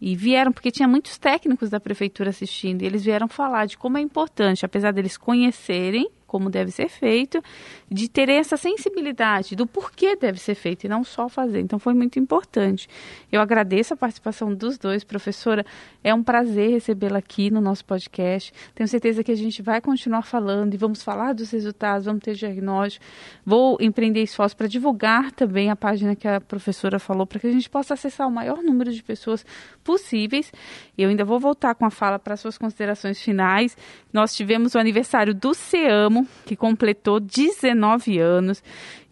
e 0.00 0.16
vieram, 0.16 0.50
porque 0.50 0.70
tinha 0.70 0.88
muitos 0.88 1.18
técnicos 1.18 1.70
da 1.70 1.78
prefeitura 1.78 2.30
assistindo, 2.30 2.82
e 2.82 2.86
eles 2.86 3.04
vieram 3.04 3.28
falar 3.28 3.66
de 3.66 3.76
como 3.76 3.98
é 3.98 4.00
importante, 4.00 4.64
apesar 4.64 4.92
deles 4.92 5.16
conhecerem 5.16 6.10
como 6.30 6.48
deve 6.48 6.70
ser 6.70 6.88
feito, 6.88 7.42
de 7.90 8.08
ter 8.08 8.28
essa 8.28 8.56
sensibilidade 8.56 9.56
do 9.56 9.66
porquê 9.66 10.14
deve 10.14 10.38
ser 10.38 10.54
feito 10.54 10.84
e 10.84 10.88
não 10.88 11.02
só 11.02 11.28
fazer. 11.28 11.58
Então 11.58 11.76
foi 11.76 11.92
muito 11.92 12.20
importante. 12.20 12.88
Eu 13.32 13.40
agradeço 13.40 13.94
a 13.94 13.96
participação 13.96 14.54
dos 14.54 14.78
dois, 14.78 15.02
professora. 15.02 15.66
É 16.04 16.14
um 16.14 16.22
prazer 16.22 16.70
recebê-la 16.70 17.18
aqui 17.18 17.50
no 17.50 17.60
nosso 17.60 17.84
podcast. 17.84 18.52
Tenho 18.76 18.86
certeza 18.86 19.24
que 19.24 19.32
a 19.32 19.34
gente 19.34 19.60
vai 19.60 19.80
continuar 19.80 20.22
falando 20.22 20.72
e 20.72 20.76
vamos 20.76 21.02
falar 21.02 21.34
dos 21.34 21.50
resultados, 21.50 22.06
vamos 22.06 22.22
ter 22.22 22.36
diagnóstico. 22.36 23.04
Vou 23.44 23.76
empreender 23.80 24.22
esforço 24.22 24.56
para 24.56 24.68
divulgar 24.68 25.32
também 25.32 25.68
a 25.68 25.74
página 25.74 26.14
que 26.14 26.28
a 26.28 26.40
professora 26.40 27.00
falou, 27.00 27.26
para 27.26 27.40
que 27.40 27.48
a 27.48 27.52
gente 27.52 27.68
possa 27.68 27.94
acessar 27.94 28.28
o 28.28 28.30
maior 28.30 28.62
número 28.62 28.92
de 28.92 29.02
pessoas 29.02 29.44
possíveis. 29.82 30.52
Eu 30.96 31.08
ainda 31.08 31.24
vou 31.24 31.40
voltar 31.40 31.74
com 31.74 31.84
a 31.84 31.90
fala 31.90 32.20
para 32.20 32.36
suas 32.36 32.56
considerações 32.56 33.20
finais. 33.20 33.76
Nós 34.12 34.32
tivemos 34.32 34.76
o 34.76 34.78
aniversário 34.78 35.34
do 35.34 35.52
CEAMO 35.54 36.19
que 36.44 36.56
completou 36.56 37.20
19 37.20 38.18
anos 38.18 38.62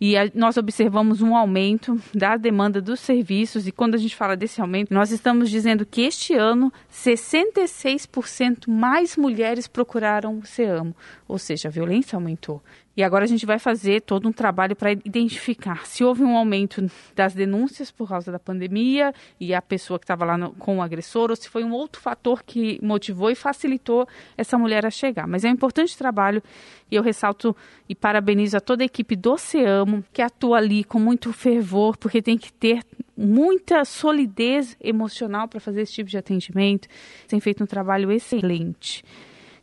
e 0.01 0.17
a, 0.17 0.31
nós 0.35 0.57
observamos 0.57 1.21
um 1.21 1.35
aumento 1.35 2.01
da 2.15 2.37
demanda 2.37 2.81
dos 2.81 3.01
serviços. 3.01 3.67
E 3.67 3.73
quando 3.73 3.95
a 3.95 3.99
gente 3.99 4.15
fala 4.15 4.37
desse 4.37 4.61
aumento, 4.61 4.95
nós 4.95 5.11
estamos 5.11 5.51
dizendo 5.51 5.85
que 5.85 6.03
este 6.03 6.35
ano 6.35 6.73
66% 6.93 8.69
mais 8.69 9.17
mulheres 9.17 9.67
procuraram 9.67 10.39
o 10.39 10.47
SEAMO, 10.47 10.95
ou 11.27 11.39
seja, 11.39 11.69
a 11.69 11.71
violência 11.71 12.17
aumentou. 12.17 12.63
E 12.99 13.03
agora 13.05 13.23
a 13.23 13.29
gente 13.29 13.47
vai 13.47 13.61
fazer 13.61 14.01
todo 14.01 14.29
um 14.29 14.33
trabalho 14.33 14.75
para 14.75 14.91
identificar 14.91 15.87
se 15.87 16.03
houve 16.03 16.25
um 16.25 16.37
aumento 16.37 16.85
das 17.15 17.33
denúncias 17.33 17.93
por 17.93 18.09
causa 18.09 18.33
da 18.33 18.41
pandemia 18.41 19.15
e 19.39 19.55
a 19.55 19.63
pessoa 19.63 20.01
que 20.01 20.05
estava 20.05 20.25
lá 20.25 20.37
no, 20.37 20.51
com 20.55 20.79
o 20.79 20.83
agressor, 20.83 21.31
ou 21.31 21.37
se 21.37 21.49
foi 21.49 21.63
um 21.63 21.71
outro 21.71 22.03
fator 22.03 22.43
que 22.43 22.77
motivou 22.83 23.31
e 23.31 23.37
facilitou 23.37 24.05
essa 24.37 24.59
mulher 24.59 24.85
a 24.85 24.91
chegar. 24.91 25.29
Mas 25.29 25.45
é 25.45 25.49
um 25.49 25.53
importante 25.53 25.97
trabalho 25.97 26.43
e 26.91 26.97
eu 26.97 27.03
ressalto 27.05 27.55
e 27.89 27.95
parabenizo 27.95 28.57
a 28.57 28.61
toda 28.61 28.83
a 28.83 28.87
equipe 28.87 29.15
do 29.15 29.39
SEAMO 29.39 30.05
que 30.13 30.21
atua 30.21 30.57
ali 30.57 30.83
com 30.83 30.99
muito 30.99 31.33
fervor, 31.33 31.97
porque 31.97 32.21
tem 32.21 32.37
que 32.37 32.53
ter 32.53 32.83
muita 33.17 33.85
solidez 33.85 34.77
emocional 34.81 35.47
para 35.47 35.61
fazer 35.61 35.83
esse 35.83 35.93
tipo 35.93 36.11
de 36.11 36.19
atendimento. 36.19 36.89
Tem 37.29 37.39
feito 37.39 37.63
um 37.63 37.67
trabalho 37.67 38.11
excelente. 38.11 39.05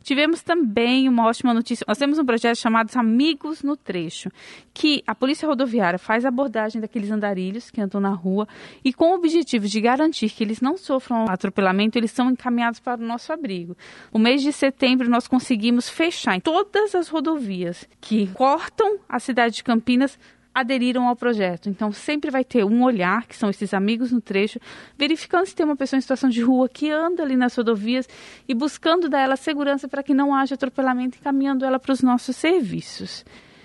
Tivemos 0.06 0.40
também 0.40 1.08
uma 1.08 1.26
ótima 1.26 1.52
notícia. 1.52 1.84
Nós 1.88 1.98
temos 1.98 2.16
um 2.16 2.24
projeto 2.24 2.56
chamado 2.56 2.96
Amigos 2.96 3.64
no 3.64 3.76
Trecho, 3.76 4.30
que 4.72 5.02
a 5.04 5.16
Polícia 5.16 5.48
Rodoviária 5.48 5.98
faz 5.98 6.24
abordagem 6.24 6.80
daqueles 6.80 7.10
andarilhos 7.10 7.72
que 7.72 7.80
andam 7.80 8.00
na 8.00 8.10
rua 8.10 8.46
e 8.84 8.92
com 8.92 9.10
o 9.10 9.14
objetivo 9.16 9.66
de 9.66 9.80
garantir 9.80 10.30
que 10.30 10.44
eles 10.44 10.60
não 10.60 10.76
sofram 10.76 11.24
atropelamento, 11.28 11.98
eles 11.98 12.12
são 12.12 12.30
encaminhados 12.30 12.78
para 12.78 13.02
o 13.02 13.04
nosso 13.04 13.32
abrigo. 13.32 13.76
O 14.12 14.18
mês 14.20 14.42
de 14.42 14.52
setembro 14.52 15.10
nós 15.10 15.26
conseguimos 15.26 15.88
fechar 15.88 16.36
em 16.36 16.40
todas 16.40 16.94
as 16.94 17.08
rodovias 17.08 17.84
que 18.00 18.28
cortam 18.28 19.00
a 19.08 19.18
cidade 19.18 19.56
de 19.56 19.64
Campinas 19.64 20.16
aderiram 20.56 21.06
ao 21.06 21.14
projeto. 21.14 21.68
Então, 21.68 21.92
sempre 21.92 22.30
vai 22.30 22.42
ter 22.42 22.64
um 22.64 22.82
olhar, 22.82 23.26
que 23.26 23.36
são 23.36 23.50
esses 23.50 23.74
amigos 23.74 24.10
no 24.10 24.22
trecho, 24.22 24.58
verificando 24.96 25.44
se 25.44 25.54
tem 25.54 25.66
uma 25.66 25.76
pessoa 25.76 25.98
em 25.98 26.00
situação 26.00 26.30
de 26.30 26.40
rua 26.40 26.66
que 26.66 26.90
anda 26.90 27.22
ali 27.22 27.36
nas 27.36 27.54
rodovias 27.54 28.08
e 28.48 28.54
buscando 28.54 29.06
dar 29.06 29.20
ela 29.20 29.36
segurança 29.36 29.86
para 29.86 30.02
que 30.02 30.14
não 30.14 30.34
haja 30.34 30.54
atropelamento, 30.54 31.18
encaminhando 31.18 31.62
ela 31.62 31.78
para 31.78 31.92
os 31.92 32.00
nossos 32.00 32.36
serviços. 32.36 33.22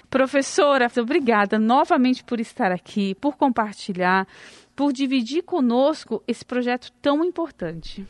Professora, 0.09 0.91
obrigada 0.99 1.57
novamente 1.57 2.25
por 2.25 2.41
estar 2.41 2.73
aqui, 2.73 3.15
por 3.15 3.37
compartilhar, 3.37 4.27
por 4.75 4.91
dividir 4.91 5.43
conosco 5.43 6.21
esse 6.27 6.43
projeto 6.43 6.91
tão 7.01 7.23
importante. 7.23 8.05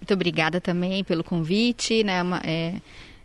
Muito 0.00 0.14
obrigada 0.14 0.58
também 0.58 1.04
pelo 1.04 1.22
convite, 1.22 2.02
né? 2.02 2.22
É, 2.42 2.80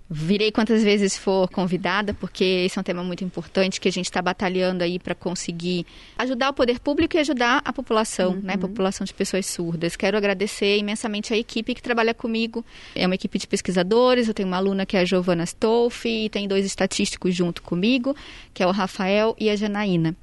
Virei 0.08 0.52
quantas 0.52 0.84
vezes 0.84 1.18
for 1.18 1.50
convidada, 1.50 2.14
porque 2.14 2.44
esse 2.44 2.78
é 2.78 2.82
um 2.82 2.84
tema 2.84 3.04
muito 3.04 3.24
importante 3.24 3.82
que 3.82 3.88
a 3.88 3.92
gente 3.92 4.06
está 4.06 4.22
batalhando 4.22 4.84
aí 4.84 5.00
para 5.00 5.16
conseguir 5.16 5.84
ajudar 6.16 6.50
o 6.50 6.54
poder 6.54 6.80
público 6.80 7.18
e 7.18 7.20
ajudar 7.20 7.60
a 7.66 7.74
população, 7.74 8.34
uhum. 8.34 8.42
né? 8.44 8.54
A 8.54 8.58
população 8.58 9.04
de 9.04 9.12
pessoas 9.12 9.48
surdas. 9.48 9.96
Quero 9.96 10.16
agradecer 10.16 10.78
imensamente 10.78 11.34
a 11.34 11.38
equipe 11.38 11.74
que 11.74 11.82
trabalha 11.82 12.14
comigo. 12.14 12.64
É 12.94 13.08
uma 13.08 13.16
equipe 13.16 13.40
de 13.40 13.48
pesquisadores, 13.48 14.28
eu 14.28 14.34
tenho 14.36 14.48
uma 14.48 14.58
aluna 14.58 14.86
que 14.86 14.96
é 14.96 15.00
a 15.00 15.06
Giovana 15.06 15.44
Stolfi 15.44 16.26
e 16.26 16.30
tem 16.30 16.48
dois 16.48 16.68
estatísticos 16.68 17.34
junto 17.34 17.64
comigo, 17.64 18.16
que 18.54 18.62
é 18.62 18.68
o 18.68 18.72
Rafael 18.72 19.36
e 19.40 19.50
a 19.50 19.56
Janaína. 19.56 20.16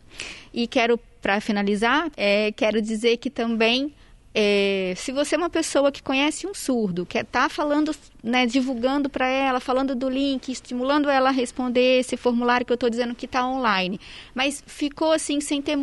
E 0.54 0.68
quero, 0.68 0.96
para 1.20 1.40
finalizar, 1.40 2.08
é, 2.16 2.52
quero 2.52 2.80
dizer 2.80 3.16
que 3.16 3.30
também 3.30 3.92
é, 4.34 4.94
se 4.96 5.12
você 5.12 5.34
é 5.34 5.38
uma 5.38 5.50
pessoa 5.50 5.92
que 5.92 6.02
conhece 6.02 6.46
um 6.46 6.54
surdo, 6.54 7.04
que 7.04 7.18
está 7.18 7.48
falando, 7.48 7.94
né, 8.22 8.46
divulgando 8.46 9.10
para 9.10 9.26
ela, 9.26 9.60
falando 9.60 9.94
do 9.94 10.08
link, 10.08 10.50
estimulando 10.50 11.10
ela 11.10 11.28
a 11.28 11.32
responder 11.32 12.00
esse 12.00 12.16
formulário 12.16 12.64
que 12.64 12.72
eu 12.72 12.76
estou 12.76 12.88
dizendo 12.88 13.14
que 13.14 13.26
está 13.26 13.46
online, 13.46 14.00
mas 14.34 14.62
ficou 14.66 15.12
assim 15.12 15.40
sem 15.40 15.60
ter 15.60 15.78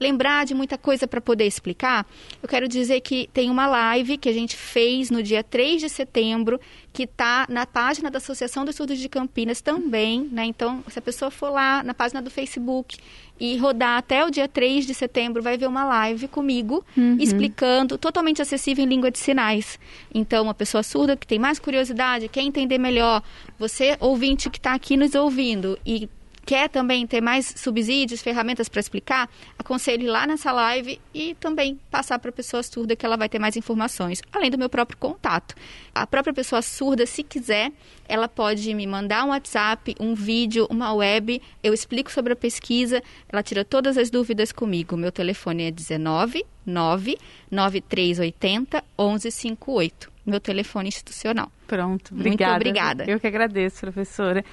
lembrar 0.00 0.46
de 0.46 0.54
muita 0.54 0.78
coisa 0.78 1.06
para 1.06 1.20
poder 1.20 1.46
explicar, 1.46 2.06
eu 2.42 2.48
quero 2.48 2.66
dizer 2.66 3.02
que 3.02 3.28
tem 3.34 3.50
uma 3.50 3.66
live 3.66 4.16
que 4.16 4.30
a 4.30 4.32
gente 4.32 4.56
fez 4.56 5.10
no 5.10 5.22
dia 5.22 5.44
3 5.44 5.82
de 5.82 5.90
setembro, 5.90 6.58
que 6.92 7.04
está 7.04 7.46
na 7.48 7.66
página 7.66 8.10
da 8.10 8.18
Associação 8.18 8.64
dos 8.64 8.74
Surdos 8.74 8.98
de 8.98 9.08
Campinas 9.08 9.60
também, 9.60 10.28
né? 10.32 10.44
Então, 10.44 10.82
se 10.88 10.98
a 10.98 11.02
pessoa 11.02 11.30
for 11.30 11.50
lá 11.50 11.82
na 11.82 11.94
página 11.94 12.20
do 12.20 12.30
Facebook 12.30 12.98
e 13.38 13.56
rodar 13.56 13.96
até 13.96 14.24
o 14.24 14.30
dia 14.30 14.48
3 14.48 14.86
de 14.86 14.92
setembro, 14.92 15.42
vai 15.42 15.56
ver 15.56 15.66
uma 15.66 15.84
live 15.84 16.28
comigo 16.28 16.84
uhum. 16.96 17.16
explicando, 17.18 17.96
totalmente 17.96 18.42
acessível 18.42 18.84
em 18.84 18.88
língua 18.88 19.10
de 19.10 19.18
sinais. 19.18 19.78
Então, 20.12 20.44
uma 20.44 20.54
pessoa 20.54 20.82
surda 20.82 21.16
que 21.16 21.26
tem 21.26 21.38
mais 21.38 21.58
curiosidade, 21.58 22.28
quer 22.28 22.42
entender 22.42 22.78
melhor, 22.78 23.22
você 23.58 23.96
ouvinte 24.00 24.50
que 24.50 24.58
está 24.58 24.74
aqui 24.74 24.96
nos 24.96 25.14
ouvindo 25.14 25.78
e 25.86 26.08
quer 26.50 26.68
também 26.68 27.06
ter 27.06 27.20
mais 27.20 27.54
subsídios, 27.56 28.20
ferramentas 28.20 28.68
para 28.68 28.80
explicar, 28.80 29.30
aconselho 29.56 30.10
lá 30.10 30.26
nessa 30.26 30.50
live 30.50 31.00
e 31.14 31.36
também 31.36 31.78
passar 31.88 32.18
para 32.18 32.30
a 32.30 32.32
pessoa 32.32 32.60
surda 32.60 32.96
que 32.96 33.06
ela 33.06 33.16
vai 33.16 33.28
ter 33.28 33.38
mais 33.38 33.56
informações, 33.56 34.20
além 34.32 34.50
do 34.50 34.58
meu 34.58 34.68
próprio 34.68 34.98
contato. 34.98 35.54
A 35.94 36.04
própria 36.08 36.34
pessoa 36.34 36.60
surda, 36.60 37.06
se 37.06 37.22
quiser, 37.22 37.70
ela 38.08 38.26
pode 38.26 38.74
me 38.74 38.84
mandar 38.84 39.24
um 39.24 39.28
WhatsApp, 39.28 39.94
um 40.00 40.12
vídeo, 40.12 40.66
uma 40.68 40.92
web, 40.92 41.40
eu 41.62 41.72
explico 41.72 42.10
sobre 42.10 42.32
a 42.32 42.36
pesquisa, 42.36 43.00
ela 43.28 43.44
tira 43.44 43.64
todas 43.64 43.96
as 43.96 44.10
dúvidas 44.10 44.50
comigo. 44.50 44.96
Meu 44.96 45.12
telefone 45.12 45.68
é 45.68 45.70
19 45.70 46.44
9 46.66 47.16
9380 47.48 48.82
1158 48.98 50.09
meu 50.26 50.40
telefone 50.40 50.88
institucional. 50.88 51.50
Pronto, 51.66 52.14
obrigada. 52.14 52.54
Muito 52.54 52.68
obrigada. 52.68 53.04
Eu 53.06 53.20
que 53.20 53.26
agradeço, 53.26 53.80
professora. 53.80 54.44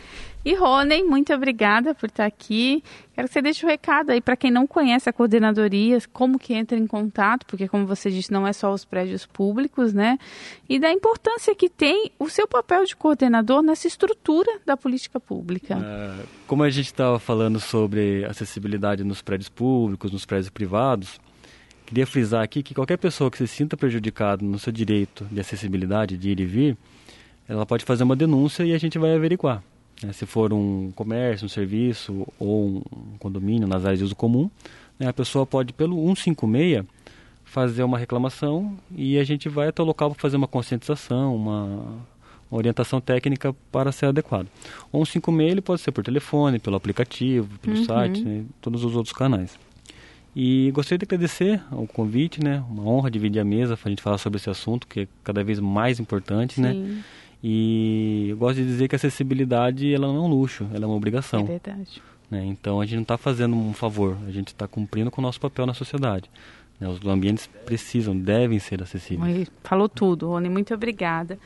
E 0.45 0.53
Rony, 0.53 1.03
muito 1.03 1.33
obrigada 1.33 1.93
por 1.93 2.07
estar 2.07 2.25
aqui. 2.25 2.83
Quero 3.13 3.27
que 3.27 3.33
você 3.33 3.41
deixe 3.41 3.65
o 3.65 3.67
um 3.67 3.71
recado 3.71 4.11
aí 4.11 4.21
para 4.21 4.37
quem 4.37 4.51
não 4.51 4.65
conhece 4.65 5.09
a 5.09 5.13
coordenadoria, 5.13 5.97
como 6.13 6.39
que 6.39 6.53
entra 6.53 6.77
em 6.77 6.87
contato, 6.87 7.45
porque 7.47 7.67
como 7.67 7.85
você 7.85 8.09
disse, 8.09 8.31
não 8.31 8.47
é 8.47 8.53
só 8.53 8.71
os 8.71 8.85
prédios 8.85 9.25
públicos, 9.25 9.93
né? 9.93 10.17
E 10.69 10.79
da 10.79 10.91
importância 10.91 11.53
que 11.55 11.67
tem 11.69 12.11
o 12.17 12.29
seu 12.29 12.47
papel 12.47 12.85
de 12.85 12.95
coordenador 12.95 13.61
nessa 13.61 13.87
estrutura 13.87 14.59
da 14.65 14.77
política 14.77 15.19
pública. 15.19 15.73
É, 15.73 16.23
como 16.45 16.63
a 16.63 16.69
gente 16.69 16.85
estava 16.85 17.19
falando 17.19 17.59
sobre 17.59 18.23
acessibilidade 18.25 19.03
nos 19.03 19.21
prédios 19.21 19.49
públicos, 19.49 20.11
nos 20.11 20.25
prédios 20.25 20.49
privados, 20.49 21.19
Queria 21.87 22.05
frisar 22.05 22.43
aqui 22.43 22.61
que 22.61 22.73
qualquer 22.73 22.97
pessoa 22.97 23.31
que 23.31 23.37
se 23.37 23.47
sinta 23.47 23.77
prejudicada 23.77 24.45
no 24.45 24.59
seu 24.59 24.73
direito 24.73 25.23
de 25.31 25.39
acessibilidade, 25.39 26.17
de 26.17 26.29
ir 26.31 26.39
e 26.41 26.45
vir, 26.45 26.77
ela 27.47 27.65
pode 27.65 27.85
fazer 27.85 28.03
uma 28.03 28.13
denúncia 28.13 28.65
e 28.65 28.73
a 28.73 28.77
gente 28.77 28.99
vai 28.99 29.15
averiguar. 29.15 29.63
Né? 30.03 30.11
Se 30.11 30.25
for 30.25 30.51
um 30.51 30.91
comércio, 30.93 31.45
um 31.45 31.49
serviço 31.49 32.27
ou 32.37 32.83
um 32.91 33.17
condomínio 33.17 33.65
nas 33.65 33.85
áreas 33.85 33.99
de 33.99 34.03
uso 34.03 34.17
comum, 34.17 34.51
né? 34.99 35.07
a 35.07 35.13
pessoa 35.13 35.45
pode, 35.45 35.71
pelo 35.71 35.95
156, 35.95 36.85
fazer 37.45 37.83
uma 37.83 37.97
reclamação 37.97 38.77
e 38.93 39.17
a 39.17 39.23
gente 39.23 39.47
vai 39.47 39.69
até 39.69 39.81
o 39.81 39.85
local 39.85 40.11
para 40.11 40.19
fazer 40.19 40.35
uma 40.35 40.47
conscientização, 40.47 41.33
uma, 41.33 41.63
uma 42.51 42.57
orientação 42.57 42.99
técnica 42.99 43.55
para 43.71 43.93
ser 43.93 44.07
adequado. 44.07 44.47
O 44.91 45.05
156 45.05 45.51
ele 45.53 45.61
pode 45.61 45.79
ser 45.79 45.93
por 45.93 46.03
telefone, 46.03 46.59
pelo 46.59 46.75
aplicativo, 46.75 47.57
pelo 47.59 47.77
uhum. 47.77 47.85
site, 47.85 48.25
né? 48.25 48.43
todos 48.59 48.83
os 48.83 48.93
outros 48.93 49.15
canais. 49.15 49.57
E 50.39 50.69
gostaria 50.69 50.99
de 50.99 51.05
agradecer 51.05 51.59
o 51.71 51.87
convite, 51.87 52.43
né? 52.43 52.63
Uma 52.69 52.83
honra 52.83 53.09
dividir 53.09 53.39
a 53.39 53.43
mesa 53.43 53.75
para 53.75 53.87
a 53.87 53.89
gente 53.89 54.03
falar 54.03 54.19
sobre 54.19 54.37
esse 54.37 54.47
assunto, 54.47 54.85
que 54.85 54.99
é 54.99 55.07
cada 55.23 55.43
vez 55.43 55.59
mais 55.59 55.99
importante, 55.99 56.61
né? 56.61 56.73
Sim. 56.73 56.79
né? 56.83 57.03
E 57.43 58.27
eu 58.29 58.37
gosto 58.37 58.57
de 58.57 58.65
dizer 58.65 58.87
que 58.87 58.93
a 58.93 58.97
acessibilidade 58.97 59.91
ela 59.91 60.05
não 60.05 60.17
é 60.17 60.19
um 60.19 60.27
luxo, 60.27 60.67
ela 60.75 60.85
é 60.85 60.87
uma 60.87 60.95
obrigação. 60.95 61.39
É 61.39 61.43
verdade. 61.43 62.03
Né? 62.29 62.45
Então 62.45 62.79
a 62.79 62.85
gente 62.85 62.97
não 62.97 63.01
está 63.01 63.17
fazendo 63.17 63.55
um 63.55 63.73
favor, 63.73 64.15
a 64.27 64.31
gente 64.31 64.49
está 64.49 64.67
cumprindo 64.67 65.09
com 65.09 65.21
o 65.21 65.23
nosso 65.23 65.39
papel 65.39 65.65
na 65.65 65.73
sociedade. 65.73 66.29
Né? 66.79 66.87
Os 66.87 67.03
ambientes 67.07 67.49
precisam, 67.65 68.15
devem 68.15 68.59
ser 68.59 68.83
acessíveis. 68.83 69.49
Falou 69.63 69.89
tudo, 69.89 70.27
Rony, 70.27 70.49
muito 70.49 70.71
obrigada. 70.71 71.39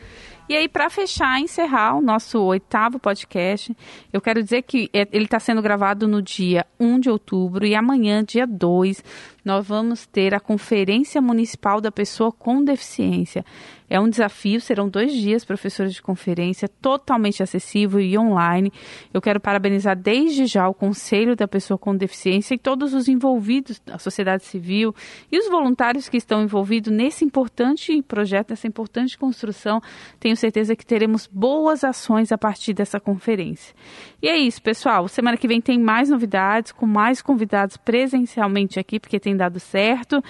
E 0.52 0.58
aí, 0.58 0.68
para 0.68 0.90
fechar, 0.90 1.40
encerrar 1.40 1.96
o 1.96 2.02
nosso 2.02 2.38
oitavo 2.44 3.00
podcast, 3.00 3.74
eu 4.12 4.20
quero 4.20 4.44
dizer 4.44 4.64
que 4.64 4.90
é, 4.92 5.08
ele 5.14 5.24
está 5.24 5.40
sendo 5.40 5.62
gravado 5.62 6.10
no 6.10 6.22
dia 6.22 6.66
1 6.78 7.00
de 7.00 7.10
outubro 7.10 7.66
e 7.66 7.74
amanhã, 7.74 8.22
dia 8.22 8.46
2, 8.46 9.02
nós 9.46 9.66
vamos 9.66 10.06
ter 10.06 10.36
a 10.36 10.42
Conferência 10.42 11.22
Municipal 11.22 11.80
da 11.80 11.90
Pessoa 11.90 12.34
com 12.34 12.62
Deficiência. 12.62 13.46
É 13.92 14.00
um 14.00 14.10
desafio, 14.10 14.62
serão 14.62 14.88
dois 14.88 15.12
dias, 15.12 15.44
professores 15.44 15.94
de 15.94 16.02
conferência, 16.02 16.70
totalmente 16.70 17.44
acessível 17.44 18.00
e 18.00 18.18
online. 18.18 18.72
Eu 19.14 19.22
quero 19.22 19.38
parabenizar 19.38 19.98
desde 19.98 20.46
já 20.46 20.66
o 20.70 20.74
Conselho 20.74 21.36
da 21.36 21.46
Pessoa 21.46 21.78
com 21.78 21.94
Deficiência 21.94 22.56
e 22.56 22.58
todos 22.58 22.94
os 22.94 23.10
envolvidos, 23.10 23.82
a 23.92 24.00
sociedade 24.00 24.46
civil 24.46 24.96
e 25.30 25.38
os 25.38 25.50
voluntários 25.50 26.08
que 26.08 26.16
estão 26.16 26.42
envolvidos 26.42 26.90
nesse 26.90 27.26
importante 27.26 28.02
projeto, 28.04 28.52
nessa 28.52 28.66
importante 28.66 29.18
construção. 29.18 29.82
Tenho 30.22 30.38
certeza 30.42 30.76
que 30.76 30.86
teremos 30.86 31.28
boas 31.28 31.84
ações 31.84 32.32
a 32.32 32.38
partir 32.38 32.74
dessa 32.74 33.00
conferência. 33.00 33.74
E 34.22 34.28
é 34.28 34.38
isso, 34.38 34.62
pessoal. 34.62 35.08
Semana 35.08 35.38
que 35.38 35.48
vem 35.48 35.62
tem 35.62 35.80
mais 35.80 36.10
novidades, 36.10 36.72
com 36.72 36.86
mais 36.86 37.22
convidados 37.22 37.78
presencialmente 37.78 38.80
aqui, 38.80 39.00
porque 39.00 39.20
tem 39.20 39.38
dado 39.38 39.60
certo. 39.60 40.22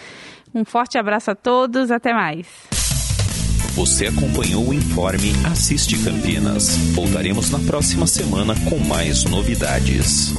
Um 0.53 0.65
forte 0.65 0.97
abraço 0.97 1.31
a 1.31 1.35
todos, 1.35 1.89
até 1.89 2.13
mais. 2.13 2.47
Você 3.75 4.07
acompanhou 4.07 4.67
o 4.67 4.73
Informe 4.73 5.31
Assiste 5.49 5.97
Campinas. 6.03 6.75
Voltaremos 6.93 7.49
na 7.49 7.59
próxima 7.59 8.05
semana 8.05 8.53
com 8.69 8.77
mais 8.79 9.23
novidades. 9.23 10.33